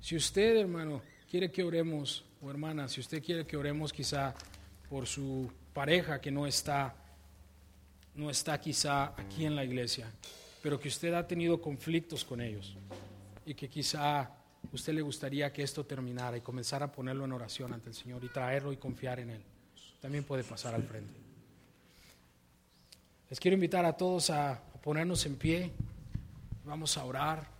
Si 0.00 0.16
usted, 0.16 0.56
hermano, 0.56 1.02
quiere 1.28 1.50
que 1.50 1.62
oremos, 1.62 2.24
o 2.40 2.50
hermana, 2.50 2.88
si 2.88 3.00
usted 3.00 3.22
quiere 3.22 3.46
que 3.46 3.56
oremos 3.56 3.92
quizá 3.92 4.34
por 4.88 5.06
su 5.06 5.50
pareja 5.72 6.20
que 6.20 6.30
no 6.30 6.46
está 6.46 6.94
no 8.16 8.30
está 8.30 8.58
quizá 8.58 9.12
aquí 9.20 9.44
en 9.44 9.54
la 9.54 9.62
iglesia, 9.62 10.10
pero 10.62 10.80
que 10.80 10.88
usted 10.88 11.12
ha 11.12 11.26
tenido 11.26 11.60
conflictos 11.60 12.24
con 12.24 12.40
ellos 12.40 12.76
y 13.44 13.54
que 13.54 13.68
quizá 13.68 14.30
usted 14.72 14.94
le 14.94 15.02
gustaría 15.02 15.52
que 15.52 15.62
esto 15.62 15.84
terminara 15.84 16.36
y 16.36 16.40
comenzar 16.40 16.82
a 16.82 16.90
ponerlo 16.90 17.24
en 17.24 17.32
oración 17.32 17.74
ante 17.74 17.90
el 17.90 17.94
Señor 17.94 18.24
y 18.24 18.28
traerlo 18.28 18.72
y 18.72 18.78
confiar 18.78 19.20
en 19.20 19.30
Él. 19.30 19.42
También 20.00 20.24
puede 20.24 20.44
pasar 20.44 20.74
al 20.74 20.82
frente. 20.82 21.12
Les 23.28 23.40
quiero 23.40 23.54
invitar 23.54 23.84
a 23.84 23.96
todos 23.96 24.30
a 24.30 24.62
ponernos 24.82 25.24
en 25.26 25.36
pie. 25.36 25.72
Vamos 26.64 26.96
a 26.96 27.04
orar. 27.04 27.56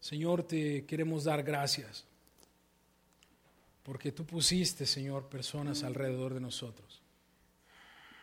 Señor, 0.00 0.42
te 0.42 0.84
queremos 0.84 1.24
dar 1.24 1.42
gracias 1.42 2.04
porque 3.84 4.12
tú 4.12 4.24
pusiste, 4.24 4.86
Señor, 4.86 5.28
personas 5.28 5.82
alrededor 5.82 6.34
de 6.34 6.40
nosotros, 6.40 7.00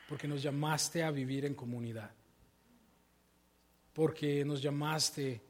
porque 0.10 0.28
nos 0.28 0.42
llamaste 0.42 1.04
a 1.04 1.12
vivir 1.12 1.46
en 1.46 1.54
comunidad, 1.54 2.12
porque 3.94 4.44
nos 4.46 4.62
llamaste 4.62 5.42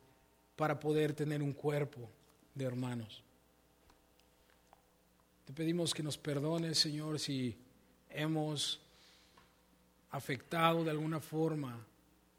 para 0.56 0.80
poder 0.80 1.14
tener 1.14 1.42
un 1.42 1.54
cuerpo 1.54 2.10
de 2.54 2.66
hermanos. 2.66 3.24
Te 5.46 5.54
pedimos 5.54 5.94
que 5.94 6.04
nos 6.04 6.18
perdones, 6.18 6.80
Señor, 6.80 7.20
si 7.20 7.58
hemos 8.10 8.80
afectado 10.12 10.84
de 10.84 10.92
alguna 10.92 11.20
forma 11.20 11.86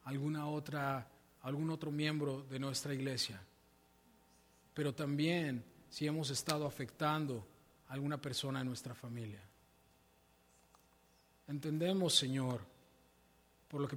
alguna 0.04 0.48
otra, 0.48 1.06
algún 1.42 1.70
otro 1.70 1.90
miembro 1.90 2.42
de 2.50 2.58
nuestra 2.58 2.92
iglesia 2.92 3.40
pero 4.74 4.94
también 4.94 5.64
si 5.88 6.06
hemos 6.06 6.30
estado 6.30 6.66
afectando 6.66 7.46
a 7.88 7.94
alguna 7.94 8.20
persona 8.20 8.60
en 8.60 8.68
nuestra 8.68 8.94
familia. 8.94 9.40
Entendemos, 11.48 12.14
Señor, 12.14 12.60
por 13.68 13.80
lo 13.80 13.88
que 13.88 13.96